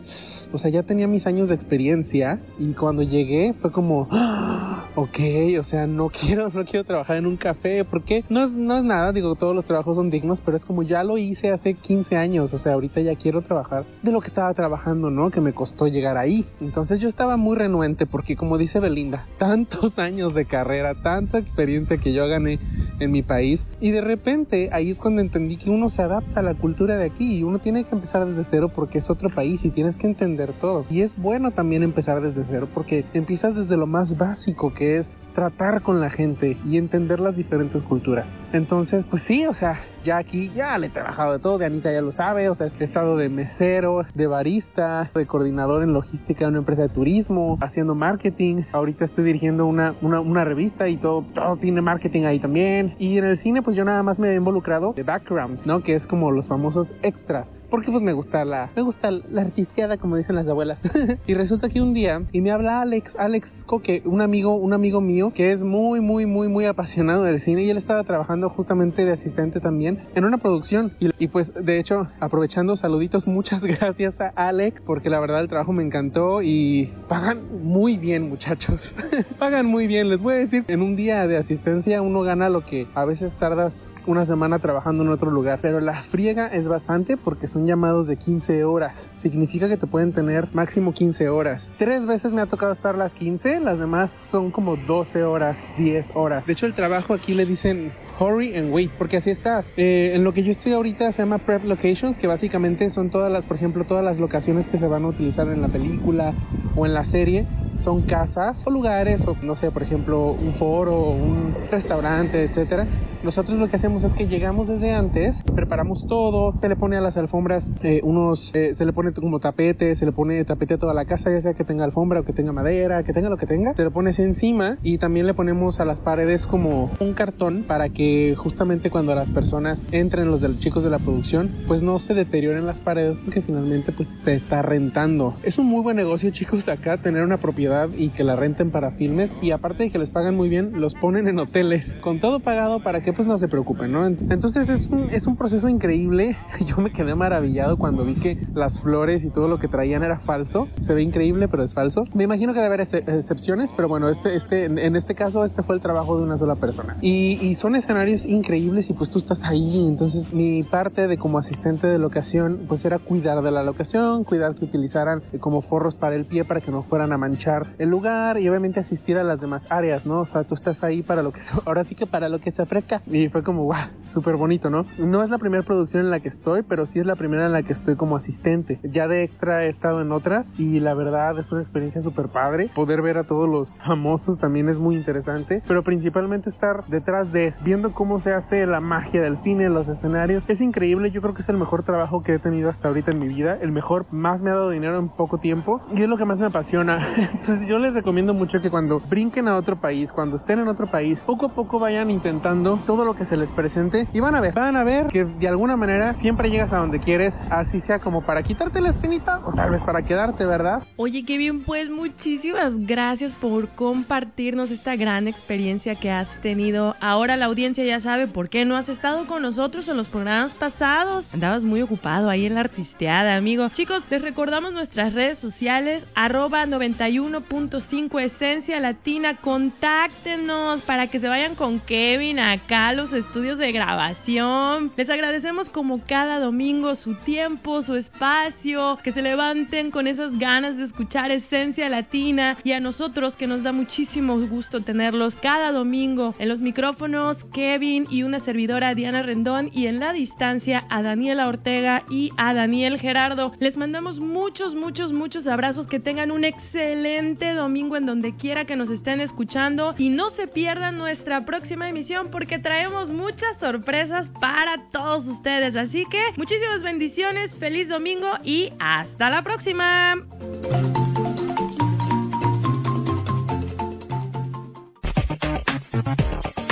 o 0.51 0.57
sea, 0.57 0.71
ya 0.71 0.83
tenía 0.83 1.07
mis 1.07 1.25
años 1.27 1.49
de 1.49 1.55
experiencia 1.55 2.39
y 2.57 2.73
cuando 2.73 3.03
llegué 3.03 3.53
fue 3.61 3.71
como, 3.71 4.07
¡ah! 4.11 4.85
ok, 4.95 5.19
o 5.59 5.63
sea, 5.63 5.87
no 5.87 6.09
quiero, 6.21 6.49
no 6.49 6.65
quiero 6.65 6.83
trabajar 6.83 7.17
en 7.17 7.25
un 7.25 7.37
café, 7.37 7.85
porque 7.85 8.23
no 8.29 8.43
es, 8.43 8.51
no 8.51 8.77
es 8.77 8.83
nada, 8.83 9.11
digo, 9.11 9.35
todos 9.35 9.55
los 9.55 9.65
trabajos 9.65 9.95
son 9.95 10.09
dignos, 10.09 10.41
pero 10.41 10.57
es 10.57 10.65
como 10.65 10.83
ya 10.83 11.03
lo 11.03 11.17
hice 11.17 11.51
hace 11.51 11.73
15 11.73 12.15
años, 12.15 12.53
o 12.53 12.59
sea, 12.59 12.73
ahorita 12.73 13.01
ya 13.01 13.15
quiero 13.15 13.41
trabajar 13.41 13.85
de 14.01 14.11
lo 14.11 14.21
que 14.21 14.27
estaba 14.27 14.53
trabajando, 14.53 15.09
¿no? 15.09 15.29
Que 15.29 15.41
me 15.41 15.53
costó 15.53 15.87
llegar 15.87 16.17
ahí. 16.17 16.45
Entonces 16.59 16.99
yo 16.99 17.07
estaba 17.07 17.37
muy 17.37 17.55
renuente 17.55 18.05
porque 18.05 18.35
como 18.35 18.57
dice 18.57 18.79
Belinda, 18.79 19.27
tantos 19.37 19.97
años 19.99 20.33
de 20.33 20.45
carrera, 20.45 20.95
tanta 20.95 21.39
experiencia 21.39 21.97
que 21.97 22.13
yo 22.13 22.27
gané 22.27 22.59
en 22.99 23.11
mi 23.11 23.21
país 23.21 23.65
y 23.79 23.91
de 23.91 24.01
repente 24.01 24.69
ahí 24.71 24.91
es 24.91 24.97
cuando 24.97 25.21
entendí 25.21 25.57
que 25.57 25.69
uno 25.69 25.89
se 25.89 26.01
adapta 26.01 26.41
a 26.41 26.43
la 26.43 26.55
cultura 26.55 26.97
de 26.97 27.05
aquí 27.05 27.37
y 27.37 27.43
uno 27.43 27.59
tiene 27.59 27.83
que 27.85 27.95
empezar 27.95 28.25
desde 28.25 28.43
cero 28.43 28.71
porque 28.73 28.97
es 28.97 29.09
otro 29.09 29.29
país 29.29 29.63
y 29.63 29.69
tienes 29.69 29.95
que 29.95 30.07
entender 30.07 30.38
todo. 30.47 30.85
Y 30.89 31.01
es 31.01 31.15
bueno 31.17 31.51
también 31.51 31.83
empezar 31.83 32.21
desde 32.21 32.43
cero 32.45 32.67
porque 32.73 33.05
empiezas 33.13 33.55
desde 33.55 33.77
lo 33.77 33.87
más 33.87 34.17
básico 34.17 34.73
que 34.73 34.97
es 34.97 35.17
tratar 35.39 35.83
con 35.83 36.01
la 36.01 36.09
gente 36.09 36.57
y 36.65 36.77
entender 36.77 37.21
las 37.21 37.33
diferentes 37.33 37.81
culturas. 37.83 38.27
Entonces, 38.51 39.05
pues 39.09 39.23
sí, 39.23 39.45
o 39.45 39.53
sea, 39.53 39.79
ya 40.03 40.17
aquí 40.17 40.51
ya 40.53 40.77
le 40.77 40.87
he 40.87 40.89
trabajado 40.89 41.31
de 41.31 41.39
todo, 41.39 41.57
de 41.57 41.65
Anita 41.65 41.93
ya 41.93 42.01
lo 42.01 42.11
sabe, 42.11 42.49
o 42.49 42.55
sea, 42.55 42.67
he 42.67 42.83
estado 42.83 43.15
de 43.15 43.29
mesero, 43.29 44.01
de 44.13 44.27
barista, 44.27 45.09
de 45.15 45.25
coordinador 45.25 45.81
en 45.83 45.93
logística 45.93 46.41
de 46.41 46.49
una 46.49 46.57
empresa 46.57 46.81
de 46.81 46.89
turismo, 46.89 47.57
haciendo 47.61 47.95
marketing, 47.95 48.63
ahorita 48.73 49.05
estoy 49.05 49.23
dirigiendo 49.23 49.65
una, 49.65 49.95
una, 50.01 50.19
una 50.19 50.43
revista 50.43 50.89
y 50.89 50.97
todo, 50.97 51.23
todo 51.33 51.55
tiene 51.55 51.81
marketing 51.81 52.23
ahí 52.23 52.39
también. 52.41 52.95
Y 52.99 53.17
en 53.17 53.23
el 53.23 53.37
cine, 53.37 53.61
pues 53.61 53.77
yo 53.77 53.85
nada 53.85 54.03
más 54.03 54.19
me 54.19 54.31
he 54.31 54.35
involucrado 54.35 54.91
de 54.91 55.03
background, 55.03 55.59
¿no? 55.63 55.83
Que 55.83 55.93
es 55.93 56.05
como 56.05 56.31
los 56.31 56.47
famosos 56.47 56.91
extras. 57.01 57.47
Porque 57.69 57.91
pues 57.91 58.03
me 58.03 58.11
gusta 58.11 58.43
la, 58.43 58.71
me 58.75 58.81
gusta 58.81 59.09
la 59.11 59.41
artisteada, 59.41 59.95
como 59.97 60.17
dicen 60.17 60.35
las 60.35 60.47
abuelas. 60.47 60.79
y 61.27 61.33
resulta 61.33 61.69
que 61.69 61.81
un 61.81 61.93
día, 61.93 62.23
y 62.33 62.41
me 62.41 62.51
habla 62.51 62.81
Alex, 62.81 63.15
Alex 63.17 63.63
Coque, 63.65 64.01
un 64.05 64.21
amigo, 64.21 64.55
un 64.55 64.73
amigo 64.73 65.01
mío, 65.01 65.28
que 65.33 65.51
es 65.51 65.61
muy, 65.61 66.01
muy, 66.01 66.25
muy, 66.25 66.47
muy 66.47 66.65
apasionado 66.65 67.23
del 67.23 67.39
cine, 67.39 67.63
y 67.63 67.69
él 67.69 67.77
estaba 67.77 68.03
trabajando 68.03 68.49
justamente 68.49 69.05
de 69.05 69.13
asistente 69.13 69.59
también 69.59 69.99
en 70.15 70.25
una 70.25 70.37
producción. 70.37 70.93
Y, 70.99 71.09
y 71.17 71.27
pues, 71.27 71.53
de 71.53 71.79
hecho, 71.79 72.07
aprovechando 72.19 72.75
saluditos, 72.75 73.27
muchas 73.27 73.61
gracias 73.63 74.19
a 74.19 74.27
Alex, 74.35 74.81
porque 74.85 75.09
la 75.09 75.19
verdad 75.19 75.41
el 75.41 75.47
trabajo 75.47 75.73
me 75.73 75.83
encantó 75.83 76.41
y 76.41 76.93
pagan 77.07 77.63
muy 77.63 77.97
bien, 77.97 78.29
muchachos. 78.29 78.93
pagan 79.39 79.65
muy 79.65 79.87
bien, 79.87 80.09
les 80.09 80.19
voy 80.19 80.33
a 80.33 80.37
decir, 80.37 80.65
en 80.67 80.81
un 80.81 80.95
día 80.95 81.27
de 81.27 81.37
asistencia 81.37 82.01
uno 82.01 82.21
gana 82.21 82.49
lo 82.49 82.65
que 82.65 82.87
a 82.95 83.05
veces 83.05 83.33
tardas 83.39 83.75
una 84.05 84.25
semana 84.25 84.59
trabajando 84.59 85.03
en 85.03 85.09
otro 85.09 85.31
lugar, 85.31 85.59
pero 85.61 85.79
la 85.79 86.03
friega 86.03 86.47
es 86.47 86.67
bastante 86.67 87.17
porque 87.17 87.47
son 87.47 87.65
llamados 87.65 88.07
de 88.07 88.17
15 88.17 88.63
horas. 88.63 89.09
Significa 89.21 89.67
que 89.67 89.77
te 89.77 89.87
pueden 89.87 90.13
tener 90.13 90.47
máximo 90.53 90.93
15 90.93 91.29
horas. 91.29 91.71
Tres 91.77 92.05
veces 92.05 92.31
me 92.31 92.41
ha 92.41 92.45
tocado 92.45 92.71
estar 92.71 92.95
las 92.95 93.13
15, 93.13 93.59
las 93.59 93.79
demás 93.79 94.11
son 94.31 94.51
como 94.51 94.75
12 94.75 95.23
horas, 95.23 95.57
10 95.77 96.11
horas. 96.15 96.45
De 96.45 96.53
hecho, 96.53 96.65
el 96.65 96.73
trabajo 96.73 97.13
aquí 97.13 97.33
le 97.33 97.45
dicen 97.45 97.91
hurry 98.19 98.55
and 98.55 98.73
wait, 98.73 98.91
porque 98.97 99.17
así 99.17 99.31
estás. 99.31 99.71
Eh, 99.77 100.11
en 100.15 100.23
lo 100.23 100.33
que 100.33 100.43
yo 100.43 100.51
estoy 100.51 100.73
ahorita 100.73 101.11
se 101.11 101.21
llama 101.21 101.37
prep 101.39 101.63
locations, 101.63 102.17
que 102.17 102.27
básicamente 102.27 102.89
son 102.91 103.09
todas 103.09 103.31
las, 103.31 103.45
por 103.45 103.57
ejemplo, 103.57 103.85
todas 103.85 104.03
las 104.03 104.19
locaciones 104.19 104.67
que 104.67 104.77
se 104.77 104.87
van 104.87 105.05
a 105.05 105.07
utilizar 105.07 105.47
en 105.47 105.61
la 105.61 105.67
película 105.67 106.33
o 106.75 106.85
en 106.85 106.93
la 106.93 107.05
serie 107.05 107.45
son 107.79 108.01
casas 108.01 108.61
o 108.65 108.69
lugares 108.69 109.25
o 109.25 109.35
no 109.41 109.55
sé, 109.55 109.71
por 109.71 109.83
ejemplo, 109.83 110.31
un 110.31 110.53
foro, 110.55 111.11
un 111.11 111.55
restaurante, 111.71 112.43
etcétera. 112.43 112.85
Nosotros 113.23 113.57
lo 113.57 113.67
que 113.69 113.75
hacemos 113.75 113.88
es 113.89 114.13
que 114.13 114.27
llegamos 114.27 114.67
desde 114.67 114.93
antes, 114.93 115.35
preparamos 115.55 116.05
todo, 116.07 116.55
se 116.61 116.69
le 116.69 116.75
pone 116.75 116.95
a 116.95 117.01
las 117.01 117.17
alfombras 117.17 117.67
eh, 117.81 118.01
unos, 118.03 118.51
eh, 118.53 118.75
se 118.75 118.85
le 118.85 118.93
pone 118.93 119.11
como 119.13 119.39
tapete, 119.39 119.95
se 119.95 120.05
le 120.05 120.11
pone 120.11 120.45
tapete 120.45 120.75
a 120.75 120.77
toda 120.77 120.93
la 120.93 121.05
casa, 121.05 121.31
ya 121.31 121.41
sea 121.41 121.53
que 121.55 121.63
tenga 121.63 121.85
alfombra 121.85 122.19
o 122.19 122.23
que 122.23 122.31
tenga 122.31 122.51
madera, 122.51 123.01
que 123.03 123.13
tenga 123.13 123.29
lo 123.29 123.37
que 123.37 123.47
tenga, 123.47 123.73
se 123.73 123.83
le 123.83 123.89
pones 123.89 124.19
encima 124.19 124.77
y 124.83 124.99
también 124.99 125.25
le 125.25 125.33
ponemos 125.33 125.79
a 125.79 125.85
las 125.85 125.99
paredes 125.99 126.45
como 126.45 126.91
un 126.99 127.13
cartón 127.13 127.65
para 127.67 127.89
que 127.89 128.35
justamente 128.37 128.91
cuando 128.91 129.15
las 129.15 129.27
personas 129.29 129.79
entren, 129.91 130.29
los 130.29 130.39
de 130.39 130.49
los 130.49 130.59
chicos 130.59 130.83
de 130.83 130.91
la 130.91 130.99
producción, 130.99 131.49
pues 131.67 131.81
no 131.81 131.97
se 131.99 132.13
deterioren 132.13 132.67
las 132.67 132.77
paredes 132.77 133.17
porque 133.25 133.41
finalmente 133.41 133.91
pues 133.91 134.07
se 134.23 134.35
está 134.35 134.61
rentando. 134.61 135.35
Es 135.41 135.57
un 135.57 135.65
muy 135.65 135.81
buen 135.81 135.97
negocio 135.97 136.29
chicos 136.31 136.69
acá 136.69 136.97
tener 136.97 137.23
una 137.23 137.37
propiedad 137.37 137.89
y 137.97 138.09
que 138.09 138.23
la 138.23 138.35
renten 138.35 138.69
para 138.69 138.91
filmes 138.91 139.31
y 139.41 139.51
aparte 139.51 139.83
de 139.83 139.89
que 139.89 139.97
les 139.97 140.11
pagan 140.11 140.35
muy 140.35 140.47
bien, 140.47 140.79
los 140.79 140.93
ponen 140.93 141.27
en 141.27 141.39
hoteles. 141.39 141.85
Con 142.01 142.19
todo 142.19 142.39
pagado 142.39 142.81
para 142.81 143.01
que 143.01 143.13
pues 143.13 143.27
no 143.27 143.39
se 143.39 143.47
preocupen, 143.47 143.78
¿no? 143.87 144.05
Entonces 144.07 144.67
es 144.69 144.87
un, 144.91 145.09
es 145.11 145.27
un 145.27 145.35
proceso 145.37 145.67
increíble. 145.69 146.35
Yo 146.65 146.77
me 146.77 146.91
quedé 146.91 147.15
maravillado 147.15 147.77
cuando 147.77 148.03
vi 148.05 148.15
que 148.15 148.37
las 148.53 148.79
flores 148.81 149.23
y 149.23 149.29
todo 149.29 149.47
lo 149.47 149.59
que 149.59 149.67
traían 149.67 150.03
era 150.03 150.19
falso. 150.19 150.67
Se 150.81 150.93
ve 150.93 151.01
increíble, 151.01 151.47
pero 151.47 151.63
es 151.63 151.73
falso. 151.73 152.05
Me 152.13 152.23
imagino 152.23 152.53
que 152.53 152.59
debe 152.59 152.73
haber 152.73 152.81
ex- 152.81 153.07
excepciones, 153.07 153.71
pero 153.75 153.87
bueno, 153.87 154.09
este, 154.09 154.35
este, 154.35 154.65
en 154.65 154.95
este 154.95 155.15
caso 155.15 155.43
este 155.45 155.63
fue 155.63 155.75
el 155.75 155.81
trabajo 155.81 156.17
de 156.17 156.23
una 156.23 156.37
sola 156.37 156.55
persona. 156.55 156.97
Y, 157.01 157.37
y 157.41 157.55
son 157.55 157.75
escenarios 157.75 158.25
increíbles 158.25 158.89
y 158.89 158.93
pues 158.93 159.09
tú 159.09 159.19
estás 159.19 159.43
ahí. 159.43 159.87
Entonces 159.87 160.31
mi 160.33 160.63
parte 160.63 161.07
de 161.07 161.17
como 161.17 161.37
asistente 161.37 161.87
de 161.87 161.97
locación 161.99 162.65
pues 162.67 162.83
era 162.85 162.99
cuidar 162.99 163.41
de 163.41 163.51
la 163.51 163.63
locación, 163.63 164.23
cuidar 164.23 164.55
que 164.55 164.65
utilizaran 164.65 165.21
eh, 165.31 165.39
como 165.39 165.61
forros 165.61 165.95
para 165.95 166.15
el 166.15 166.25
pie 166.25 166.45
para 166.45 166.61
que 166.61 166.71
no 166.71 166.83
fueran 166.83 167.11
a 167.13 167.17
manchar 167.17 167.67
el 167.77 167.89
lugar 167.89 168.39
y 168.39 168.49
obviamente 168.49 168.79
asistir 168.79 169.17
a 169.17 169.23
las 169.23 169.39
demás 169.39 169.65
áreas, 169.69 170.05
¿no? 170.05 170.21
O 170.21 170.25
sea, 170.25 170.43
tú 170.43 170.53
estás 170.55 170.83
ahí 170.83 171.01
para 171.03 171.21
lo 171.23 171.31
que, 171.31 171.41
ahora 171.65 171.83
sí 171.85 171.95
que 171.95 172.05
para 172.07 172.29
lo 172.29 172.39
que 172.39 172.51
se 172.51 172.61
ofrezca. 172.61 173.01
Y 173.07 173.29
fue 173.29 173.43
como, 173.43 173.68
wow, 173.69 173.85
súper 174.07 174.35
bonito, 174.35 174.71
¿no? 174.71 174.87
No 174.97 175.21
es 175.21 175.29
la 175.29 175.37
primera 175.37 175.61
producción 175.61 176.03
en 176.03 176.09
la 176.09 176.21
que 176.21 176.29
estoy, 176.29 176.63
pero 176.63 176.87
sí 176.87 176.97
es 176.97 177.05
la 177.05 177.15
primera 177.15 177.45
en 177.45 177.51
la 177.51 177.61
que 177.61 177.73
estoy 177.73 177.95
como 177.95 178.15
asistente. 178.15 178.79
Ya 178.81 179.07
de 179.07 179.21
extra 179.21 179.65
he 179.65 179.69
estado 179.69 180.01
en 180.01 180.11
otras 180.11 180.51
y 180.57 180.79
la 180.79 180.95
verdad 180.95 181.37
es 181.37 181.51
una 181.51 181.61
experiencia 181.61 182.01
súper 182.01 182.29
padre. 182.29 182.71
Poder 182.73 183.03
ver 183.03 183.19
a 183.19 183.25
todos 183.25 183.47
los 183.47 183.77
famosos 183.85 184.39
también 184.39 184.69
es 184.69 184.79
muy 184.79 184.95
interesante, 184.95 185.61
pero 185.67 185.83
principalmente 185.83 186.49
estar 186.49 186.83
detrás 186.87 187.31
de, 187.31 187.53
viendo 187.63 187.93
cómo 187.93 188.19
se 188.19 188.33
hace 188.33 188.65
la 188.65 188.79
magia 188.79 189.21
del 189.21 189.37
cine, 189.43 189.69
los 189.69 189.87
escenarios. 189.87 190.43
Es 190.47 190.61
increíble, 190.61 191.11
yo 191.11 191.21
creo 191.21 191.35
que 191.35 191.43
es 191.43 191.49
el 191.49 191.57
mejor 191.57 191.83
trabajo 191.83 192.23
que 192.23 192.33
he 192.33 192.39
tenido 192.39 192.71
hasta 192.71 192.87
ahorita 192.87 193.11
en 193.11 193.19
mi 193.19 193.27
vida, 193.27 193.59
el 193.61 193.71
mejor, 193.71 194.07
más 194.09 194.41
me 194.41 194.49
ha 194.49 194.55
dado 194.55 194.71
dinero 194.71 194.97
en 194.97 195.09
poco 195.09 195.37
tiempo 195.37 195.79
y 195.93 196.01
es 196.01 196.09
lo 196.09 196.17
que 196.17 196.25
más 196.25 196.39
me 196.39 196.47
apasiona. 196.47 196.99
Entonces 197.33 197.67
yo 197.67 197.77
les 197.77 197.93
recomiendo 197.93 198.33
mucho 198.33 198.61
que 198.61 198.71
cuando 198.71 198.99
brinquen 198.99 199.47
a 199.47 199.57
otro 199.57 199.79
país, 199.79 200.11
cuando 200.11 200.37
estén 200.37 200.57
en 200.57 200.67
otro 200.67 200.87
país, 200.87 201.19
poco 201.21 201.45
a 201.45 201.49
poco 201.49 201.77
vayan 201.77 202.09
intentando 202.09 202.79
todo 202.87 203.05
lo 203.05 203.13
que 203.13 203.25
se 203.25 203.37
les 203.37 203.51
presente 203.59 204.07
y 204.13 204.21
van 204.21 204.35
a 204.35 204.39
ver, 204.41 204.53
van 204.53 204.77
a 204.77 204.85
ver 204.85 205.07
que 205.07 205.25
de 205.25 205.47
alguna 205.47 205.75
manera 205.75 206.13
siempre 206.21 206.49
llegas 206.49 206.71
a 206.71 206.77
donde 206.77 206.99
quieres, 206.99 207.33
así 207.49 207.81
sea 207.81 207.99
como 207.99 208.21
para 208.21 208.41
quitarte 208.41 208.79
la 208.79 208.91
espinita 208.91 209.41
o 209.45 209.51
tal 209.53 209.71
vez 209.71 209.83
para 209.83 210.01
quedarte, 210.01 210.45
¿verdad? 210.45 210.83
Oye, 210.95 211.25
qué 211.25 211.37
bien, 211.37 211.65
pues 211.65 211.89
muchísimas 211.89 212.73
gracias 212.87 213.33
por 213.41 213.67
compartirnos 213.75 214.71
esta 214.71 214.95
gran 214.95 215.27
experiencia 215.27 215.95
que 215.95 216.09
has 216.09 216.29
tenido. 216.41 216.95
Ahora 217.01 217.35
la 217.35 217.47
audiencia 217.47 217.83
ya 217.83 217.99
sabe 217.99 218.27
por 218.27 218.47
qué 218.49 218.63
no 218.63 218.77
has 218.77 218.87
estado 218.87 219.27
con 219.27 219.41
nosotros 219.41 219.89
en 219.89 219.97
los 219.97 220.07
programas 220.07 220.53
pasados. 220.53 221.25
Andabas 221.33 221.63
muy 221.63 221.81
ocupado 221.81 222.29
ahí 222.29 222.45
en 222.45 222.55
la 222.55 222.61
artisteada, 222.61 223.35
amigo. 223.35 223.67
Chicos, 223.69 224.03
les 224.09 224.21
recordamos 224.21 224.71
nuestras 224.71 225.13
redes 225.13 225.39
sociales, 225.39 226.05
arroba 226.15 226.65
91.5 226.65 228.21
Esencia 228.21 228.79
Latina. 228.79 229.35
Contáctenos 229.41 230.81
para 230.83 231.07
que 231.07 231.19
se 231.19 231.27
vayan 231.27 231.55
con 231.55 231.81
Kevin 231.81 232.39
acá 232.39 232.87
a 232.89 232.93
los 232.93 233.11
estudios 233.11 233.48
de 233.57 233.71
grabación. 233.71 234.91
Les 234.95 235.09
agradecemos 235.09 235.69
como 235.69 236.03
cada 236.05 236.39
domingo 236.39 236.95
su 236.95 237.15
tiempo, 237.15 237.81
su 237.81 237.95
espacio, 237.95 238.97
que 239.03 239.11
se 239.11 239.21
levanten 239.21 239.91
con 239.91 240.07
esas 240.07 240.37
ganas 240.37 240.77
de 240.77 240.83
escuchar 240.83 241.31
Esencia 241.31 241.89
Latina. 241.89 242.57
Y 242.63 242.73
a 242.73 242.79
nosotros 242.79 243.35
que 243.35 243.47
nos 243.47 243.63
da 243.63 243.71
muchísimo 243.71 244.39
gusto 244.47 244.81
tenerlos 244.81 245.35
cada 245.35 245.71
domingo. 245.71 246.35
En 246.37 246.49
los 246.49 246.61
micrófonos 246.61 247.43
Kevin 247.53 248.07
y 248.09 248.23
una 248.23 248.39
servidora 248.39 248.93
Diana 248.93 249.23
Rendón. 249.23 249.69
Y 249.73 249.87
en 249.87 249.99
la 249.99 250.13
distancia 250.13 250.85
a 250.89 251.01
Daniela 251.01 251.47
Ortega 251.47 252.03
y 252.09 252.31
a 252.37 252.53
Daniel 252.53 252.99
Gerardo. 252.99 253.53
Les 253.59 253.77
mandamos 253.77 254.19
muchos, 254.19 254.75
muchos, 254.75 255.13
muchos 255.13 255.47
abrazos, 255.47 255.87
que 255.87 255.99
tengan 255.99 256.31
un 256.31 256.43
excelente 256.43 257.53
domingo 257.53 257.97
en 257.97 258.05
donde 258.05 258.35
quiera 258.35 258.65
que 258.65 258.75
nos 258.75 258.89
estén 258.89 259.21
escuchando. 259.21 259.95
Y 259.97 260.09
no 260.09 260.29
se 260.31 260.47
pierdan 260.47 260.97
nuestra 260.97 261.45
próxima 261.45 261.89
emisión 261.89 262.29
porque 262.31 262.59
traemos 262.59 263.09
muchas 263.39 263.57
sorpresas 263.59 264.29
para 264.41 264.89
todos 264.91 265.25
ustedes. 265.27 265.75
Así 265.75 266.05
que 266.11 266.21
muchísimas 266.35 266.81
bendiciones, 266.81 267.55
feliz 267.55 267.87
domingo 267.87 268.27
y 268.43 268.73
hasta 268.79 269.29
la 269.29 269.41
próxima. 269.43 270.15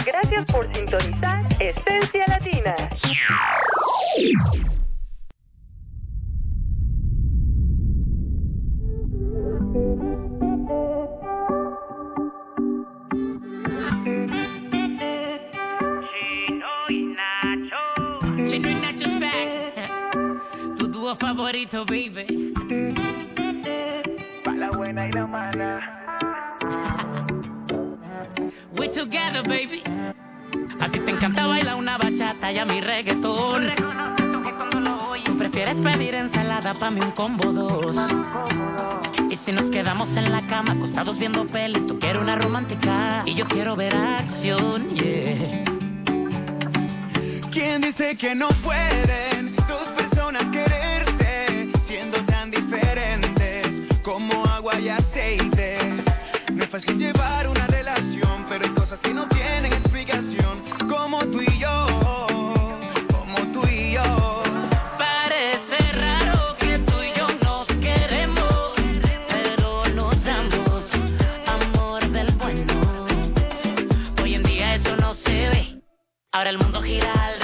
Gracias 0.06 0.46
por 0.52 0.74
sintonizar 0.74 1.46
Esencia 1.62 2.26
Latina. 2.28 2.76
favorito, 21.38 21.86
baby. 21.86 22.54
Para 24.44 24.58
la 24.58 24.72
buena 24.72 25.08
y 25.08 25.12
la 25.12 25.28
mala. 25.28 25.80
We 28.76 28.90
together, 28.90 29.44
baby. 29.44 29.84
A 30.80 30.90
ti 30.90 31.00
te 31.00 31.12
encanta 31.12 31.46
bailar 31.46 31.76
una 31.76 32.00
bachata 32.00 32.52
y 32.52 32.58
a 32.58 32.66
mi 32.66 32.82
reggaetón. 32.82 33.72
Prefieres 35.38 35.78
pedir 35.78 36.16
ensalada 36.16 36.74
pa' 36.74 36.90
mí 36.90 37.02
un 37.02 37.12
combo 37.12 37.54
dos. 37.54 37.96
Y 39.30 39.38
si 39.46 39.52
nos 39.52 39.70
quedamos 39.70 40.10
en 40.18 40.32
la 40.32 40.42
cama 40.48 40.74
acostados 40.74 41.20
viendo 41.20 41.46
peli, 41.46 41.82
tú 41.82 42.00
quieres 42.00 42.20
una 42.20 42.36
romántica 42.36 43.22
y 43.26 43.36
yo 43.36 43.46
quiero 43.46 43.76
ver 43.76 43.96
acción, 43.96 44.88
¿Quién 47.52 47.82
dice 47.82 48.16
que 48.18 48.34
no 48.34 48.50
puede? 48.64 49.37
fácil 56.80 57.00
llevar 57.00 57.48
una 57.48 57.66
relación, 57.66 58.46
pero 58.48 58.66
hay 58.66 58.72
cosas 58.72 59.00
que 59.00 59.12
no 59.12 59.28
tienen 59.30 59.74
explicación, 59.74 60.64
como 60.88 61.20
tú 61.26 61.42
y 61.42 61.60
yo, 61.60 61.88
como 63.12 63.52
tú 63.52 63.68
y 63.68 63.94
yo. 63.94 64.44
Parece 64.98 65.92
raro 65.94 66.56
que 66.60 66.78
tú 66.80 67.02
y 67.02 67.18
yo 67.18 67.28
nos 67.44 67.68
queremos, 67.68 68.74
pero 69.28 69.88
nos 69.96 70.24
damos 70.24 70.86
amor 71.48 72.12
del 72.12 72.32
bueno. 72.36 73.08
Hoy 74.22 74.36
en 74.36 74.44
día 74.44 74.76
eso 74.76 74.96
no 74.98 75.16
se 75.16 75.50
ve, 75.50 75.82
ahora 76.32 76.52
el 76.52 76.60
mundo 76.60 76.82
gira. 76.84 77.37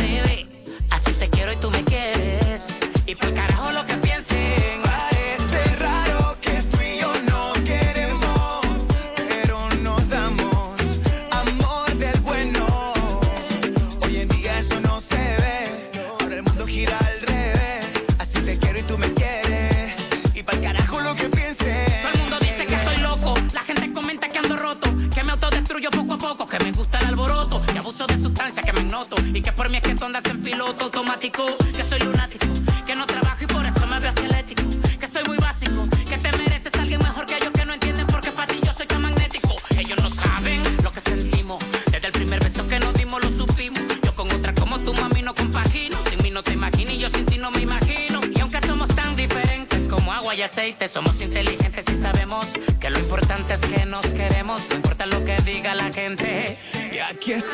somos 50.88 51.20
inteligentes 51.20 51.84
y 51.90 52.02
sabemos 52.02 52.48
que 52.80 52.90
lo 52.90 53.00
importante 53.00 53.56
es 53.56 53.60
que 53.60 53.86
nos 53.86 54.06
queremos, 54.06 54.62
no 54.70 54.76
importa 54.76 55.06
lo 55.06 55.24
que 55.26 55.36
diga 55.42 55.76
la 55.76 55.92
gente. 55.92 56.58
Y 56.90 57.00
aquí 57.00 57.34
está. 57.34 57.53